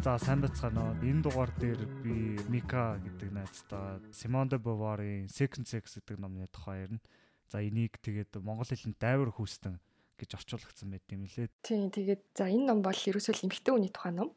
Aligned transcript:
За 0.00 0.16
сайн 0.16 0.40
бацгаана. 0.40 0.96
Энэ 1.04 1.20
дугаар 1.20 1.52
дээр 1.60 1.84
би 2.00 2.40
Мика 2.48 2.96
гэдэг 2.96 3.28
найзтайгаа 3.28 4.00
Simone 4.08 4.48
de 4.48 4.56
Beauvoir-ийн 4.56 5.28
Second 5.28 5.68
Sex 5.68 6.00
гэдэг 6.00 6.16
номны 6.16 6.48
тухай 6.48 6.88
ярина. 6.88 7.04
За 7.52 7.60
энийг 7.60 8.00
тэгээд 8.00 8.40
монгол 8.40 8.64
хэлэнд 8.64 8.96
дайвар 8.96 9.36
хүүстэн 9.36 9.76
гэж 10.16 10.40
орчуулагдсан 10.40 10.88
байт 10.88 11.04
юм 11.12 11.28
лээ. 11.28 11.52
Тийм 11.60 11.92
тэгээд 11.92 12.24
за 12.32 12.48
энэ 12.48 12.72
ном 12.72 12.80
бол 12.80 12.96
ерөөсөө 12.96 13.44
эмэгтэй 13.44 13.72
хүний 13.76 13.92
тухай 13.92 14.16
ном. 14.16 14.32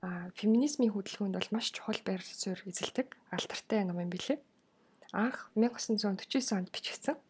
Аа 0.00 0.32
феминизмын 0.40 0.96
хөдөлгөөнд 0.96 1.36
бол 1.36 1.52
маш 1.52 1.68
чухал 1.68 2.00
байр 2.00 2.24
суурь 2.24 2.64
эзэлдэг 2.64 3.12
алдартай 3.28 3.84
ном 3.84 4.00
юм 4.00 4.08
билээ. 4.08 4.40
Анх 5.12 5.52
1949 5.52 6.56
онд 6.56 6.72
бичигдсэн. 6.72 7.20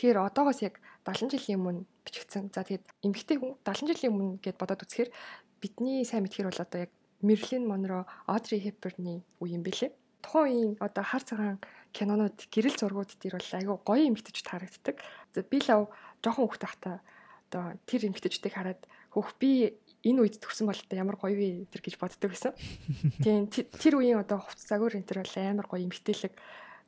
Тэгэхээр 0.00 0.32
одоогоос 0.32 0.64
яг 0.64 0.80
70 1.04 1.28
жилийн 1.36 1.60
өмнө 1.60 1.84
бичигдсэн. 2.08 2.48
За 2.56 2.64
тэгээд 2.64 2.88
эмэгтэй 3.04 3.36
хүн 3.36 3.60
70 3.68 3.92
жилийн 3.92 4.16
өмнө 4.16 4.40
гэд 4.40 4.56
бодоод 4.56 4.88
үзэхээр 4.88 5.12
бидний 5.60 6.08
сайн 6.08 6.24
мэдхээр 6.24 6.48
бол 6.48 6.64
одоо 6.64 6.88
яг 6.88 6.92
Мерлин 7.20 7.68
Монро, 7.68 8.08
Одри 8.24 8.64
Хепберны 8.64 9.20
үе 9.44 9.52
юм 9.52 9.60
бэлээ. 9.60 9.92
Тухайн 10.24 10.48
үеийн 10.48 10.72
одоо 10.80 11.04
хар 11.04 11.20
цагаан 11.20 11.60
кинонууд, 11.92 12.48
гэрэл 12.48 12.80
зургууд 12.80 13.12
дээр 13.20 13.36
бол 13.36 13.52
айгүй 13.60 13.76
гоё 13.84 14.08
эмгтэж 14.08 14.40
харагддаг. 14.40 14.96
За 15.36 15.44
би 15.44 15.60
лав 15.68 15.92
жоохон 16.24 16.48
хүүхд 16.48 16.64
тахта 16.64 17.04
одоо 17.52 17.76
тэр 17.84 18.08
эмгтэжтэй 18.08 18.56
хараад 18.56 18.80
хөөх 19.12 19.36
би 19.36 19.76
энэ 20.00 20.24
үед 20.24 20.40
төгсөн 20.40 20.64
бол 20.64 20.80
одоо 20.80 20.96
ямар 20.96 21.20
гоё 21.20 21.36
вэ 21.36 21.68
тэр 21.68 21.84
гэж 21.84 22.00
боддог 22.00 22.32
байсан. 22.32 22.56
Тийм 23.20 23.52
тэр 23.52 24.00
үеийн 24.00 24.24
одоо 24.24 24.40
хувц 24.40 24.64
загвар 24.64 24.96
энэ 24.96 25.04
төр 25.04 25.20
бол 25.28 25.36
амар 25.36 25.68
гоё 25.68 25.84
эмгтээлэг 25.84 26.32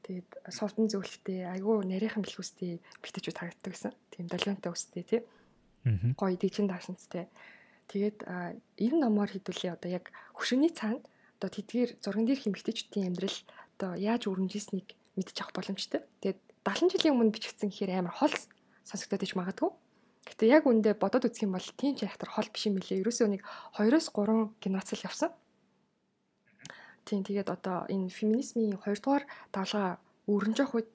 тэгээд 0.03 0.31
сувдан 0.51 0.91
зөвлөлттэй 0.91 1.47
айгүй 1.47 1.87
нарийнхан 1.87 2.27
бэлгүүстэй 2.27 2.83
эмгтэжүүд 2.83 3.39
харагддаг 3.39 3.73
байсан. 3.73 3.93
Тийм 4.11 4.27
долгионтой 4.27 4.73
өстэй 4.75 5.05
тий. 5.07 5.21
Гоё 6.19 6.37
дижин 6.37 6.67
даашинцтэй. 6.67 7.31
Тэгээд 7.91 8.27
энэ 8.27 8.99
номоор 8.99 9.31
хэдүүлээ 9.31 9.75
одоо 9.79 9.91
яг 9.91 10.11
хөшөөний 10.35 10.71
цаана 10.75 11.03
одоо 11.43 11.51
тэдгээр 11.51 11.99
зурган 11.99 12.27
дээр 12.27 12.43
хэмэгтэйчдийн 12.47 13.11
амьдрал 13.11 13.39
одоо 13.79 13.91
яаж 13.99 14.31
өрнөжсэнийг 14.31 14.95
мэдчих 15.19 15.43
авах 15.43 15.59
боломжтой. 15.59 16.07
Тэгээд 16.23 16.39
70 16.63 16.95
жилийн 16.95 17.15
өмнө 17.19 17.35
бичигдсэн 17.35 17.69
гэхээр 17.75 17.99
амар 17.99 18.15
хол 18.15 18.35
сонсогдоод 18.87 19.27
иж 19.27 19.35
магадгүй. 19.35 19.71
Гэтэ 20.23 20.47
яг 20.47 20.71
үндэ 20.71 20.95
бодоод 20.95 21.27
үзэх 21.27 21.51
юм 21.51 21.59
бол 21.59 21.69
тийм 21.75 21.99
ч 21.99 22.07
яхтар 22.07 22.31
хол 22.31 22.47
биш 22.47 22.71
юм 22.71 22.79
билээ. 22.79 23.03
Ерөөсөө 23.03 23.27
нэг 23.27 23.43
2-оос 23.75 24.07
3 24.15 24.55
геноцид 24.63 25.03
явсан. 25.03 25.35
Тийм 27.05 27.23
тэгээд 27.27 27.49
одоо 27.51 27.85
энэ 27.91 28.09
феминизмын 28.09 28.79
2 28.79 29.03
дугаар 29.03 29.25
давлага 29.51 29.99
өрнж 30.31 30.57
явах 30.63 30.75
үед 30.79 30.91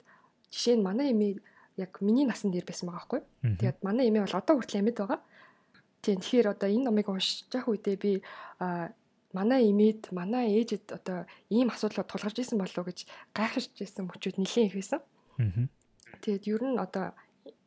жишээ 0.52 0.76
нь 0.80 0.86
манай 0.86 1.12
эмээ 1.12 1.36
яг 1.76 2.00
миний 2.00 2.24
насан 2.24 2.50
дээр 2.50 2.64
байсан 2.64 2.88
байгаа 2.88 3.00
байхгүй. 3.04 3.22
Тэгээд 3.60 3.78
манай 3.84 4.08
эмээ 4.08 4.24
бол 4.24 4.40
одоо 4.40 4.54
хүртэл 4.56 4.80
амьд 4.80 4.98
байгаа. 4.98 5.20
Тийм 6.02 6.18
тэгэхээр 6.20 6.48
одоо 6.54 6.68
энэ 6.68 6.86
номыг 6.88 7.06
явах 7.08 7.68
үедээ 7.68 7.96
би 8.00 8.12
манай 9.36 9.62
имид 9.70 10.08
манай 10.10 10.56
ээжэд 10.56 10.96
одоо 10.96 11.28
ийм 11.52 11.68
асуудлууд 11.68 12.08
тулгарч 12.08 12.36
исэн 12.40 12.58
болов 12.58 12.78
уу 12.80 12.88
гэж 12.88 13.04
гайхаж 13.36 13.68
исэн 13.76 14.08
мөчүүд 14.08 14.40
нэлээд 14.40 14.68
их 14.72 14.76
байсан. 14.80 15.00
Тэгээд 16.24 16.44
ер 16.48 16.62
нь 16.64 16.78
одоо 16.80 17.12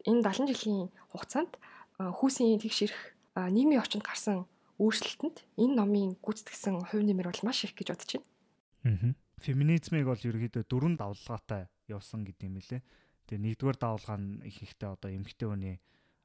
энэ 0.09 0.25
70 0.25 0.49
жилийн 0.49 0.89
хугацаанд 1.13 1.53
хүүсийн 2.01 2.57
тэгш 2.57 2.89
ирэх 2.89 3.01
нийгмийн 3.37 3.81
орчинд 3.81 4.03
гарсан 4.03 4.49
өөрчлөлтөнд 4.81 5.37
энэ 5.61 5.75
номын 5.77 6.17
гүйцэтгсэн 6.25 6.81
хувь 6.89 7.05
нэмэр 7.05 7.29
бол 7.29 7.45
маш 7.45 7.69
их 7.69 7.77
гэж 7.77 7.87
бодож 7.93 8.11
байна. 8.17 9.13
Феминизмыг 9.41 10.05
бол 10.09 10.17
ерөөдөө 10.17 10.63
дөрвөн 10.65 10.97
давлгаатай 10.97 11.69
явсан 11.85 12.25
гэдэг 12.25 12.45
юм 12.49 12.57
лээ. 12.57 12.81
Тэгээ 13.29 13.45
нэгдүгээр 13.45 13.77
давлгаа 13.77 14.17
нь 14.17 14.41
их 14.49 14.57
ихтэй 14.65 14.89
одоо 14.89 15.09
эмгтэй 15.13 15.47
хүний 15.49 15.77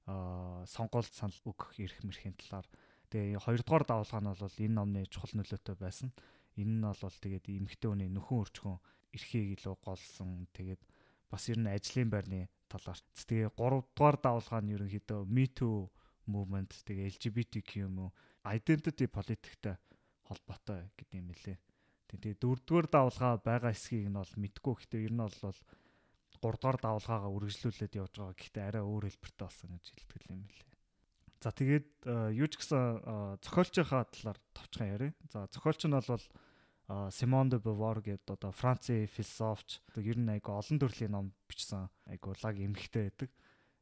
сонгуульд 0.08 1.12
санал 1.12 1.40
өгөх 1.44 1.76
эрх 1.80 2.00
мэрхийн 2.00 2.36
талаар 2.40 2.66
тэгээ 3.12 3.44
хоёрдугаар 3.44 3.84
давалгаа 3.84 4.20
нь 4.24 4.30
бол 4.32 4.62
энэ 4.64 4.76
номны 4.76 5.00
чухал 5.12 5.32
нөлөөтэй 5.36 5.76
байсан. 5.76 6.10
Энэ 6.56 6.72
нь 6.80 6.84
бол 6.84 7.16
тэгээд 7.20 7.46
эмэгтэй 7.52 7.88
хүний 7.92 8.08
нөхөн 8.08 8.40
өрчгөн 8.40 8.76
эрхийг 9.12 9.60
илүү 9.60 9.74
голсон. 9.84 10.48
Тэгээд 10.56 10.82
бас 11.28 11.44
ер 11.52 11.58
нь 11.60 11.68
ажлын 11.68 12.08
байрны 12.08 12.48
талаар. 12.70 12.98
Тэгээ 13.12 13.52
гуравдугаар 13.52 14.16
давалгаа 14.16 14.60
нь 14.64 14.72
ерөнхийдөө 14.76 15.20
Me 15.28 15.44
Too 15.50 15.90
movement 16.28 16.70
тэгээ 16.86 17.10
LGBTQ 17.16 17.70
юм 17.86 17.94
уу 18.06 18.10
identity 18.46 19.06
политиктэй 19.10 19.76
холбоотой 20.26 20.90
гэдэг 20.98 21.16
юм 21.18 21.30
лээ. 21.32 21.58
Тэгээ 22.06 22.34
дөрөвдүгээр 22.38 22.86
давалгаа 22.90 23.34
байгаа 23.42 23.72
эсхийг 23.74 24.06
нь 24.06 24.18
бол 24.18 24.34
мэдгүй. 24.38 24.74
Гэхдээ 24.78 25.06
ер 25.10 25.14
нь 25.14 25.22
бол 25.22 25.34
3 25.34 25.58
дугаар 26.38 26.78
давалгаагаа 26.78 27.34
үргэлжлүүлээд 27.34 27.98
явж 27.98 28.12
байгаа. 28.14 28.38
Гэхдээ 28.38 28.64
арай 28.66 28.84
өөр 28.86 29.04
хэлбэртэй 29.10 29.46
болсон 29.46 29.70
гэж 29.74 29.86
хэлдэг 29.90 30.22
юм 30.30 30.42
билээ. 30.46 30.76
За 31.42 31.50
тэгээд 31.50 31.88
э, 32.06 32.14
юу 32.38 32.48
ч 32.48 32.54
гэсэн 32.58 32.82
э, 33.02 33.38
зохиолчийнхаа 33.42 34.04
талаар 34.10 34.38
товчхон 34.54 34.86
яриа. 34.86 35.12
За 35.30 35.46
зохиолч 35.50 35.80
нь 35.86 35.94
бол 35.94 36.26
Simone 36.86 37.50
de 37.50 37.58
Beauvoir 37.58 37.98
гэдэг 37.98 38.30
одоо 38.30 38.54
Францын 38.54 39.10
философч 39.10 39.82
ер 39.98 40.18
нь 40.22 40.30
айгу 40.30 40.54
олон 40.54 40.78
төрлийн 40.78 41.18
ном 41.18 41.34
бичсэн 41.50 41.90
айгу 42.06 42.30
лаг 42.38 42.54
эмхтэй 42.62 43.10
байдаг. 43.10 43.30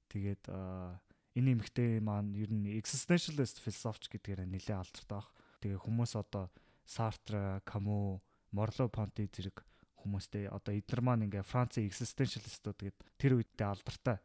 Тэгээд 0.09 0.49
э, 0.49 0.97
энэ 1.35 1.59
эмхтэй 1.59 1.99
маань 1.99 2.35
ер 2.39 2.51
нь 2.51 2.71
existentialist 2.79 3.59
философч 3.59 4.09
гэдгээр 4.11 4.47
нэлээд 4.47 4.79
алдартай 4.79 5.19
баг. 5.19 5.29
Тэгээ 5.61 5.81
хүмүүс 5.83 6.13
одоо 6.15 6.51
Sartre, 6.87 7.61
Camus, 7.67 8.23
Merleau-Ponty 8.55 9.27
зэрэг 9.29 9.67
хүмүүстэй 10.05 10.53
одоо 10.53 10.73
эднэр 10.77 11.01
маань 11.01 11.25
ингээ 11.27 11.43
Францын 11.43 11.89
existentialistууд 11.89 12.79
гээд 12.79 12.99
тэр 13.17 13.41
үедээ 13.41 13.69
алдартай 13.73 14.21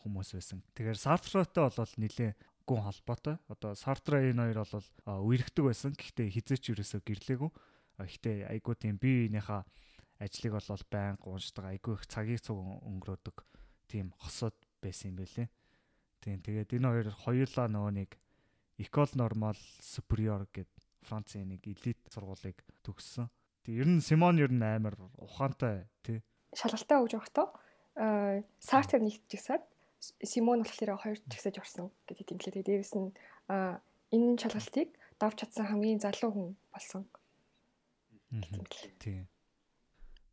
хүмүүс 0.00 0.38
байсан. 0.38 0.62
Тэгэхээр 0.72 0.96
Сартротой 1.02 1.66
бол 1.66 1.94
нэлээ 1.98 2.32
гүн 2.62 2.82
холбоотой. 2.86 3.36
Одоо 3.50 3.74
Сартра 3.74 4.22
энэ 4.22 4.54
хоёр 4.54 4.62
бол 4.62 4.86
үерхдэг 5.06 5.64
байсан. 5.66 5.92
Гэхдээ 5.98 6.30
хизээч 6.30 6.70
юусоо 6.70 7.02
гэрлээгүй. 7.02 7.50
Гэхдээ 7.98 8.36
айгуу 8.54 8.74
тийм 8.78 9.02
би 9.02 9.26
энийхээ 9.26 9.62
ажлыг 10.22 10.52
бол 10.54 10.82
байнга 10.90 11.26
уншдаг. 11.26 11.64
Айгуу 11.74 11.98
их 11.98 12.06
цагийг 12.06 12.40
цуг 12.42 12.58
өнгөрөөдөг. 12.62 13.36
Тийм 13.90 14.14
хосууд 14.22 14.54
байсан 14.78 15.10
юм 15.10 15.18
байлээ. 15.22 15.50
Тийм 16.20 16.40
тэгээд 16.42 16.76
энэ 16.76 16.88
хоёр 16.88 17.08
хоёулаа 17.24 17.66
нөгөө 17.68 17.92
нэг 17.96 18.10
École 18.76 19.14
Normale 19.16 19.60
Supérieure 19.80 20.46
гэд 20.52 20.68
Францын 21.06 21.48
нэг 21.48 21.64
элит 21.64 22.00
сургуулийг 22.12 22.60
төгссөн. 22.84 23.30
Тэг 23.64 23.74
ер 23.80 23.88
нь 23.88 24.04
Симон 24.04 24.36
ер 24.36 24.52
нь 24.52 24.60
амар 24.60 24.98
ухаантай 25.16 25.88
тий. 26.04 26.20
Шалгалтаа 26.52 27.00
өгж 27.00 27.12
явахдаа 27.16 27.46
аа 27.96 28.44
Сартер 28.60 29.00
нэгт 29.00 29.24
жигсаад 29.30 29.64
Симон 30.20 30.60
болохоор 30.66 31.00
хоёр 31.00 31.18
жигсаж 31.30 31.56
орсон 31.62 31.88
гэдэг 32.04 32.36
юм 32.36 32.38
лээ. 32.42 32.66
Дээрээс 32.68 32.94
нь 33.00 33.14
аа 33.48 33.80
энэ 34.12 34.36
шалгалтыг 34.36 34.92
давж 35.16 35.36
чадсан 35.40 35.66
хамгийн 35.72 36.02
залуу 36.04 36.30
хүн 36.32 36.48
болсон. 36.74 37.08
Тий. 39.00 39.24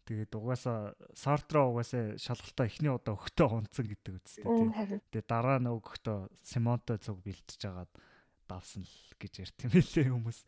Тэгээд 0.04 0.36
угаасаа 0.36 1.00
Сартра 1.16 1.64
угаасаа 1.64 2.20
шалгалтаа 2.20 2.68
эхний 2.68 2.92
удаа 2.92 3.16
өгтөө 3.16 3.48
хунцсан 3.48 3.88
гэдэг 3.88 4.14
үстэй 4.20 4.44
тий. 4.44 5.00
Тэгээд 5.16 5.28
дараа 5.32 5.64
нь 5.64 5.72
өгөхдөө 5.72 6.28
Симонтой 6.44 7.00
зүг 7.00 7.24
бэлтэж 7.24 7.62
агаад 7.72 7.92
давсан 8.52 8.84
л 8.84 9.16
гэж 9.16 9.34
ярьт 9.48 9.58
юм 9.64 9.72
лээ 9.80 10.12
хүмүүс. 10.12 10.40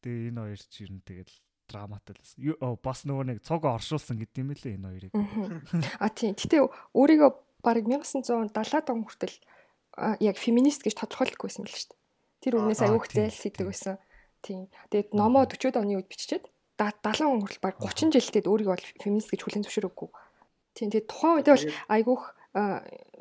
Тэгээ 0.00 0.28
энэ 0.32 0.40
хоёр 0.40 0.60
ч 0.64 0.74
ер 0.88 0.90
нь 0.96 1.04
тэгэл 1.04 1.34
драматай 1.68 2.16
л 2.16 2.80
бас 2.80 3.04
нөгөө 3.04 3.24
нэг 3.28 3.38
цог 3.44 3.68
оршуулсан 3.68 4.16
гэдэг 4.24 4.40
юм 4.40 4.50
лээ 4.56 4.76
энэ 4.80 4.88
хоёрыг. 4.88 5.12
А 6.00 6.08
тийм. 6.08 6.32
Гэтэ 6.32 6.64
өөрийгөө 6.96 7.30
бараг 7.60 7.84
1970-аад 7.84 8.88
он 8.88 9.04
хүртэл 9.04 9.36
яг 10.24 10.36
феминист 10.40 10.80
гэж 10.86 10.96
тодорхойлдоггүйсэн 10.96 11.68
л 11.68 11.72
шүү 11.76 11.92
дээ. 11.92 12.00
Тэр 12.40 12.54
өмнөөс 12.56 12.82
аюух 12.88 13.04
зайлсхийдэг 13.12 13.66
байсан. 13.68 14.00
Тийм. 14.40 14.72
Тэгээд 14.88 15.12
номоо 15.12 15.44
40-од 15.44 15.76
оны 15.76 15.98
үед 15.98 16.08
биччихээд 16.08 16.46
70 16.78 17.26
он 17.26 17.42
хүртэл 17.42 17.64
баг 17.66 17.76
30 17.82 18.14
жилдээ 18.14 18.46
өөрийгөө 18.46 18.74
бол 18.78 18.86
феминист 19.02 19.30
гэж 19.34 19.40
хүлээн 19.42 19.64
зөвшөөрөөгүй. 19.66 20.08
Тийм. 20.78 20.88
Тэгээд 20.94 21.10
тухайн 21.10 21.34
үед 21.42 21.48
бол 21.50 21.66
аюух 21.90 22.22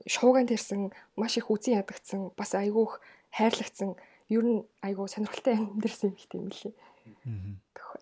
шууган 0.06 0.46
тэрсэн 0.46 0.94
маш 1.18 1.42
их 1.42 1.50
үзэн 1.50 1.82
ядагдсан 1.82 2.32
бас 2.38 2.54
аюух 2.54 3.02
хайрлагдсан 3.34 3.98
ер 4.30 4.44
нь 4.46 4.62
аюу 4.86 5.10
сонирхолтой 5.10 5.58
амьдэрсэн 5.58 6.14
юм 6.14 6.16
их 6.16 6.28
тийм 6.30 6.48
лээ 6.54 6.74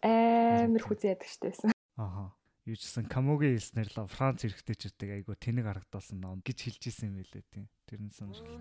амар 0.06 0.84
хүзээ 0.84 1.14
ядаг 1.18 1.30
штэ 1.30 1.50
байсан. 1.50 1.72
Аха. 1.98 2.34
Юу 2.66 2.74
ч 2.74 2.90
гэсэн 2.90 3.06
Камогийн 3.06 3.62
хэлснээр 3.62 3.90
л 3.94 4.10
Франц 4.10 4.42
эрэгтэйчүүдийг 4.42 5.22
айгу 5.22 5.38
тэнэг 5.38 5.70
харагдуулсан 5.70 6.18
ном 6.18 6.42
гэж 6.42 6.58
хэлж 6.66 6.84
исэн 6.90 7.14
юм 7.14 7.22
байлээ 7.22 7.46
тийм. 7.54 7.66
Тэр 7.86 8.02
нь 8.02 8.10
сонирхолтой. 8.10 8.58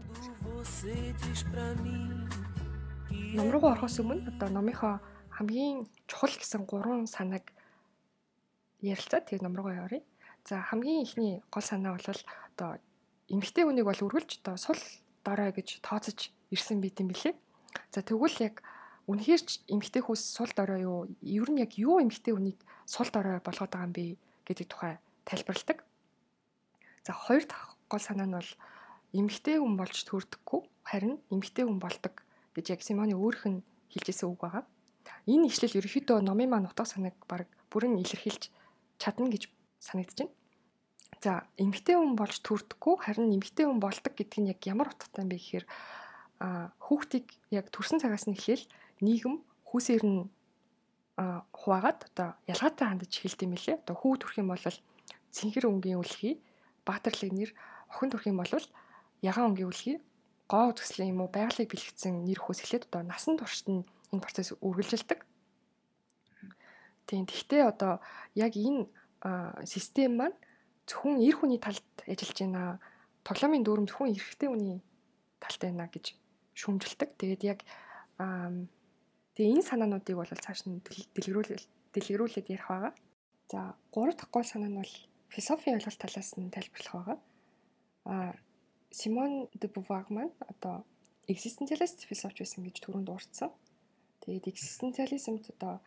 Ном 3.32 3.49
руу 3.49 3.64
орохоос 3.64 3.97
өмнө 4.05 4.29
одоо 4.29 4.49
номынхоо 4.52 5.00
хамгийн 5.35 5.91
чухал 6.07 6.31
гэсэн 6.31 6.63
гурван 6.71 7.07
санааг 7.11 7.51
ярилцаад 8.81 9.27
тэгээ 9.27 9.43
ном 9.43 9.57
руугаа 9.59 9.91
явъя. 9.91 10.03
За 10.47 10.63
хамгийн 10.63 11.03
ихний 11.03 11.43
гол 11.51 11.65
санаа 11.67 11.99
бол 11.99 12.07
одоо 12.55 12.71
эмэгтэй 13.29 13.65
хүнийг 13.67 13.87
бол 13.89 14.05
үргэлж 14.07 14.31
одоо 14.45 14.57
сул 14.57 14.79
дорой 15.27 15.51
гэж 15.51 15.83
тооцож 15.83 16.31
ирсэн 16.55 16.79
байт 16.79 17.01
юм 17.03 17.09
билээ. 17.11 17.35
За 17.91 18.07
тэгвэл 18.07 18.39
яг 18.47 18.63
үнэхээр 19.11 19.43
ч 19.43 19.65
эмгтэй 19.67 20.03
хүс 20.05 20.23
сул 20.23 20.51
дорой 20.55 20.87
юу? 20.87 21.09
Ер 21.21 21.49
нь 21.51 21.59
яг 21.65 21.75
юу 21.75 21.99
эмгтэй 21.99 22.37
хүнийг 22.37 22.61
сул 22.87 23.09
дорой 23.11 23.41
болгоод 23.41 23.73
байгаа 23.73 23.89
юм 23.89 23.95
бэ 23.97 24.05
гэдэг 24.47 24.67
тухай 24.69 24.95
тайлбарладаг. 25.25 25.83
За 27.03 27.13
хоёр 27.13 27.43
дахь 27.49 27.75
гол 27.89 28.01
санаа 28.01 28.29
нь 28.29 28.37
бол 28.37 28.51
эмгтэй 29.17 29.59
хүн 29.59 29.75
болж 29.81 29.97
төрдөггүй 30.05 30.61
харин 30.85 31.19
эмгтэй 31.33 31.65
хүн 31.65 31.81
болдог 31.81 32.23
гэж 32.55 32.65
яг 32.71 32.81
Симоны 32.85 33.17
өөрийнх 33.17 33.49
нь 33.51 33.65
хэлжсэн 33.91 34.29
үг 34.29 34.41
байгаа. 34.45 34.65
Энэ 35.25 35.49
ишлэл 35.49 35.81
ерөөхдөө 35.81 36.21
номын 36.21 36.50
маань 36.53 36.69
утга 36.69 36.85
санааг 36.85 37.17
баг 37.25 37.49
бүрэн 37.73 37.97
илэрхийлж 38.00 38.53
чадна 39.00 39.32
гэж 39.32 39.49
санагдаж 39.81 40.19
байна. 40.29 40.35
За, 41.25 41.32
эмгтэй 41.56 41.97
хүн 41.97 42.12
болж 42.21 42.44
төрдөггүй 42.44 42.94
харин 43.00 43.32
эмгтэй 43.32 43.65
хүн 43.65 43.81
болдог 43.81 44.12
гэдг 44.12 44.35
нь 44.44 44.53
яг 44.53 44.61
ямар 44.69 44.93
утгатай 44.93 45.25
юм 45.25 45.32
бэ 45.32 45.41
гэхээр 45.41 45.65
хүүхдийг 46.85 47.26
яг 47.49 47.73
төрсэн 47.73 48.05
цагаас 48.05 48.29
нь 48.29 48.37
эхлээл 48.37 48.69
нийгэм 49.00 49.41
хүүсээр 49.65 50.05
нь 50.05 50.29
хуваагаад 51.17 52.00
одоо 52.12 52.29
ялгаатай 52.44 52.87
хандаж 52.88 53.12
эхэлт 53.17 53.41
юм 53.47 53.55
лээ. 53.56 53.81
Одоо 53.81 53.97
хүү 53.97 54.12
төрх 54.21 54.37
юм 54.43 54.53
бол 54.53 54.67
цэнхэр 55.32 55.71
өнгийн 55.71 56.03
үлхий, 56.03 56.43
баатарлаг 56.85 57.32
нэр, 57.32 57.50
охин 57.88 58.11
төрх 58.11 58.26
юм 58.29 58.43
бол 58.43 58.53
ягаан 59.23 59.55
өнгийн 59.55 59.71
үлхий, 59.71 59.97
гоо 60.50 60.75
төслийн 60.75 61.15
юм 61.15 61.25
уу 61.25 61.31
байгалыг 61.31 61.71
бэлгэсэн 61.71 62.26
нэр 62.26 62.38
хөөс 62.43 62.61
эхлээд 62.67 62.91
одоо 62.91 63.03
насан 63.06 63.38
туршид 63.38 63.69
нь 63.71 63.82
энэ 64.14 64.25
процесс 64.25 64.55
үргэлжилдэг. 64.62 65.20
Тийм. 67.06 67.26
Тэгвэл 67.26 67.69
одоо 67.69 68.00
яг 68.34 68.55
энэ 68.55 68.88
систем 69.66 70.16
маань 70.16 70.37
зөвхөн 70.87 71.20
эр 71.20 71.37
хүний 71.37 71.61
талд 71.61 71.84
ажиллаж 72.06 72.38
байна. 72.38 72.78
Тоглоомын 73.26 73.64
дүрм 73.64 73.84
зөвхөн 73.90 74.14
эрэгтэй 74.14 74.49
хүний 74.49 74.81
талтай 75.43 75.70
байна 75.75 75.90
гэж 75.90 76.14
шүүмжилдэг. 76.55 77.11
Тэгээд 77.19 77.43
яг 77.44 77.61
Тэгээ 79.34 79.58
энэ 79.58 79.66
санаануудыг 79.66 80.14
бол 80.14 80.31
цааш 80.31 80.70
нь 80.70 80.78
дэлгэрүүлэл 80.87 81.66
дэлгэрүүлээд 81.90 82.52
ярих 82.55 82.70
байгаа. 82.70 82.94
За, 83.50 83.75
гурав 83.90 84.14
дахь 84.14 84.31
гол 84.31 84.46
санаа 84.46 84.70
нь 84.70 84.78
бол 84.78 84.94
философийн 85.26 85.82
ойлголт 85.82 85.99
талаас 85.99 86.38
нь 86.38 86.55
тайлбарлах 86.55 86.94
байгаа. 86.94 87.19
А 88.06 88.14
Симон 88.94 89.50
де 89.58 89.66
Бувар 89.66 90.06
маань 90.14 90.31
одоо 90.46 90.87
existentialist 91.26 92.06
философч 92.06 92.38
байсан 92.38 92.62
гэж 92.62 92.78
түрүүнд 92.78 93.11
дурдсан. 93.11 93.50
Тэгээд 94.25 94.49
existentialismд 94.49 95.44
одоо 95.61 95.85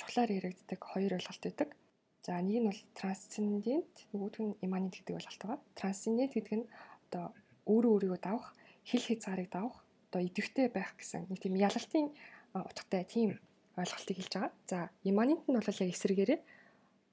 чухлаар 0.00 0.32
яригддаг 0.32 0.80
хоёр 0.80 1.12
ойлголт 1.20 1.44
байдаг. 1.44 1.76
За 2.24 2.40
нэг 2.40 2.56
нь 2.60 2.68
бол 2.68 2.82
transcendent, 2.96 3.94
нөгөөх 4.12 4.36
нь 4.40 4.56
immanent 4.64 4.96
гэдэг 4.96 5.16
ойлголт 5.20 5.40
байгаа. 5.44 5.60
Transcendent 5.76 6.32
гэдэг 6.32 6.54
нь 6.64 6.66
одоо 7.12 7.36
өөрөө 7.68 7.92
өөрийгөө 7.96 8.20
давах, 8.20 8.56
хил 8.88 9.04
хязгаарыг 9.04 9.48
давах, 9.52 9.76
одоо 10.08 10.20
идэвхтэй 10.24 10.68
байх 10.72 10.96
гэсэн 10.96 11.28
нэг 11.28 11.38
тийм 11.40 11.54
ялалтын 11.60 12.12
утгатай 12.56 13.04
тийм 13.04 13.36
ойлголтыг 13.76 14.16
хэлж 14.16 14.32
байгаа. 14.36 14.52
За, 14.66 14.78
имманент 15.04 15.44
нь 15.44 15.56
бол 15.56 15.64
яг 15.64 15.90
эсрэгээрээ 15.92 16.40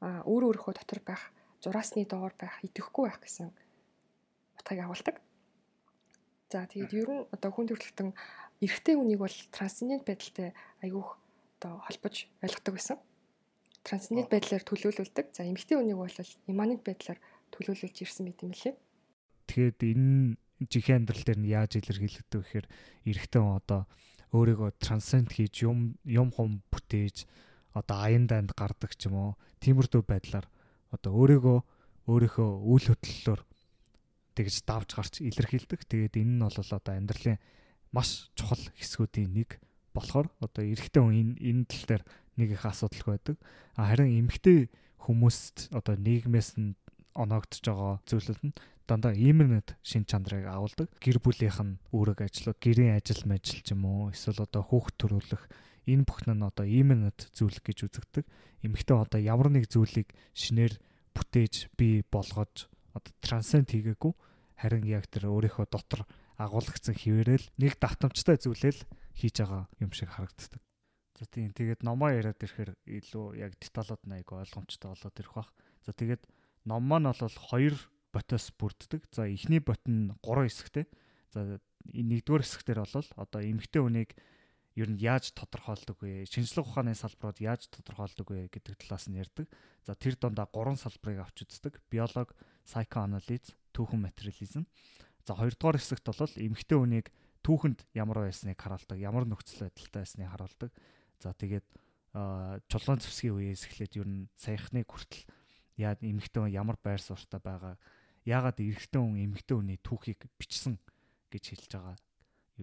а 0.01 0.23
өөр 0.23 0.43
өөрийнхөө 0.53 0.73
дотор 0.75 0.99
байх, 1.03 1.23
зураасны 1.63 2.05
доор 2.05 2.33
байх, 2.39 2.55
идэхгүй 2.63 3.03
байх 3.07 3.19
гэсэн 3.19 3.51
утгыг 4.59 4.79
агуулдаг. 4.79 5.15
За, 6.51 6.65
тэгээд 6.67 6.93
ер 6.93 7.09
нь 7.11 7.27
одоо 7.35 7.51
хүн 7.51 7.67
төрөлхтөн 7.67 8.11
эрэгтэй 8.61 8.95
хүнийг 8.97 9.21
бол 9.21 9.37
трансцендент 9.53 10.03
байдалтай 10.07 10.53
айгүйх 10.81 11.09
одоо 11.61 11.81
холбож 11.85 12.15
ойлгодог 12.41 12.73
байсан. 12.73 12.97
Трансцендент 13.85 14.29
байдлаар 14.29 14.63
төлөөлүүлдэг. 14.65 15.25
За, 15.33 15.45
эмэгтэй 15.45 15.77
хүнийг 15.77 15.97
бол 15.97 16.17
имманент 16.49 16.81
байдлаар 16.81 17.19
төлөөлүүлж 17.53 17.97
ирсэн 18.01 18.25
мэт 18.25 18.41
юм 18.43 18.53
лээ. 18.53 18.75
Тэгэхээр 19.47 19.73
энэ 19.93 20.37
жинхэнэ 20.65 20.97
амьдрал 21.05 21.23
дээр 21.23 21.39
нь 21.39 21.51
яаж 21.53 21.71
илэрхийлэгдэх 21.77 22.33
вэ 22.33 22.43
гэхээр 22.43 22.67
эрэгтэй 23.07 23.41
хүн 23.41 23.57
одоо 23.61 23.81
өөрийгөө 24.33 24.69
трансценд 24.81 25.29
хийж 25.31 25.63
юм 25.63 25.95
юм 26.03 26.33
хум 26.33 26.65
бүтээж 26.73 27.29
одоо 27.77 27.97
аян 28.01 28.25
данд 28.27 28.51
гардаг 28.57 28.97
ч 28.97 29.07
юм 29.07 29.15
уу 29.15 29.31
тиймэрдүү 29.61 30.01
байдлаар 30.03 30.49
одоо 30.91 31.11
өөрийгөө 31.13 31.59
өөрийнхөө 32.09 32.49
үйл 32.65 32.85
хөдлөлөөр 32.89 33.41
тэгж 34.35 34.55
давж 34.65 34.89
гарч 34.97 35.13
илэрхийлдэг. 35.21 35.81
Тэгээд 35.85 36.19
энэ 36.19 36.33
нь 36.37 36.43
бол 36.43 36.57
одоо 36.57 36.93
амьдралын 36.93 37.37
маш 37.97 38.29
чухал 38.37 38.61
хэсгүүдийн 38.77 39.33
нэг 39.33 39.57
болохоор 39.97 40.29
одоо 40.37 40.61
эрэгтэй 40.61 41.01
хүн 41.01 41.17
энэ 41.17 41.33
энэ 41.41 41.65
тал 41.65 41.85
дээр 41.97 42.03
нэг 42.37 42.49
их 42.53 42.63
асуудалгүй 42.69 43.17
байдаг. 43.17 43.37
Харин 43.73 44.13
эмэгтэй 44.21 44.69
хүмүүст 45.01 45.73
одоо 45.73 45.97
нийгмээс 45.97 46.61
нь 46.61 46.77
оноогдож 47.17 47.65
байгаа 47.65 47.97
зүйлүүд 48.05 48.41
нь 48.45 48.53
дандаа 48.85 49.17
иймэрнэд 49.17 49.73
шин 49.81 50.05
чанарыг 50.05 50.45
агуулдаг. 50.45 50.93
Гэр 51.01 51.17
бүлийнх 51.17 51.59
нь 51.65 51.81
үүрэг 51.89 52.21
ажлууд, 52.21 52.61
гэрийн 52.61 53.01
ажил 53.01 53.25
мэжил 53.25 53.65
ч 53.65 53.73
юм 53.73 53.89
уу, 53.89 54.13
эсвэл 54.13 54.45
одоо 54.45 54.61
хүүхд 54.61 54.95
төрүүлэх 55.01 55.43
энэ 55.89 56.05
бүхэн 56.05 56.37
нь 56.37 56.45
одоо 56.45 56.65
иймэрнэд 56.69 57.33
зүйл 57.33 57.57
гэж 57.65 57.77
үзэгдэг. 57.89 58.25
Эмэгтэй 58.61 58.95
одоо 58.95 59.19
ямар 59.19 59.49
нэг 59.49 59.65
зүйлийг 59.65 60.13
шинээр 60.37 60.77
бүтээж 61.17 61.73
бий 61.73 62.05
болгож 62.05 62.69
одоо 62.93 63.11
трансценд 63.25 63.73
хийгээгүй 63.73 64.13
харин 64.61 64.85
яг 64.85 65.09
тэр 65.09 65.33
өөрийнхөө 65.33 65.65
дотор 65.73 66.05
агуулгдсан 66.37 66.93
хിവэрэл 66.93 67.45
нэг 67.57 67.81
давтамжтай 67.81 68.37
зүйлэл 68.37 68.81
хийж 69.17 69.35
байгаа 69.41 69.65
юм 69.81 69.91
шиг 69.91 70.13
харагддаг. 70.13 70.61
За 71.17 71.25
тийм 71.25 71.49
тэгээд 71.49 71.81
номоо 71.81 72.13
яриад 72.13 72.37
ирэхээр 72.37 72.77
илүү 72.85 73.41
яг 73.41 73.57
деталууд 73.57 74.05
нь 74.05 74.15
айгу 74.21 74.37
ойлгомжтой 74.37 74.93
болоод 74.93 75.17
ирэх 75.17 75.33
бах. 75.33 75.49
За 75.81 75.91
тэгээд 75.97 76.29
ном 76.69 76.85
маань 76.85 77.09
бол 77.09 77.37
хоёр 77.49 77.73
ботоос 78.13 78.53
бүрддэг. 78.53 79.09
За 79.09 79.25
эхний 79.25 79.57
бот 79.57 79.81
нь 79.89 80.13
3 80.21 80.45
хэсэгтэй. 80.45 80.85
За 81.33 81.57
нэгдүгээр 81.89 82.45
хэсэгтэр 82.45 82.79
бол 82.85 83.09
одоо 83.17 83.41
эмгтэй 83.41 83.81
хүнийг 83.81 84.13
ер 84.77 84.89
нь 84.93 85.01
яаж 85.01 85.33
тодорхойлдог 85.33 85.97
вэ? 86.05 86.29
Шинжлэх 86.29 86.69
ухааны 86.69 86.93
салбарууд 86.93 87.41
яаж 87.41 87.65
тодорхойлдог 87.73 88.29
вэ 88.29 88.53
гэдэг 88.53 88.77
талаас 88.77 89.09
нь 89.09 89.17
ярьдаг. 89.17 89.49
За 89.81 89.97
тэр 89.97 90.21
дондаа 90.21 90.45
гурван 90.53 90.77
салбарыг 90.77 91.25
авч 91.25 91.49
үздэг. 91.49 91.81
Биолог, 91.89 92.37
psychoanalysis, 92.61 93.57
түүхэн 93.73 94.05
материализм. 94.05 94.69
За 95.27 95.35
хоёрдугаар 95.35 95.75
хэсэгт 95.75 96.07
бол 96.07 96.23
эмгтэй 96.39 96.77
хүнийг 96.79 97.07
түүхэнд 97.43 97.83
ямар 97.91 98.23
байсныг 98.23 98.55
харуулдаг, 98.55 98.95
ямар 98.95 99.27
нөхцөл 99.27 99.67
байдалтай 99.67 99.99
байсныг 100.07 100.31
харуулдаг. 100.31 100.71
За 101.19 101.35
тэгээд 101.35 101.67
чулуун 102.71 102.99
зэвсгийн 103.03 103.35
үеэс 103.35 103.67
эхлээд 103.67 103.99
ер 103.99 104.07
нь 104.07 104.31
саяхныг 104.39 104.87
хүртэл 104.87 105.27
яа 105.75 105.99
эмгтэй 105.99 106.47
хүн 106.47 106.55
ямар 106.55 106.79
байр 106.79 107.03
суурьтай 107.03 107.43
байгаа 107.43 107.75
яагаад 108.23 108.63
эрэгтэй 108.63 109.01
хүн 109.03 109.19
эмэгтэй 109.27 109.55
хүний 109.59 109.79
түүхийг 109.83 110.31
бичсэн 110.39 110.79
гэж 111.27 111.43
хэлж 111.51 111.71
байгаа 111.75 111.95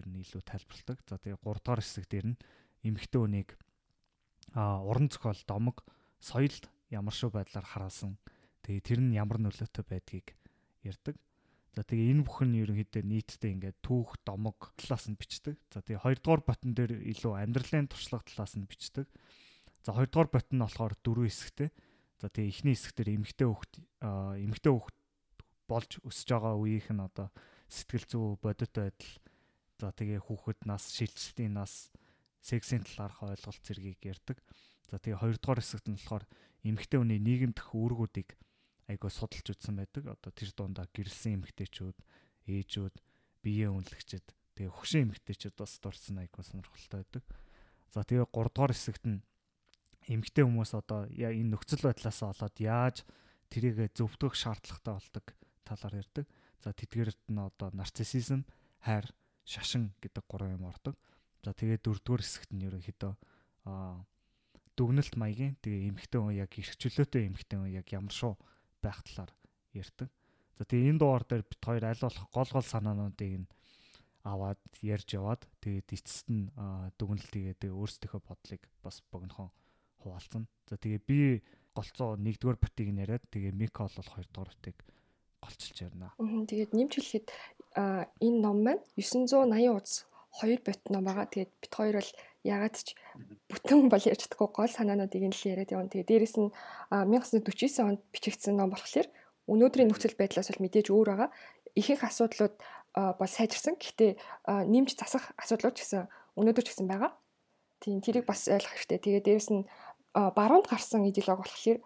ер 0.00 0.06
нь 0.08 0.25
илүү 0.25 0.43
тайлбарладаг. 0.49 0.99
За 1.05 1.20
тэгээ 1.20 1.37
3 1.44 1.60
дугаар 1.60 1.82
хэсэг 1.84 2.05
дээр 2.08 2.26
нь 2.32 2.40
эмэгтэй 2.81 3.20
хүнийг 3.20 3.50
а 4.56 4.81
уран 4.81 5.12
зохиол 5.12 5.40
домог 5.44 5.84
соёлд 6.20 6.72
ямар 6.88 7.12
шүү 7.12 7.31
байдлаар 7.32 7.64
хараасан. 7.69 8.17
Тэгээ 8.64 8.82
тэр 8.84 9.00
нь 9.05 9.17
ямар 9.17 9.37
нөлөөтэй 9.40 9.84
байдгийг 9.84 10.32
ярьдаг. 10.81 11.20
За 11.74 11.82
тэгээ 11.82 12.14
энэ 12.14 12.22
бүхэн 12.22 12.54
ерөнхийдөө 12.54 13.02
нийтдээ 13.02 13.50
ингээд 13.58 13.78
түүх, 13.82 14.14
домог 14.22 14.70
талаас 14.78 15.10
нь 15.10 15.18
бичдэг. 15.18 15.58
За 15.74 15.82
тэгээ 15.82 16.06
2 16.06 16.22
дугаар 16.22 16.42
ботон 16.46 16.70
дээр 16.70 17.02
илүү 17.02 17.34
амьдралын 17.34 17.90
туршлага 17.90 18.22
талаас 18.31 18.54
нь 18.54 18.70
бичдэг. 18.70 19.10
За 19.82 19.90
2 19.90 20.06
дугаар 20.06 20.31
ботон 20.31 20.62
нь 20.62 20.64
болохоор 20.64 20.94
дөрвөн 21.02 21.26
хэсэгтэй. 21.26 21.74
За 22.22 22.31
тэгээ 22.31 22.50
эхний 22.54 22.78
хэсгээр 22.78 23.10
эмэгтэй 23.19 23.48
хөхт 23.50 23.74
эмэгтэй 23.98 24.70
хөхт 24.70 24.96
болж 25.66 25.90
өсөж 26.06 26.28
байгаа 26.31 26.54
үеийнх 26.62 26.88
нь 26.94 27.02
одоо 27.02 27.28
сэтгэл 27.66 28.06
зүй 28.06 28.24
бодит 28.38 28.70
байдал 28.70 29.12
за 29.82 29.90
тэгээ 29.90 30.20
хүүхэд 30.22 30.60
нас 30.70 30.94
шилжилтийн 30.94 31.58
нас 31.58 31.90
сексийн 32.38 32.86
талаарх 32.86 33.19
ойлголт 33.24 33.62
зэргийг 33.66 33.98
ярьдаг. 34.04 34.38
За 34.93 35.02
тэгээ 35.02 35.20
хоёрдугаар 35.20 35.58
хэсэгт 35.58 35.90
нь 35.90 35.98
болохоор 35.98 36.24
эмэгтэй 36.62 36.98
хүний 37.02 37.19
нийгэмдх 37.19 37.74
үүргүүдийг 37.74 38.38
айгуу 38.88 39.10
судалж 39.10 39.46
үзсэн 39.53 39.76
байдаг. 39.81 40.05
Одоо 40.10 40.31
тэр 40.32 40.50
дундаа 40.53 40.86
гэрэлсэн 40.93 41.41
эмэгтэйчүүд, 41.41 41.98
ээжүүд, 42.48 42.96
биеэ 43.44 43.69
үнэлэгчд, 43.72 44.26
тэгээ 44.56 44.72
хөгшин 44.72 45.03
эмэгтэйчүүд 45.08 45.55
бас 45.56 45.81
дурсан 45.81 46.20
айгуу 46.20 46.44
сонирхолтой 46.44 47.05
байдаг. 47.05 47.24
За 47.93 48.05
тэгээ 48.05 48.29
3 48.29 48.53
дугаар 48.53 48.72
хэсэгт 48.74 49.05
нь 49.08 49.24
эмэгтэй 50.08 50.44
хүмүүс 50.44 50.72
одоо 50.76 51.08
энэ 51.08 51.53
нөхцөл 51.55 51.88
байдлаас 51.88 52.20
олоод 52.20 52.56
яаж 52.60 53.06
тэрийг 53.48 53.93
зөвтгөх 53.96 54.36
шаардлагатай 54.36 54.94
болдог 54.98 55.24
талаар 55.64 55.94
ярьдаг. 56.05 56.24
За 56.60 56.72
тэдгээрт 56.76 57.22
нь 57.32 57.41
одоо 57.41 57.72
нарциссизм, 57.72 58.44
хайр, 58.84 59.08
шашин 59.44 59.96
гэдэг 60.00 60.24
гурван 60.29 60.60
юм 60.60 60.69
ордог. 60.69 60.96
За 61.44 61.53
тэгээд 61.53 61.84
дөрөвдүгээр 61.84 62.22
хэсэгт 62.24 62.50
нь 62.53 62.64
ерөнхийдөө 62.69 63.12
аа 63.69 64.05
дүгнэлт 64.76 65.14
маягийн 65.17 65.55
тэгээ 65.62 65.88
эмхтэн 65.93 66.20
хүн 66.20 66.36
яг 66.41 66.50
эрх 66.58 66.74
чөлөөтэй 66.76 67.31
эмхтэн 67.31 67.62
хүн 67.62 67.72
яг 67.79 67.86
ямар 67.94 68.12
шоу 68.12 68.34
байх 68.84 69.00
талаар 69.08 69.32
ярьдаг. 69.72 70.08
За 70.60 70.62
тэгээ 70.69 70.91
энэ 70.94 71.00
дугаар 71.00 71.24
дээр 71.24 71.43
бит 71.48 71.62
хоёр 71.64 71.84
аль 71.88 72.05
болох 72.05 72.26
гол 72.31 72.50
гол 72.53 72.67
санаануудыг 72.69 73.32
нь 73.43 73.48
аваад 74.24 74.60
ярьж 74.81 75.08
яваад 75.17 75.43
тэгээд 75.64 75.88
эцэст 75.96 76.29
нь 76.31 76.48
дүгнэлтийгээ 77.00 77.60
тэгээ 77.60 77.74
өөрсдийнхөө 77.81 78.22
бодлыг 78.24 78.62
бас 78.84 79.03
богинохон 79.12 79.50
хуваалцсан. 80.00 80.44
За 80.69 80.76
тэгээ 80.76 81.00
би 81.05 81.19
голцоо 81.74 82.17
нэгдүгээр 82.17 82.58
батыг 82.60 82.88
нь 82.88 83.03
яриад 83.03 83.24
тэгээ 83.32 83.53
Мика 83.53 83.84
бол 83.84 84.08
хоёрдугаар 84.14 84.50
батыг 84.55 84.76
голчилж 85.43 85.79
ярина. 85.82 86.14
Тэгээд 86.17 86.72
нэмж 86.72 86.93
хэлэхэд 86.96 87.26
энэ 88.22 88.38
ном 88.41 88.58
маань 88.64 88.82
980 88.96 89.74
удас 89.74 90.06
хоёр 90.38 90.60
бот 90.64 90.81
ном 90.88 91.05
байгаа. 91.05 91.26
Тэгээд 91.29 91.53
бит 91.60 91.72
хоёр 91.74 91.94
бол 92.00 92.10
ягаад 92.44 92.77
ч 92.77 92.93
бүтэн 93.48 93.89
бол 93.89 94.05
ярьж 94.05 94.29
чадахгүй 94.29 94.48
гол 94.53 94.72
санаануудыг 94.72 95.24
нь 95.24 95.32
л 95.32 95.48
яриад 95.48 95.72
явна. 95.72 95.89
Тэгээд 95.89 96.10
дээрэс 96.13 96.36
нь 96.39 96.53
1949 96.93 97.81
онд 97.81 98.01
бичигдсэн 98.13 98.55
ном 98.55 98.70
болохоор 98.70 99.08
өнөөдрийн 99.48 99.89
нөхцөл 99.89 100.17
байдлаас 100.20 100.53
бол 100.53 100.65
мэдээж 100.69 100.93
өөр 100.93 101.08
байгаа. 101.08 101.31
Ихэнх 101.74 102.05
асуудлууд 102.05 102.55
бол 102.94 103.32
сайжирсан. 103.32 103.81
Гэхдээ 103.81 104.13
нэмж 104.46 104.94
засах 104.94 105.32
асуудлууд 105.41 105.74
ч 105.74 105.89
гэсэн 105.89 106.05
өнөөдөр 106.36 106.65
ч 106.65 106.69
гэсэн 106.77 106.86
байгаа. 106.86 107.17
Тийм 107.81 108.05
тэрийг 108.05 108.29
бас 108.29 108.46
ойлгох 108.46 108.77
хэрэгтэй. 108.77 109.01
Тэгээ 109.01 109.22
дээрэс 109.24 109.51
нь 109.51 109.65
баруунд 110.13 110.69
гарсан 110.69 111.08
идеологи 111.08 111.41
болохоор 111.41 111.79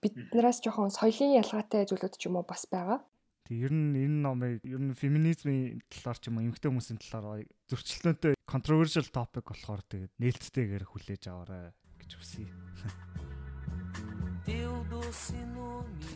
биднээс 0.00 0.64
жоохон 0.64 0.88
соёлын 0.92 1.36
ялгаатай 1.40 1.84
зүйлүүд 1.84 2.14
ч 2.16 2.28
юм 2.28 2.40
уу 2.40 2.46
бас 2.48 2.64
байгаа. 2.68 3.04
Тэг 3.50 3.66
ер 3.66 3.74
нь 3.74 3.98
энэ 3.98 4.22
номыг 4.22 4.62
ер 4.62 4.78
нь 4.78 4.94
феминизмын 4.94 5.82
талаар 5.90 6.18
ч 6.22 6.30
юм 6.30 6.38
уу 6.38 6.46
эмгтэй 6.46 6.70
хүмүүсийн 6.70 7.02
талаар 7.02 7.42
зөрчилдөөнтэй 7.66 8.38
controversial 8.46 9.10
topic 9.10 9.42
болохоор 9.42 9.82
тэгээд 9.90 10.14
нээлттэйгээр 10.22 10.86
хүлээж 10.86 11.22
аваарай 11.26 11.74
гэж 11.98 12.10
хүсье. 12.14 12.46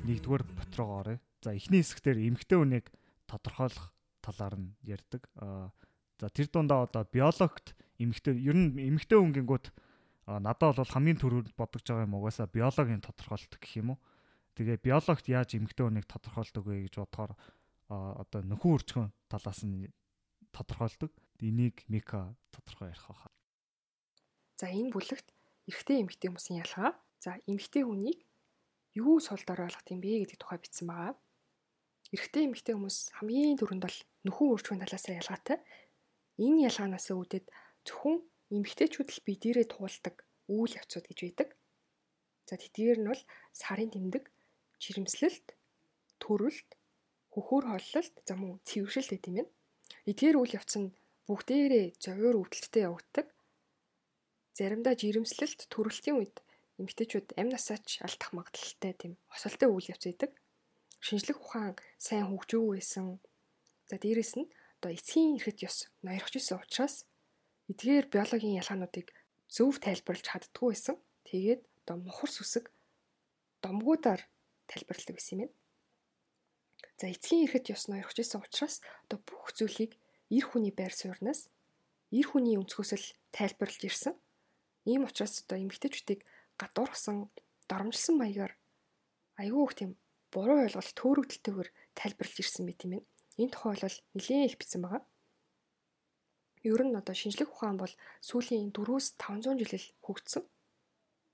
Нэгдүгээр 0.06 0.44
ботрогоо 0.46 0.98
орё. 1.02 1.18
За 1.42 1.58
эхний 1.58 1.82
хэсгээр 1.82 2.22
эмгтэй 2.22 2.54
хүнийг 2.54 2.86
тодорхойлох 3.26 3.90
талаар 4.22 4.54
нь 4.54 4.78
ярьдаг. 4.86 5.26
За 5.34 6.30
тэр 6.30 6.46
дундаа 6.54 6.86
одоо 6.86 7.02
биологт 7.02 7.74
эмгтэй 7.98 8.38
ер 8.46 8.54
нь 8.54 8.78
эмгтэй 8.78 9.18
хүнгингүүд 9.18 9.74
надад 10.38 10.78
бол 10.78 10.86
хамгийн 10.86 11.18
түрүүнд 11.18 11.58
бодож 11.58 11.82
байгаа 11.82 12.06
юм 12.06 12.14
угаасаа 12.14 12.46
биологийн 12.46 13.02
тодорхойлолт 13.02 13.58
гэх 13.58 13.82
юм 13.82 13.98
уу. 13.98 14.00
Тэгээ 14.54 14.78
биологт 14.86 15.26
яаж 15.26 15.58
эмгтэй 15.58 15.84
хүнийг 15.86 16.06
тодорхойлдог 16.06 16.62
вэ 16.62 16.86
гэж 16.86 17.02
бодохоор 17.02 17.32
одоо 17.90 18.40
нөхөн 18.46 18.74
үрчгөн 18.78 19.08
талаас 19.26 19.66
нь 19.66 19.90
тодорхойлдог. 20.54 21.10
Энийг 21.42 21.82
Мика 21.90 22.38
тодорхой 22.54 22.94
ярих 22.94 23.04
байхаа. 23.10 23.34
За 24.56 24.70
энэ 24.70 24.94
бүлэгт 24.94 25.28
эрэгтэй 25.66 26.06
эмэгтэй 26.06 26.28
хүмүүсийн 26.30 26.62
ялгаа. 26.62 26.94
За 27.18 27.36
эмэгтэй 27.50 27.82
хүнийг 27.82 28.22
юу 28.94 29.18
сулдаар 29.18 29.66
ойлгох 29.66 29.90
юм 29.90 30.00
бэ 30.00 30.22
гэдэг 30.22 30.38
тухай 30.38 30.58
бичсэн 30.62 30.86
байгаа. 30.86 31.18
Эрэгтэй 32.14 32.46
эмэгтэй 32.46 32.74
хүмүүс 32.78 32.98
хамгийн 33.18 33.58
түрүүнд 33.58 33.82
бол 33.82 33.98
нөхөн 34.22 34.52
үрчгөн 34.54 34.82
талаас 34.86 35.06
нь 35.10 35.18
ялгаатай. 35.18 35.58
Энэ 36.38 36.70
ялгаанаас 36.70 37.10
үүдээд 37.10 37.46
зөвхөн 37.82 38.22
эмэгтэйчүүд 38.54 39.08
л 39.10 39.24
бие 39.26 39.38
дээрээ 39.42 39.66
туулдаг 39.74 40.22
үйл 40.46 40.78
явцуд 40.78 41.04
гэж 41.10 41.18
байдаг. 41.26 41.48
За 42.46 42.54
тэдгээр 42.60 42.98
нь 43.02 43.10
бол 43.10 43.22
сарын 43.56 43.90
тэмдэг, 43.90 44.30
жирэмслэлт, 44.82 45.46
төрөлт, 46.22 46.68
хөхөр 47.34 47.64
холлолт, 47.70 48.14
за 48.26 48.34
мөн 48.38 48.62
цэвэршилт 48.68 49.10
гэдэг 49.12 49.32
юм. 49.42 49.48
Эдгээр 50.06 50.36
үйл 50.38 50.56
явц 50.58 50.72
нь 50.78 50.94
бүгдээрээ 51.26 51.98
зовёор 51.98 52.36
өвдөлттэй 52.42 52.86
явагддаг. 52.86 53.26
Заримдаа 54.54 54.94
жирэмслэлт, 54.94 55.66
төрөлтийн 55.72 56.18
үед 56.20 56.36
эмэгтэйчүүд 56.78 57.38
амь 57.40 57.50
насаач 57.54 58.02
алдах 58.06 58.30
магадлалтай 58.34 58.92
тийм 58.94 59.12
осолтой 59.34 59.68
үйл 59.70 59.90
явц 59.90 60.04
байдаг. 60.06 60.30
Шинжлэх 61.00 61.38
ухаан 61.42 61.74
сайн 61.98 62.26
хөгжөөгүй 62.30 62.78
байсан. 62.78 63.18
За 63.90 63.96
дээрэс 63.98 64.32
нь 64.38 64.50
одоо 64.78 64.90
эцгийн 64.94 65.38
эрэхт 65.38 65.64
ёс 65.68 65.76
ноёрхож 66.04 66.34
исэн 66.38 66.58
учраас 66.62 66.96
эдгээр 67.70 68.06
биологийн 68.12 68.58
ялгаануудыг 68.60 69.08
зөв 69.48 69.78
тайлбарлаж 69.80 70.24
чаддгүй 70.28 70.68
байсан. 70.72 70.96
Тэгээд 71.28 71.62
одоо 71.84 71.96
мухар 72.04 72.30
сүсэг 72.32 72.64
домгуудаар 73.62 74.22
тайлбарладаг 74.70 75.16
байсан 75.16 75.34
юм 75.34 75.40
байна. 75.48 75.54
За 76.98 77.06
эцгийн 77.10 77.44
эрэхт 77.46 77.72
ёс 77.74 77.84
ноёрхож 77.90 78.18
исэн 78.20 78.40
учраас 78.44 78.80
одоо 79.04 79.18
бүх 79.26 79.50
зүйлийг 79.56 79.98
эр 80.30 80.44
хүний 80.46 80.72
байр 80.74 80.94
сууриас 80.94 81.50
эр 82.14 82.26
хүний 82.30 82.56
өнцгөөс 82.60 82.92
л 82.94 83.06
тайлбарлаж 83.34 83.82
ирсэн. 83.82 84.14
Ийм 84.86 85.02
учраас 85.08 85.42
одоо 85.42 85.58
эмгтээчүүдийг 85.58 86.20
гадуурхсан, 86.60 87.32
доромжилсан 87.66 88.14
маягаар 88.20 88.54
айгүй 89.40 89.64
их 89.66 89.74
тийм 89.74 89.90
буруу 90.30 90.62
ойлголт 90.62 90.94
төөрөгдөлтөөр 90.94 91.68
тайлбарлаж 91.98 92.38
ирсэн 92.38 92.64
мэт 92.66 92.84
юм 92.86 92.90
байна. 92.94 93.06
Энэ 93.42 93.52
тухай 93.52 93.74
бол 93.74 93.98
нэлээд 94.14 94.48
их 94.50 94.58
бичсэн 94.58 94.82
байгаа. 94.82 95.02
Ер 96.62 96.80
нь 96.86 96.94
одоо 96.94 97.14
шинжлэх 97.14 97.50
ухаан 97.50 97.76
бол 97.76 97.92
сүүлийн 98.22 98.70
4-500 98.70 99.58
жилэл 99.60 99.86
хөгжсөн. 100.04 100.44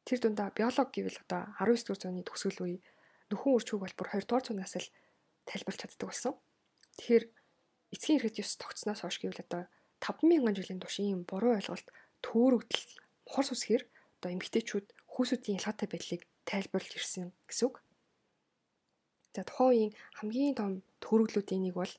Тэр 0.08 0.18
дундаа 0.18 0.48
биолог 0.56 0.88
гэвэл 0.90 1.22
одоо 1.28 1.52
19 1.60 1.84
дугаар 1.86 2.00
зууны 2.00 2.22
төгсгөл 2.24 2.64
үе 2.64 2.76
нөхөн 3.30 3.56
үрчүүг 3.56 3.80
бол 3.80 3.96
бүр 3.96 4.08
20 4.12 4.26
дугаар 4.26 4.44
зуунаас 4.44 4.74
л 4.76 4.88
тайлбарлаж 5.46 5.80
чаддаг 5.80 6.08
болсон. 6.10 6.34
Тэгэхээр 6.98 7.24
эцгийн 7.94 8.18
хэрэгт 8.20 8.42
ёс 8.42 8.52
тогтсноос 8.58 9.00
хойш 9.02 9.16
гэвэл 9.22 9.44
одоо 9.46 9.62
5000 10.02 10.58
жилийн 10.58 10.80
турш 10.82 10.96
ийм 11.00 11.22
буруу 11.26 11.54
ойлголт 11.58 11.88
төөрөгдөл 12.26 12.86
мухар 13.26 13.46
сүсгээр 13.46 13.82
одоо 14.20 14.30
эмгтээчүүд 14.34 14.86
хүүсүүдийн 15.12 15.58
ялгаатай 15.58 15.88
байдлыг 15.90 16.22
тайлбарлаж 16.48 16.94
ирсэн 16.98 17.30
гэсэн 17.48 17.66
үг. 17.68 17.76
За 19.34 19.42
тухайн 19.46 19.70
үеийн 19.70 19.92
хамгийн 20.18 20.56
том 20.58 20.72
төрөглүүдийн 21.04 21.62
нэг 21.70 21.74
бол 21.78 21.94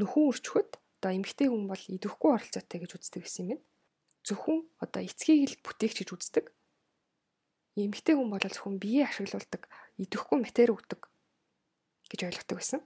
нөхөн 0.00 0.28
үрчхөд 0.30 0.70
одоо 1.00 1.10
эмгтэй 1.14 1.48
хүн 1.48 1.64
бол 1.70 1.84
идэвхгүй 1.94 2.30
оролцоотой 2.34 2.78
гэж 2.82 2.90
үздэг 2.98 3.22
гэсэн 3.24 3.44
юм 3.54 3.60
байна. 3.62 3.66
Зөвхөн 4.26 4.58
одоо 4.84 5.00
эцгийг 5.06 5.48
л 5.48 5.62
бүтээгч 5.64 5.96
гэж 6.04 6.08
үздэг. 6.12 6.44
Эмгтэй 7.86 8.14
хүн 8.16 8.30
бол 8.30 8.42
зөвхөн 8.42 8.76
биеэ 8.82 9.08
ашиглуулдаг, 9.08 9.62
идэвхгүй 10.02 10.38
матери 10.40 10.72
өгдөг 10.74 11.00
гэж 12.10 12.20
ойлгодог 12.26 12.56
байсан. 12.58 12.80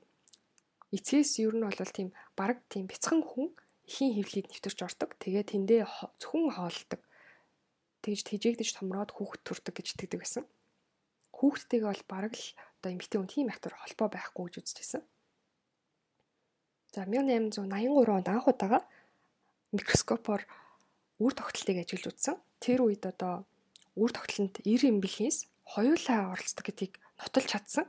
Эцгээс 0.95 1.43
ер 1.43 1.55
нь 1.57 1.65
бол 1.65 1.75
тийм 1.75 2.09
баг 2.39 2.63
тийм 2.71 2.87
бяцхан 2.87 3.25
хүн 3.25 3.51
ихийн 3.89 4.15
хөвлөд 4.15 4.47
нэвтэрч 4.53 4.79
ордог. 4.85 5.11
Тэгээ 5.19 5.45
тэндээ 5.51 5.83
зөвхөн 6.21 6.55
хоолдог. 6.55 7.01
Тэгж 8.05 8.21
тэжээгдэж 8.29 8.69
томроод 8.77 9.11
хүүхэд 9.17 9.43
төрдөг 9.43 9.75
гэж 9.75 9.87
итгэдэг 9.97 10.21
байсан. 10.21 10.45
Хүүхдтэйгээ 11.35 11.91
бол 11.91 12.05
бараг 12.07 12.35
л 12.37 12.47
одоо 12.79 12.91
эмэгтэй 12.93 13.19
хүн 13.19 13.33
тийм 13.33 13.49
ахтар 13.49 13.75
холбоо 13.75 14.09
байхгүй 14.13 14.45
гэж 14.49 14.55
үзчихсэн. 14.61 15.03
За 16.95 17.03
1883 17.09 17.65
онд 18.13 18.29
анх 18.29 18.47
удаага 18.47 18.85
микроскопоор 19.75 20.47
үр 21.19 21.33
тогтолтыг 21.35 21.83
ажиглаж 21.83 22.13
үзсэн. 22.13 22.37
Тэр 22.63 22.87
үед 22.87 23.03
одоо 23.03 23.49
үр 23.95 24.11
тогтолтод 24.11 24.63
90 24.67 24.91
эмбэлхийс 24.99 25.47
хоёулаа 25.65 26.35
оролцдог 26.35 26.65
гэдгийг 26.67 26.99
нотолж 27.19 27.49
чадсан. 27.51 27.87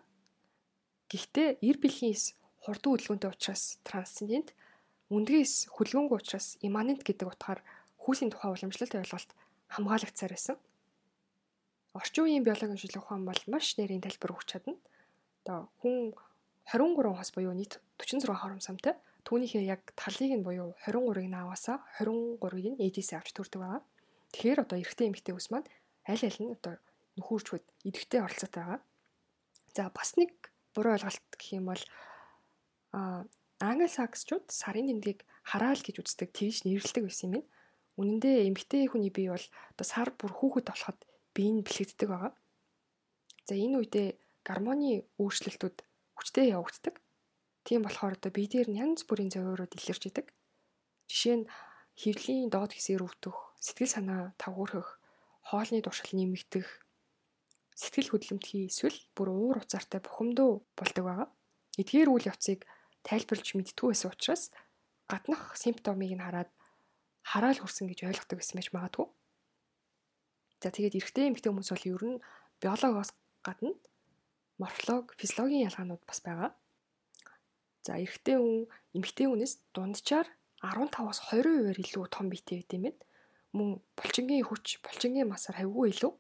Гэхдээ 1.10 1.62
90 1.62 1.82
бэлхийс 1.82 2.24
хурдан 2.62 2.94
хөдөлгөөнтэй 2.94 3.30
учраас 3.30 3.82
трансцендент, 3.86 4.54
үндгээс 5.10 5.70
хөдөлгөөнгүй 5.74 6.18
учраас 6.18 6.58
имманент 6.66 7.02
гэдэг 7.06 7.30
утгаар 7.30 7.62
хүүсийн 8.02 8.30
тухай 8.34 8.50
уламжлалт 8.54 8.94
ойлголт 8.98 9.32
хамгаалагцаар 9.70 10.34
байсан. 10.34 10.58
Орчин 11.94 12.26
үеийн 12.26 12.46
биологийн 12.46 12.78
шинжилгээ 12.78 13.06
ухаан 13.06 13.26
бол 13.26 13.42
маш 13.50 13.78
нэрийн 13.78 14.02
тайлбар 14.02 14.34
өгч 14.34 14.48
чадна. 14.50 14.78
Одоо 15.46 15.70
хүн 15.82 16.14
23 16.70 17.18
хос 17.18 17.30
буюу 17.34 17.54
нийт 17.54 17.82
46 18.02 18.34
хоромсомтой. 18.34 18.98
Түүнийхээ 19.26 19.64
яг 19.66 19.82
талыг 19.98 20.34
нь 20.34 20.46
буюу 20.46 20.74
23-ыг 20.86 21.30
нааваасаа 21.30 21.82
23-ыг 21.98 22.66
нь 22.74 22.82
ээжээс 22.82 23.14
авч 23.18 23.34
төрдөг 23.34 23.62
байгаа. 23.62 23.82
Тэгэхээр 24.34 24.64
одоо 24.66 24.78
эрэгтэй 24.82 25.08
эмэгтэй 25.10 25.34
ус 25.38 25.50
маань 25.50 25.66
аль 26.10 26.26
аль 26.26 26.40
нь 26.42 26.54
одоо 26.56 26.76
нөхөрчүүд 27.18 27.66
идэвхтэй 27.88 28.22
оролцоотой 28.22 28.64
байгаа. 28.64 28.82
За 29.76 29.90
бас 29.90 30.16
нэг 30.20 30.32
буруу 30.74 30.96
ойлголт 30.96 31.24
гэх 31.36 31.58
юм 31.58 31.72
бол 31.72 31.84
а 32.96 33.26
англосаксчууд 33.60 34.52
сарын 34.52 34.88
тэмдгийг 34.92 35.24
хараал 35.44 35.82
гэж 35.82 35.96
үздэг 36.04 36.30
тэгж 36.36 36.68
нэрлэлдэг 36.68 37.04
байсан 37.08 37.28
юм 37.28 37.34
байна. 37.34 37.50
Үнэн 37.96 38.20
дээр 38.20 38.48
эмэгтэй 38.52 38.92
хүний 38.92 39.12
бие 39.12 39.32
бол 39.32 39.48
одоо 39.72 39.86
сар 39.88 40.12
бүр 40.12 40.32
хүүхэд 40.36 40.68
болоход 40.68 41.00
бие 41.32 41.52
нь 41.56 41.64
бэлэгддэг 41.64 42.08
байгаа. 42.12 42.34
За 43.48 43.54
энэ 43.56 43.80
үедээ 43.80 44.10
гормоны 44.44 45.08
өөрчлөлтүүд 45.16 45.78
хүчтэй 46.20 46.52
явагддаг. 46.52 47.00
Тийм 47.64 47.88
болохоор 47.88 48.20
одоо 48.20 48.32
бие 48.36 48.52
дээр 48.52 48.68
нь 48.70 48.80
янз 48.84 49.08
бүрийн 49.08 49.32
зовиорууд 49.32 49.72
илэрч 49.72 50.04
идэг. 50.12 50.28
Жишээ 51.08 51.36
нь 51.40 51.46
хөвлийн 51.96 52.52
доод 52.52 52.76
хэсгээр 52.76 53.08
өвдөх, 53.08 53.56
сэтгэл 53.64 53.96
санаа 53.96 54.22
тавгуурхах, 54.36 55.00
хоолны 55.46 55.80
дуршил 55.86 56.12
нэмэгдэх, 56.18 56.68
сэтгэл 57.78 58.12
хөдлөмтгий 58.12 58.66
эсвэл 58.66 58.98
бүр 59.14 59.30
уур 59.30 59.58
уцаартай 59.62 60.02
бухимдуу 60.02 60.66
болдог 60.74 61.04
байгаа. 61.06 61.30
Эдгээр 61.78 62.10
үйл 62.10 62.30
явцыг 62.32 62.66
тайлбарлаж 63.06 63.50
мэдтгүй 63.54 63.94
байсан 63.94 64.10
учраас 64.10 64.44
гаднах 65.12 65.54
симптомыг 65.54 66.12
нь 66.18 66.26
хараад 66.26 66.50
хараал 67.22 67.60
хүрсэн 67.62 67.92
гэж 67.92 68.00
ойлгодог 68.10 68.38
байсан 68.42 68.58
байж 68.58 68.70
магадгүй. 68.74 69.08
За 70.64 70.74
тэгээд 70.74 70.98
эрэгтэй 70.98 71.30
эмэгтэй 71.30 71.50
хүмүүс 71.52 71.70
бол 71.70 71.90
ер 71.94 72.04
нь 72.10 72.24
биологоос 72.64 73.12
гадна 73.46 73.78
морфолог, 74.58 75.14
физиологийн 75.20 75.68
ялгаанууд 75.70 76.04
бас 76.10 76.20
байгаа. 76.26 76.52
За 77.86 78.00
эрэгтэй 78.02 78.40
хүн 78.40 78.66
эмэгтэй 78.98 79.28
хүнээс 79.30 79.54
дунджаар 79.76 80.26
15-аас 80.64 81.20
20%-аар 81.30 81.78
илүү 81.78 82.06
том 82.10 82.32
биетэй 82.32 82.64
байд 82.64 82.74
юм 82.74 82.84
байна. 82.90 83.02
Мөн 83.56 83.80
булчингийн 83.96 84.44
хүч, 84.44 84.84
булчингийн 84.84 85.32
масаар 85.32 85.64
хавьгүй 85.64 85.96
илүү. 85.96 86.12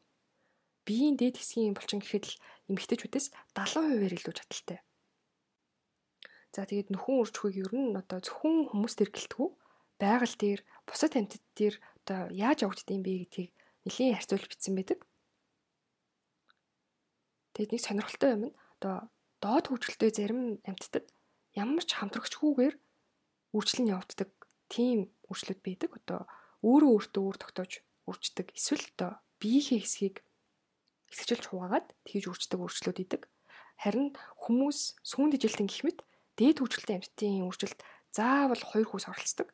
Биеийн 0.87 1.19
дээд 1.19 1.35
хэсгийн 1.35 1.75
булчин 1.75 1.99
гэхэд 1.99 2.25
л 2.31 2.39
эмэгтэйчүүдээс 2.71 3.27
70%-аар 3.59 4.13
илүү 4.15 4.33
чадaltaй. 4.39 4.79
За 6.55 6.63
тэгээд 6.63 6.95
нөхөн 6.95 7.19
үржихүйг 7.19 7.55
ер 7.67 7.73
нь 7.75 7.99
одоо 7.99 8.23
зөвхөн 8.23 8.71
хүмүүс 8.71 8.95
төр 8.95 9.11
гэлтгүү 9.11 9.47
байгаль 9.99 10.35
дээр 10.39 10.61
бусад 10.87 11.19
амьтад 11.19 11.43
дээр 11.59 11.75
одоо 12.07 12.19
яаж 12.31 12.63
явагддсан 12.63 13.03
бэ 13.03 13.27
гэдгийг 13.27 13.51
нэлийн 13.83 14.15
харьцуулж 14.15 14.47
бичсэн 14.47 14.75
байдаг. 14.79 14.99
Тэгэд 17.55 17.71
нэг 17.75 17.81
сонирхолтой 17.83 18.31
юм 18.35 18.43
нь 18.47 18.55
одоо 18.79 19.11
доод 19.43 19.65
хөгжилтэй 19.67 20.11
зарим 20.15 20.59
амьтдад 20.67 21.11
ямар 21.55 21.83
ч 21.83 21.91
хамтрагчгүйгээр 21.95 22.75
үржил 23.55 23.81
нь 23.83 23.91
явагддаг 23.95 24.29
тийм 24.71 25.11
үржлүүд 25.31 25.59
байдаг. 25.63 25.91
Одоо 25.99 26.21
өөрөө 26.65 26.91
өөртөө 26.97 27.23
өөр 27.29 27.37
тогтоож 27.37 27.71
үрждэг. 28.09 28.47
Эсвэл 28.57 28.85
одоо 28.97 29.11
биеийнхээ 29.37 29.81
хэсгийг 29.85 30.15
хэсэгчилж 31.13 31.45
хуваагаад 31.53 31.87
тэгж 32.09 32.25
үрждэг 32.33 32.59
үржлүүд 32.59 32.97
идэг. 33.05 33.21
Харин 33.77 34.17
хүмүүс 34.41 34.97
сүүн 35.05 35.29
дижилтэн 35.29 35.69
гэх 35.69 35.85
мэт 35.85 35.99
дээд 36.39 36.59
хөгжилтэй 36.59 36.95
амьтдын 36.97 37.45
үржилд 37.45 37.79
заавал 38.09 38.63
хоёр 38.65 38.87
хүүс 38.89 39.05
оролцдог. 39.11 39.51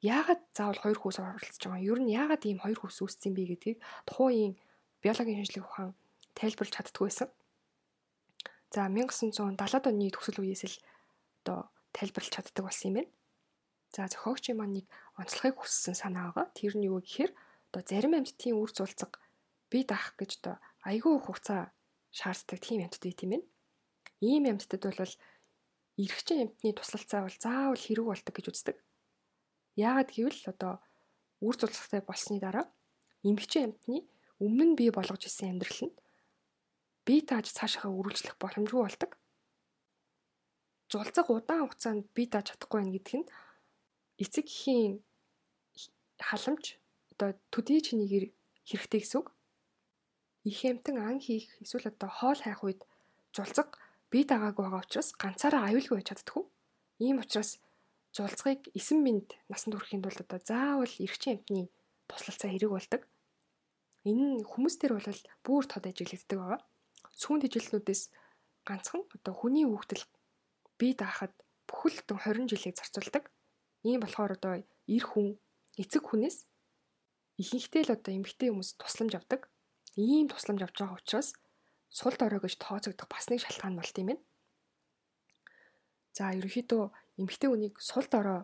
Яагаад 0.00 0.42
заавал 0.54 0.78
хоёр 0.78 0.98
хүүс 0.98 1.18
оролцож 1.18 1.58
байгаа 1.58 1.82
юм? 1.82 1.90
Ер 1.90 1.98
нь 2.00 2.14
яагаад 2.14 2.42
ийм 2.46 2.62
хоёр 2.62 2.78
хүүс 2.78 3.02
үүссэн 3.02 3.34
бэ 3.34 3.42
гэдгийг 3.50 3.78
тухайн 4.06 4.54
биологийн 5.02 5.42
шинжилгээ 5.42 5.66
ухаан 5.66 5.92
тайлбарлаж 6.38 6.74
чаддгүй 6.74 7.06
байсан. 7.10 7.28
За 8.70 8.86
1970-ад 8.86 9.90
оны 9.90 10.10
төгсөл 10.14 10.42
үеэс 10.46 10.62
л 10.70 10.76
одоо 11.42 11.66
тайлбарлаж 11.90 12.30
чаддаг 12.30 12.62
болсон 12.62 12.94
юм 12.94 12.96
байна. 13.02 13.10
За 13.94 14.06
зохиогчийн 14.08 14.56
маань 14.58 14.74
нэг 14.82 14.86
онцлогыг 15.16 15.56
хүссэн 15.60 15.96
санаа 15.96 16.32
байгаа. 16.32 16.46
Тэр 16.52 16.76
нь 16.76 16.88
юу 16.88 17.00
гэхээр 17.00 17.32
одоо 17.72 17.82
зарим 17.84 18.14
амьтдын 18.16 18.56
үр 18.60 18.70
зулцаг 18.72 19.20
бие 19.70 19.84
даах 19.88 20.16
гэж 20.20 20.30
одоо 20.40 20.56
айгүй 20.84 21.16
хугацаа 21.20 21.72
шаарддаг 22.12 22.58
тийм 22.60 22.84
амьтд 22.84 23.02
бий 23.04 23.16
тийм 23.16 23.32
ээ. 23.36 23.42
Ийм 24.20 24.44
амьтдад 24.48 24.82
бол 24.84 25.14
эрэгчин 25.98 26.38
амьтны 26.44 26.70
туслалцаа 26.76 27.20
бол 27.24 27.36
заавал 27.40 27.80
хэрэг 27.80 28.06
болдог 28.06 28.34
гэж 28.34 28.46
үздэг. 28.52 28.76
Яагаад 29.76 30.10
гэвэл 30.12 30.42
одоо 30.52 30.72
үр 31.44 31.54
зулцагтай 31.56 32.00
болсны 32.04 32.38
дараа 32.40 32.66
эмгэгчин 33.24 33.72
амьтны 33.72 34.06
өмнө 34.42 34.64
нь 34.72 34.78
бий 34.78 34.90
болгож 34.94 35.22
исэн 35.26 35.58
амьдрал 35.58 35.90
нь 35.90 35.94
бие 37.06 37.22
тааж 37.26 37.50
цаашаа 37.50 37.90
үргэлжлэх 37.90 38.36
боломжгүй 38.38 38.82
болдог. 38.84 39.10
Зулцаг 40.90 41.26
удаан 41.30 41.66
хугацаанд 41.66 42.04
бие 42.14 42.28
тааж 42.30 42.54
чадахгүй 42.54 42.78
байх 42.80 42.94
гэдэг 42.94 43.16
нь 43.18 43.28
эцэг 44.18 44.46
эхийн 44.46 45.00
халамж 46.18 46.78
одоо 47.14 47.38
төдий 47.54 47.80
чинийгээр 47.80 48.26
хэрэгтэй 48.66 49.00
гэсэн 49.00 49.18
үг. 49.22 49.28
Их 50.44 50.60
амтан 50.66 50.98
ан 50.98 51.18
хийх 51.22 51.46
эсвэл 51.62 51.90
одоо 51.90 52.10
хоол 52.10 52.40
хайх 52.42 52.60
үед 52.66 52.80
зулцаг 53.34 53.78
бие 54.10 54.24
дагаагүй 54.26 54.64
байгаа 54.64 54.82
учраас 54.82 55.14
ганцаараа 55.14 55.70
аюулгүй 55.70 55.96
байж 55.98 56.08
чаддаггүй. 56.10 56.44
Ийм 57.04 57.22
учраас 57.22 57.62
зулцгыг 58.16 58.66
9 58.74 58.98
минут 59.06 59.38
насанд 59.50 59.74
хүрэхийн 59.76 60.02
тулд 60.02 60.20
одоо 60.24 60.40
заавал 60.42 60.94
эргчийн 61.04 61.38
амтны 61.38 61.70
туслалцаа 62.08 62.50
хэрэг 62.50 62.70
болдог. 62.72 63.02
Энэ 64.08 64.24
нь 64.40 64.46
хүмүүс 64.50 64.74
төр 64.80 64.92
бол 64.96 65.20
бүр 65.44 65.64
тод 65.68 65.84
ажиглагддаг 65.86 66.38
байгаа. 66.38 66.60
Сүүн 67.20 67.42
тэжилтнүүдээс 67.44 68.02
ганцхан 68.64 69.02
одоо 69.14 69.34
хүний 69.36 69.66
хүүхдэл 69.68 70.04
бие 70.80 70.94
даахад 70.96 71.34
бүхэл 71.68 71.98
20 72.08 72.48
жилийг 72.50 72.74
зарцуулдаг. 72.78 73.24
Ийм 73.86 74.00
болохоор 74.02 74.32
одоо 74.34 74.54
эр 74.62 75.04
хүн 75.06 75.38
эцэг 75.78 76.02
хүнээс 76.06 76.46
ихэнхдээ 77.38 77.82
л 77.86 77.94
одоо 77.94 78.12
эмгтэй 78.18 78.50
хүмүүс 78.50 78.74
тусламж 78.82 79.14
авдаг. 79.14 79.46
Ийм 79.94 80.26
тусламж 80.26 80.66
авч 80.66 80.76
байгаа 80.82 80.98
учраас 80.98 81.28
сул 81.90 82.14
дорой 82.18 82.42
гэж 82.42 82.58
тооцогдох 82.58 83.08
бас 83.08 83.30
нэг 83.30 83.40
шалтгаан 83.42 83.78
болт 83.78 83.96
юм 83.98 84.10
байна. 84.10 84.22
За 86.16 86.34
ерөнхийдөө 86.34 86.82
эмгтэй 87.22 87.48
хүнийг 87.48 87.74
сул 87.78 88.06
дорой 88.10 88.42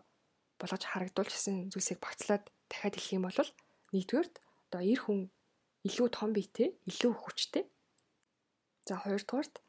болгож 0.62 0.82
харагдуулчихсан 0.86 1.74
зүйлсийг 1.74 1.98
багцлаад 1.98 2.46
дахиад 2.70 2.94
хэлэх 2.94 3.16
юм 3.18 3.26
бол 3.26 3.38
нэгдүгээрт 3.90 4.34
одоо 4.70 4.82
эр 4.82 5.00
хүн 5.02 5.20
илүү 5.84 6.08
том 6.16 6.30
биетэй, 6.32 6.72
илүү 6.88 7.12
хүчтэй. 7.12 7.64
За 8.88 8.96
хоёрдугаарт 9.02 9.60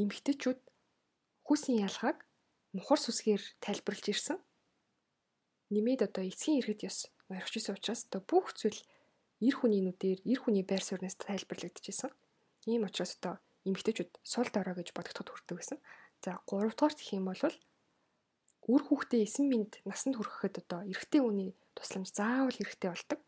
эмгтэйчүүд 0.00 0.60
хүүсийн 1.46 1.86
ялгааг 1.86 2.18
мухар 2.74 2.98
сүсгээр 2.98 3.42
тайлбарлаж 3.62 4.06
ирсэн 4.10 4.38
нэмээд 5.70 6.00
одоо 6.10 6.22
эцгийн 6.26 6.58
иргэд 6.60 6.86
ёс 6.90 6.98
орхиж 7.30 7.54
исэн 7.62 7.78
учраас 7.78 8.02
одоо 8.10 8.22
бүх 8.26 8.52
зүйл 8.58 8.78
эр 9.46 9.54
хүний 9.56 9.82
нүдээр 9.86 10.20
эр 10.26 10.38
хүний 10.42 10.64
байр 10.66 10.82
сууриас 10.84 11.16
тайлбарлагдчихсэн. 11.16 12.10
Ийм 12.68 12.84
учраас 12.84 13.16
одоо 13.16 13.34
эмгтээчүүд 13.64 14.10
сул 14.22 14.48
дорой 14.52 14.74
гэж 14.76 14.92
бодогдоход 14.92 15.30
хүрдэг 15.30 15.56
гэсэн. 15.58 15.78
За 16.20 16.42
3 16.44 16.74
дугаарт 16.74 16.98
гэх 17.00 17.16
юм 17.16 17.30
бол 17.30 17.40
үр 18.68 18.82
хүүхдээ 18.84 19.24
9 19.24 19.48
минут 19.48 19.72
насанд 19.88 20.20
хүрэхэд 20.20 20.60
одоо 20.62 20.80
эрэгтэй 20.84 21.20
хүний 21.22 21.50
тусламж 21.72 22.08
заавал 22.12 22.52
хэрэгтэй 22.52 22.90
болдог. 22.92 23.20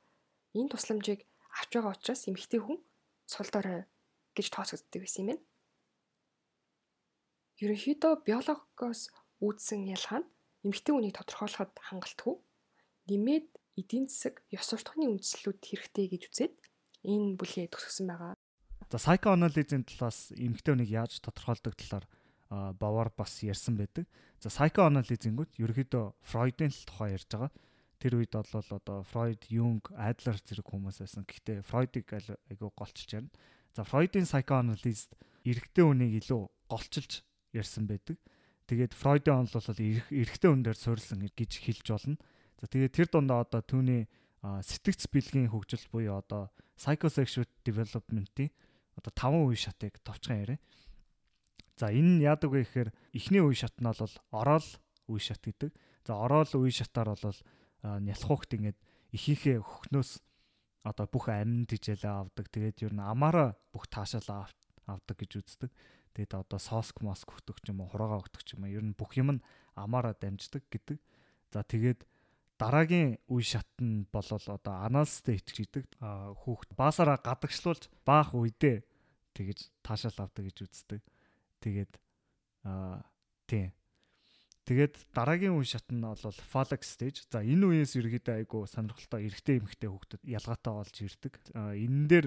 Энэ 0.52 0.72
тусламжийг 0.72 1.20
авч 1.56 1.70
байгаа 1.72 1.94
учраас 1.96 2.28
эмэгтэй 2.28 2.60
хүн 2.60 2.78
сул 3.24 3.48
дорой 3.48 3.88
гэж 4.36 4.46
тооцогддог 4.52 5.00
байсан 5.00 5.22
юм 5.22 5.28
байна. 5.32 5.44
Ерөнхийдөө 7.62 8.12
биологоос 8.26 9.00
үүдсэн 9.40 9.88
ялгаа 9.88 10.20
нь 10.20 10.31
эмэгтэй 10.62 10.92
хүнийг 10.94 11.14
тодорхойлоход 11.18 11.72
хангалтгүй 11.78 12.34
нэмээд 13.10 13.46
эдийн 13.80 14.06
засаг 14.06 14.42
ёс 14.54 14.66
суртахууны 14.70 15.18
үндслүүд 15.18 15.60
хэрэгтэй 15.62 16.06
гэж 16.12 16.22
үзээд 16.30 16.54
энэ 17.08 17.36
бүлгээ 17.38 17.72
төгсгсөн 17.72 18.06
байгаа. 18.10 18.34
За 18.92 18.98
psychoanalysis-ийн 19.00 19.84
талаас 19.88 20.30
эмэгтэй 20.36 20.72
хүнийг 20.76 20.90
яаж 20.92 21.18
тодорхойлдог 21.24 21.74
талаар 21.74 22.06
бавар 22.76 23.08
бас 23.16 23.40
ярьсан 23.40 23.80
байдаг. 23.80 24.04
За 24.38 24.52
psychoanalysis-ингүүд 24.52 25.56
ерөөхдөө 25.56 26.04
Фройдын 26.20 26.72
тухай 26.84 27.16
ярьж 27.16 27.28
байгаа. 27.32 27.50
Тэр 27.96 28.18
үед 28.20 28.34
бол 28.34 28.68
одоо 28.68 28.98
Фройд, 29.08 29.48
Юнг, 29.48 29.94
Адлер 29.94 30.36
зэрэг 30.36 30.66
хүмүүс 30.68 31.00
байсан. 31.00 31.24
Гэхдээ 31.24 31.62
Фройдыг 31.64 32.06
айгүй 32.50 32.70
голчилж 32.76 33.10
ярина. 33.14 33.32
За 33.72 33.86
Фройдын 33.88 34.28
psychoanalyst 34.28 35.16
эрэгтэй 35.48 35.84
хүнийг 35.86 36.20
илүү 36.20 36.42
голчилж 36.68 37.24
ярьсан 37.56 37.88
байдаг. 37.88 38.18
Тэгээд 38.66 38.92
Фройдын 38.94 39.46
онол 39.46 39.54
бол 39.54 39.78
эрэгтэй 39.78 40.48
хүн 40.50 40.62
дээр 40.62 40.78
суурилсан 40.78 41.26
гэж 41.26 41.52
хэлж 41.62 41.86
болно. 41.90 42.16
За 42.62 42.70
тэгээд 42.70 42.94
тэр 42.94 43.08
дундаа 43.10 43.42
одоо 43.42 43.60
түүний 43.62 44.06
сэтгц 44.42 45.10
бэлгийн 45.10 45.50
хөгжил 45.50 45.82
буюу 45.90 46.18
одоо 46.22 46.50
psychosexual 46.78 47.46
development-ийн 47.66 48.50
одоо 48.98 49.12
таван 49.14 49.46
үе 49.46 49.58
шатыг 49.58 49.98
товчхон 50.02 50.42
яриа. 50.46 50.58
За 51.78 51.90
энэ 51.90 52.18
нь 52.18 52.24
яадаг 52.26 52.50
вэ 52.50 52.62
гэхээр 52.62 52.90
эхний 53.14 53.42
үе 53.42 53.54
шат 53.58 53.74
нь 53.78 53.86
бол 53.86 54.14
ороод 54.30 54.66
үе 55.10 55.20
шат 55.22 55.42
гэдэг. 55.42 55.70
За 56.06 56.18
ороод 56.18 56.54
үе 56.54 56.70
шатаар 56.70 57.18
бол 57.18 57.38
нялхуухт 57.82 58.54
ингээд 58.54 58.78
ихийнхээ 59.10 59.58
хөхнөөс 59.58 60.10
одоо 60.86 61.06
бүх 61.06 61.30
амин 61.30 61.66
тижээлээ 61.66 62.10
авдаг. 62.10 62.46
Тэгээд 62.50 62.82
ер 62.86 62.92
нь 62.94 63.02
амаараа 63.02 63.54
бүх 63.70 63.86
таашаалаа 63.86 64.50
авдаг 64.86 65.16
гэж 65.16 65.30
үздэг. 65.38 65.70
Тэгээд 66.12 66.34
одоо 66.36 66.60
соск 66.60 67.00
моск 67.00 67.32
өгдөг 67.32 67.64
ч 67.64 67.72
юм 67.72 67.80
уу, 67.80 67.88
хураага 67.88 68.20
өгдөг 68.20 68.42
ч 68.44 68.54
юм 68.56 68.68
уу. 68.68 68.72
Ер 68.72 68.84
нь 68.84 68.92
бүх 68.92 69.16
юм 69.16 69.40
нь 69.40 69.44
амаараа 69.74 70.12
дамждаг 70.12 70.64
гэдэг. 70.68 71.00
За 71.52 71.64
тэгээд 71.64 72.04
дараагийн 72.60 73.18
үе 73.32 73.42
шат 73.42 73.68
нь 73.80 74.04
болол 74.12 74.44
одоо 74.46 74.74
аналстэй 74.86 75.40
итгэждэг 75.40 75.88
хүүхд 75.98 76.76
баасаараа 76.76 77.18
гадагшлуулж 77.18 77.88
баах 78.04 78.36
үедээ 78.36 78.84
тэгэж 79.34 79.58
таашаал 79.80 80.28
авдаг 80.28 80.44
гэж 80.46 80.56
үздэг. 80.68 81.00
Тэгээд 81.64 81.92
аа 82.68 83.02
тийм. 83.48 83.72
Тэгээд 84.68 84.94
дараагийн 85.10 85.58
үе 85.58 85.66
шат 85.66 85.88
нь 85.90 86.04
бол 86.04 86.38
phallic 86.52 86.86
stage. 86.86 87.26
За 87.26 87.42
энэ 87.42 87.82
үеэс 87.82 87.98
ерөөдөө 87.98 88.34
айгу 88.46 88.62
сонирхолтой 88.68 89.26
эрэгтэй 89.26 89.58
эмэгтэй 89.58 89.90
хүүхдэд 89.90 90.22
ялгаатай 90.22 90.72
болж 90.76 90.96
ирдэг. 91.02 91.34
Энэ 91.56 92.06
дээр 92.06 92.26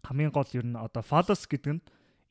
хамгийн 0.00 0.32
гол 0.32 0.48
ер 0.56 0.64
нь 0.64 0.80
одоо 0.80 1.04
phallus 1.04 1.44
гэдэг 1.44 1.72
нь 1.76 1.82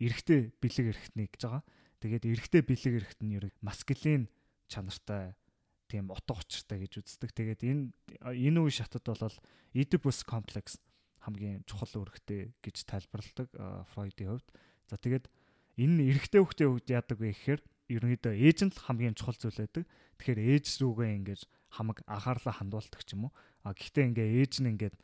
эрэгтэй 0.02 0.52
бэлэг 0.58 0.86
эрэхтний 0.98 1.30
гэж 1.30 1.42
байгаа. 1.46 1.64
Тэгээд 2.02 2.26
эрэгтэй 2.26 2.62
бэлэг 2.66 2.94
эрэхт 2.98 3.20
нь 3.22 3.38
ерөг 3.38 3.54
маскулин 3.62 4.26
чанартай 4.66 5.38
тийм 5.86 6.10
утга 6.10 6.42
учиртай 6.42 6.82
гэж 6.82 7.06
үздэг. 7.06 7.30
Тэгээд 7.30 7.62
энэ 7.62 7.84
энэ 8.26 8.60
үе 8.66 8.74
шатад 8.74 9.06
бол 9.06 9.38
Oedipus 9.78 10.26
complex 10.26 10.82
хамгийн 11.22 11.62
чухал 11.70 12.02
үүрэгтэй 12.02 12.58
гэж 12.66 12.76
тайлбарладаг 12.90 13.50
Фройдийн 13.94 14.34
хувьд. 14.34 14.50
За 14.90 14.98
тэгээд 14.98 15.30
энэ 15.78 16.10
эрэгтэй 16.10 16.42
хүүхдийн 16.42 16.72
хувьд 16.74 16.90
яадаг 16.90 17.18
вэ 17.22 17.30
гэхээр 17.36 17.62
ерөнхийдөө 17.92 18.34
ээж 18.34 18.60
нь 18.66 18.74
л 18.74 18.84
хамгийн 18.88 19.14
чухал 19.14 19.38
зүйл 19.38 19.62
байдаг. 19.62 19.86
Тэгэхээр 20.18 20.42
ээж 20.58 20.66
рүүгээ 20.82 21.12
ингэж 21.22 21.42
хамаг 21.76 22.02
анхаарлаа 22.08 22.56
хандуулдаг 22.58 23.02
ч 23.06 23.14
юм 23.14 23.30
уу. 23.30 23.34
А 23.62 23.76
гэхдээ 23.76 24.10
ингээ 24.10 24.30
ээж 24.42 24.54
нь 24.64 24.72
ингээд 24.74 24.96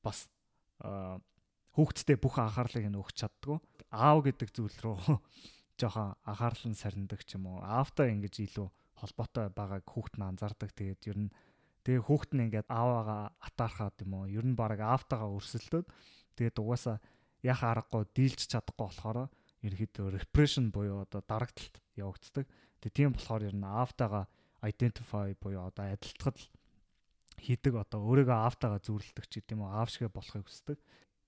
бас 0.00 0.30
хүүхдтэй 1.78 2.18
бүх 2.18 2.42
анхаарлыг 2.42 2.90
нь 2.90 2.98
өгч 2.98 3.22
чаддгүй 3.22 3.62
аав 3.94 4.26
гэдэг 4.26 4.50
зүйл 4.50 4.78
рүү 4.82 4.98
жоохон 5.78 6.18
анхаарал 6.26 6.66
нь 6.68 6.74
сарндаг 6.74 7.22
ч 7.22 7.38
юм 7.38 7.46
уу. 7.46 7.62
Аавтай 7.62 8.10
ингэж 8.10 8.34
илүү 8.50 8.68
холбоотой 8.98 9.46
байгааг 9.54 9.86
хүүхд 9.86 10.18
нь 10.18 10.26
анзаардаг. 10.26 10.74
Тэгээд 10.74 11.02
ер 11.06 11.18
нь 11.22 11.30
тэгээ 11.86 12.02
хүүхд 12.02 12.30
нь 12.34 12.50
ингээд 12.50 12.68
ааваагаа 12.68 13.30
атаархаад 13.38 13.96
юм 14.02 14.12
уу. 14.18 14.26
Ер 14.26 14.42
нь 14.42 14.58
баг 14.58 14.82
аавтайгаа 14.82 15.30
өрсөлдөөд 15.38 15.86
тэгээд 16.34 16.58
угаасаа 16.58 16.98
яах 17.46 17.62
аргагүй 17.62 18.04
дийлж 18.10 18.40
чадахгүй 18.50 18.86
болохоор 18.90 19.30
ерөөхдөө 19.62 20.06
repression 20.18 20.74
буюу 20.74 21.06
одоо 21.06 21.22
дарагталт 21.22 21.78
явагддаг. 21.94 22.46
Тэгээ 22.82 22.96
тийм 22.98 23.10
болохоор 23.14 23.42
ер 23.46 23.54
нь 23.54 23.62
аавтайгаа 23.62 24.26
identify 24.66 25.30
буюу 25.38 25.70
одоо 25.70 25.94
адилтгад 25.94 26.36
хийдэг 27.38 27.74
одоо 27.78 28.02
өөрийгөө 28.02 28.34
аавтайгаа 28.34 28.82
зүйрлдэг 28.82 29.26
ч 29.30 29.38
гэдэм 29.38 29.62
үү 29.62 29.70
аав 29.70 29.88
шигэ 29.94 30.10
болохыг 30.10 30.42
хүсдэг. 30.46 30.78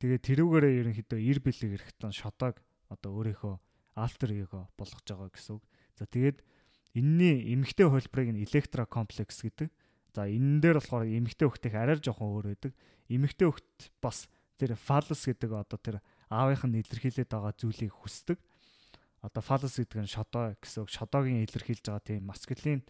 Тэгээд 0.01 0.25
тэрүүгээрээ 0.25 0.75
ерөнхийдөө 0.81 1.21
ир 1.21 1.39
бэлэг 1.45 1.71
эрэхтэн 1.77 2.17
шотоог 2.17 2.57
одоо 2.89 3.11
өөрийнхөө 3.21 3.55
альтер 4.01 4.33
эго 4.33 4.65
болгож 4.81 5.05
байгаа 5.05 5.29
гэсэн 5.29 5.61
үг. 5.61 5.65
За 6.01 6.09
тэгээд 6.09 6.41
энэний 6.97 7.53
эмгтэй 7.53 7.85
хөлбрийг 7.85 8.33
нь 8.33 8.43
электрокомплекс 8.49 9.45
гэдэг. 9.45 9.69
За 10.17 10.25
энэ 10.25 10.65
дээр 10.65 10.81
болохоор 10.81 11.05
эмгтэй 11.05 11.47
хөхтөх 11.47 11.75
арай 11.77 12.01
жоохон 12.01 12.33
өөр 12.33 12.47
байдаг. 12.57 12.73
Эмгтэй 13.13 13.47
хөхт 13.53 13.93
бас 14.01 14.27
тэр 14.57 14.75
фаллус 14.75 15.29
гэдэг 15.29 15.51
одоо 15.53 15.79
тэр 15.79 15.97
аавынх 16.33 16.65
нь 16.65 16.81
илэрхийлээд 16.81 17.31
байгаа 17.31 17.53
зүйлийг 17.61 17.93
хүсдэг. 17.93 18.41
Одоо 19.21 19.43
фаллус 19.45 19.77
гэдэг 19.77 20.01
нь 20.01 20.09
шодоо 20.09 20.57
гэсэн 20.57 20.81
үг. 20.83 20.91
Шодоогийн 20.91 21.45
илэрхийлж 21.45 21.85
байгаа 21.85 22.03
тийм 22.09 22.25
маскулин 22.25 22.81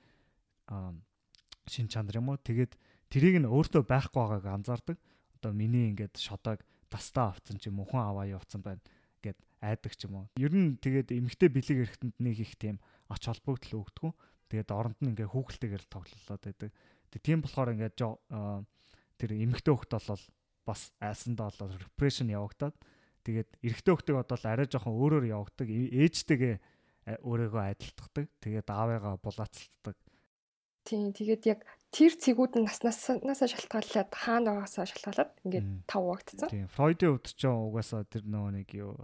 шин 1.67 1.87
чанар 1.91 2.23
юм 2.23 2.31
уу. 2.31 2.39
Тэгээд 2.39 2.79
тэрийг 3.11 3.43
нь 3.43 3.51
өөртөө 3.51 3.83
байхгүй 3.83 4.21
байгааг 4.23 4.47
анзаардаг. 4.47 4.97
Одоо 5.43 5.51
миний 5.51 5.91
ингээд 5.91 6.15
шодоог 6.17 6.63
тастаа 6.91 7.33
авцсан 7.33 7.57
чи 7.63 7.71
мөнхөн 7.71 8.03
аваа 8.03 8.27
явцсан 8.27 8.61
байна 8.61 8.83
гэд 9.23 9.39
айдаг 9.63 9.93
ч 9.95 10.09
юм 10.09 10.25
уу. 10.25 10.27
Ер 10.37 10.53
нь 10.53 10.77
тэгээд 10.81 11.15
эмгтэй 11.15 11.49
бэлэг 11.49 11.79
эрэхтэнд 11.87 12.17
нэг 12.19 12.37
их 12.41 12.57
тийм 12.59 12.83
ач 13.09 13.29
холбогдол 13.29 13.85
өгдөг. 13.85 14.13
Тэгээд 14.51 14.71
оронд 14.75 14.99
нь 14.99 15.15
ингээ 15.15 15.31
хүүхэлтэйгээр 15.31 15.85
тоглолоод 15.87 16.43
байдаг. 16.43 16.71
Тэгээд 17.13 17.25
тийм 17.25 17.39
болохоор 17.45 17.73
ингээ 17.77 17.93
тэр 17.95 19.31
эмэгтэй 19.37 19.75
хөлт 19.77 19.93
болол 19.93 20.25
бас 20.65 20.81
айсандаа 20.99 21.53
болоод 21.53 21.79
repression 21.79 22.29
явагдаад 22.33 22.77
тэгээд 23.23 23.51
эрэгтэй 23.61 23.93
хөлтөг 23.95 24.17
бодвол 24.17 24.45
арай 24.49 24.67
жоохон 24.67 24.97
өөрөөр 24.97 25.27
явагддаг. 25.29 25.69
Ээжтэйгээ 25.69 26.55
өөрийгөө 27.21 27.63
адилтгадаг. 27.77 28.27
Тэгээд 28.41 28.69
аавыгаа 28.73 29.15
булаацалддаг. 29.21 29.97
Тийм 30.89 31.13
тэгээд 31.13 31.43
яг 31.53 31.61
тэр 31.91 32.13
цэгүүд 32.15 32.53
нь 32.59 32.67
наснаас 32.67 33.11
шалтгааллаад 33.11 34.11
хаана 34.15 34.63
байгаасаа 34.63 34.87
шалтгаалаад 34.87 35.33
ингээд 35.43 35.69
тав 35.91 36.03
угагдсан. 36.07 36.49
Тийм 36.51 36.71
Фройдын 36.71 37.19
хувьд 37.19 37.29
ч 37.35 37.43
угаасаа 37.51 38.07
тэр 38.07 38.25
нөгөө 38.31 38.51
нэг 38.63 38.69
юу 38.79 38.95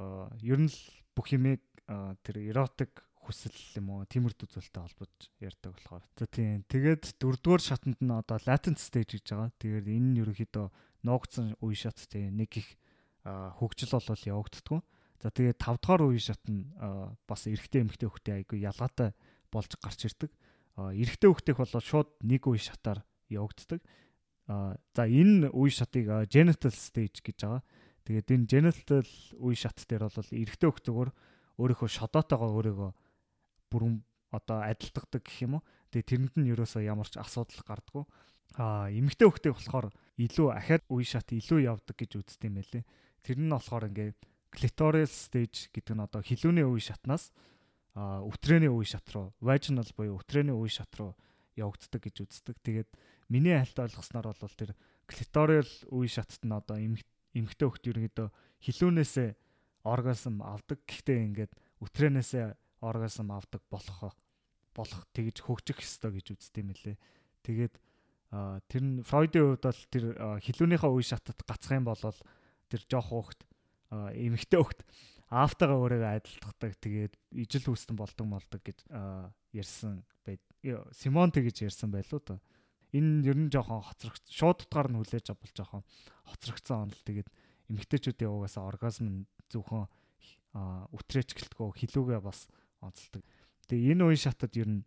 ер 0.43 0.61
нь 0.63 0.71
л 0.71 0.79
бүх 1.19 1.35
юмыг 1.35 1.63
тэр 2.23 2.37
эротик 2.55 3.07
хүсэл 3.27 3.83
юм 3.83 3.91
уу 3.91 4.07
тиймэрдүү 4.07 4.47
зүйлтэй 4.47 4.83
холбож 4.87 5.15
ярьдаг 5.43 5.75
болохоор. 5.75 6.05
За 6.15 6.31
тийм. 6.31 6.63
Тэгээд 6.71 7.19
дөрөвдүгээр 7.19 7.63
шатанд 7.63 7.99
нь 7.99 8.15
одоо 8.15 8.39
latent 8.47 8.79
stage 8.79 9.19
гэж 9.19 9.35
байгаа. 9.35 9.51
Тэгээд 9.59 9.87
энэ 9.91 10.09
нь 10.15 10.21
ерөнхийдөө 10.23 10.67
нуугдсан 11.03 11.59
үе 11.59 11.75
шат 11.75 11.99
тийм 12.07 12.39
нэг 12.39 12.55
их 12.55 12.79
хөгжил 13.27 13.99
болол 13.99 14.23
явагддггүй. 14.31 14.81
За 15.19 15.35
тэгээд 15.35 15.59
тавдугаар 15.59 16.07
үе 16.07 16.23
шат 16.23 16.43
нь 16.47 16.71
бас 17.27 17.43
эрэгтэй 17.51 17.83
эмэгтэй 17.83 18.07
хөхтэй 18.07 18.35
айгүй 18.47 18.63
ялгаатай 18.63 19.11
болж 19.51 19.75
гарч 19.83 20.07
ирдэг. 20.07 20.31
Эрэгтэй 20.77 21.33
хөхтөх 21.33 21.57
бол 21.57 21.81
шууд 21.81 22.11
нэг 22.21 22.45
үе 22.45 22.61
шатаар 22.61 23.01
явагддаг. 23.33 23.81
За 24.47 25.03
энэ 25.09 25.49
үе 25.51 25.73
шатыг 25.73 26.29
genital 26.29 26.73
stage 26.73 27.25
гэж 27.25 27.49
байгаа. 27.49 27.63
Тэгээд 28.05 28.29
энэ 28.31 28.47
genital 28.47 29.09
үе 29.41 29.57
шат 29.57 29.81
дээр 29.89 30.13
бол 30.13 30.31
эрэгтэй 30.37 30.69
хөх 30.69 30.85
зүгээр 30.85 31.11
өөрийнхөө 31.57 31.91
шодоотойгоо 31.91 32.51
өөрийгөө 32.61 32.91
бүрэн 33.73 34.05
одоо 34.31 34.59
адилтгадаг 34.63 35.25
гэх 35.25 35.49
юм 35.49 35.59
уу. 35.59 35.67
Тэгээ 35.91 36.09
тэрэнд 36.13 36.35
нь 36.39 36.51
ерөөсөө 36.53 36.85
ямар 36.85 37.09
ч 37.09 37.17
асуудал 37.19 37.65
гардггүй. 37.65 38.05
Аа 38.61 38.93
эмэгтэй 38.93 39.27
хөхтэй 39.27 39.53
болохоор 39.57 39.89
илүү 40.21 40.49
ахаад 40.53 40.85
үе 40.93 41.05
шат 41.09 41.33
илүү 41.33 41.67
явдаг 41.67 41.97
гэж 41.97 42.11
үздэг 42.21 42.47
юм 42.47 42.61
байлээ. 42.61 42.85
Тэр 43.25 43.37
нь 43.41 43.51
болохоор 43.51 43.89
ингээд 43.91 44.19
clitoral 44.53 45.09
stage 45.09 45.73
гэдэг 45.73 45.95
нь 45.97 46.05
одоо 46.05 46.21
хилүүний 46.23 46.69
үе 46.69 46.85
шатнаас 46.85 47.33
а 47.97 48.21
өтрээний 48.21 48.69
үе 48.69 48.85
шат 48.85 49.09
руу 49.17 49.33
vaginal 49.41 49.89
буюу 49.97 50.21
өтрээний 50.21 50.53
үе 50.53 50.69
шат 50.69 50.93
руу 51.01 51.17
явагддаг 51.57 52.05
гэж 52.05 52.29
үздэг. 52.29 52.57
Тэгээд 52.61 52.91
миний 53.33 53.57
хальт 53.57 53.89
ойлгосноор 53.89 54.37
бол 54.37 54.53
тэр 54.53 54.77
clitoral 55.09 55.71
үе 55.89 56.09
шатт 56.13 56.45
нь 56.45 56.53
одоо 56.53 56.77
эмэгтэй 56.77 57.65
хөхт 57.65 57.89
ерөнхийдөө 57.89 58.29
хилүүнээсээ 58.61 59.29
оргазм 59.89 60.45
авдаг. 60.45 60.85
Гэхдээ 60.85 61.19
ингээд 61.25 61.53
өтрээнээсээ 61.81 62.47
оргазм 62.85 63.33
авдаг 63.33 63.65
болох 63.73 64.13
болох 64.77 65.03
тэгж 65.17 65.41
хөгжих 65.41 65.81
ёстой 65.81 66.21
гэж 66.21 66.37
үздэг 66.37 66.61
юм 66.61 66.77
лээ. 66.77 67.01
Тэгээд 67.41 67.75
тэр 68.69 68.83
нь 68.85 69.01
Фройдын 69.01 69.57
хувьд 69.57 69.65
бол 69.65 69.83
тэр 69.89 70.05
хилүүнийхээ 70.45 70.93
үе 70.93 71.05
шатад 71.07 71.41
гацх 71.49 71.73
юм 71.73 71.89
бол 71.89 71.97
тэр 72.69 72.83
жоох 72.85 73.09
хөхт 73.09 73.41
эмэгтэй 73.89 74.61
хөхт 74.61 74.85
аавтайгаа 75.31 75.79
өөрийгөө 75.83 76.11
адилтгадаг. 76.23 76.73
Тэгээд 76.79 77.15
ижил 77.35 77.67
хүстэн 77.75 77.97
болдог 77.99 78.27
молдог 78.27 78.63
гэж 78.63 78.87
ярьсан 79.51 80.07
байд. 80.23 80.43
Симон 80.95 81.35
тэгж 81.35 81.67
ярьсан 81.67 81.91
байлуу 81.91 82.23
да. 82.23 82.39
Энэ 82.95 83.27
ер 83.27 83.37
нь 83.37 83.51
жоохон 83.51 83.83
хоцрогч 83.83 84.23
шууд 84.31 84.63
утгаар 84.67 84.89
нь 84.91 84.99
хүлээж 85.03 85.35
авбал 85.35 85.51
жоохон 85.51 85.83
хоцрогцсон 86.31 86.87
онол 86.87 87.03
тэгээд 87.03 87.29
эмэгтэйчүүдийн 87.75 88.31
угаасаа 88.31 88.71
оргазм 88.71 89.27
зөвхөн 89.51 89.91
үтрээч 90.95 91.35
гэлтгөө 91.35 91.75
хилүүгээ 91.75 92.21
бас 92.23 92.47
онцлдог. 92.79 93.27
Тэгээ 93.67 93.99
энэ 93.99 94.05
үе 94.07 94.17
шатад 94.17 94.55
ер 94.55 94.71
нь 94.71 94.83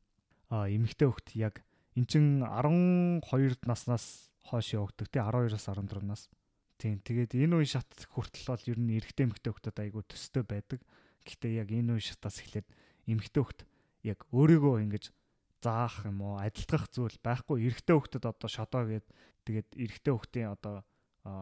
эмэгтэй 0.50 1.08
хөхт 1.12 1.36
яг 1.36 1.62
эн 2.00 2.08
чин 2.08 2.42
12 2.48 3.68
наснаас 3.68 4.32
хойш 4.48 4.74
явагддаг 4.74 5.12
тий 5.12 5.22
12-аас 5.22 5.68
14 5.68 6.08
нас. 6.08 6.32
Тийм 6.80 7.04
тэгээд 7.04 7.36
энэ 7.36 7.60
үе 7.60 7.68
шат 7.68 7.92
хүртэл 8.16 8.56
бол 8.56 8.64
ер 8.72 8.80
нь 8.80 8.96
эрэгтэй 8.96 9.28
эмэгтэй 9.28 9.52
хөхтөд 9.52 9.78
айгүй 9.84 10.04
төстэй 10.08 10.44
байдаг. 10.48 10.80
Гэхдээ 11.28 11.60
яг 11.60 11.70
энэ 11.76 12.00
үе 12.00 12.04
шатаас 12.08 12.40
эхлээд 12.40 12.68
эмэгтэй 13.04 13.44
хөхт 13.44 13.68
яг 14.08 14.24
өөрийгөө 14.32 14.88
ингэж 14.88 15.12
заах 15.60 16.08
юм 16.08 16.24
уу 16.24 16.40
адилтгах 16.40 16.88
зүйл 16.88 17.20
байхгүй 17.20 17.68
эрэгтэй 17.68 17.96
хөхтөд 18.00 18.24
одоо 18.32 18.48
шодоо 18.48 18.88
гээд 18.88 19.08
тэгээд 19.44 19.70
эрэгтэй 19.76 20.14
хөхтийн 20.16 20.56
одоо 20.56 20.88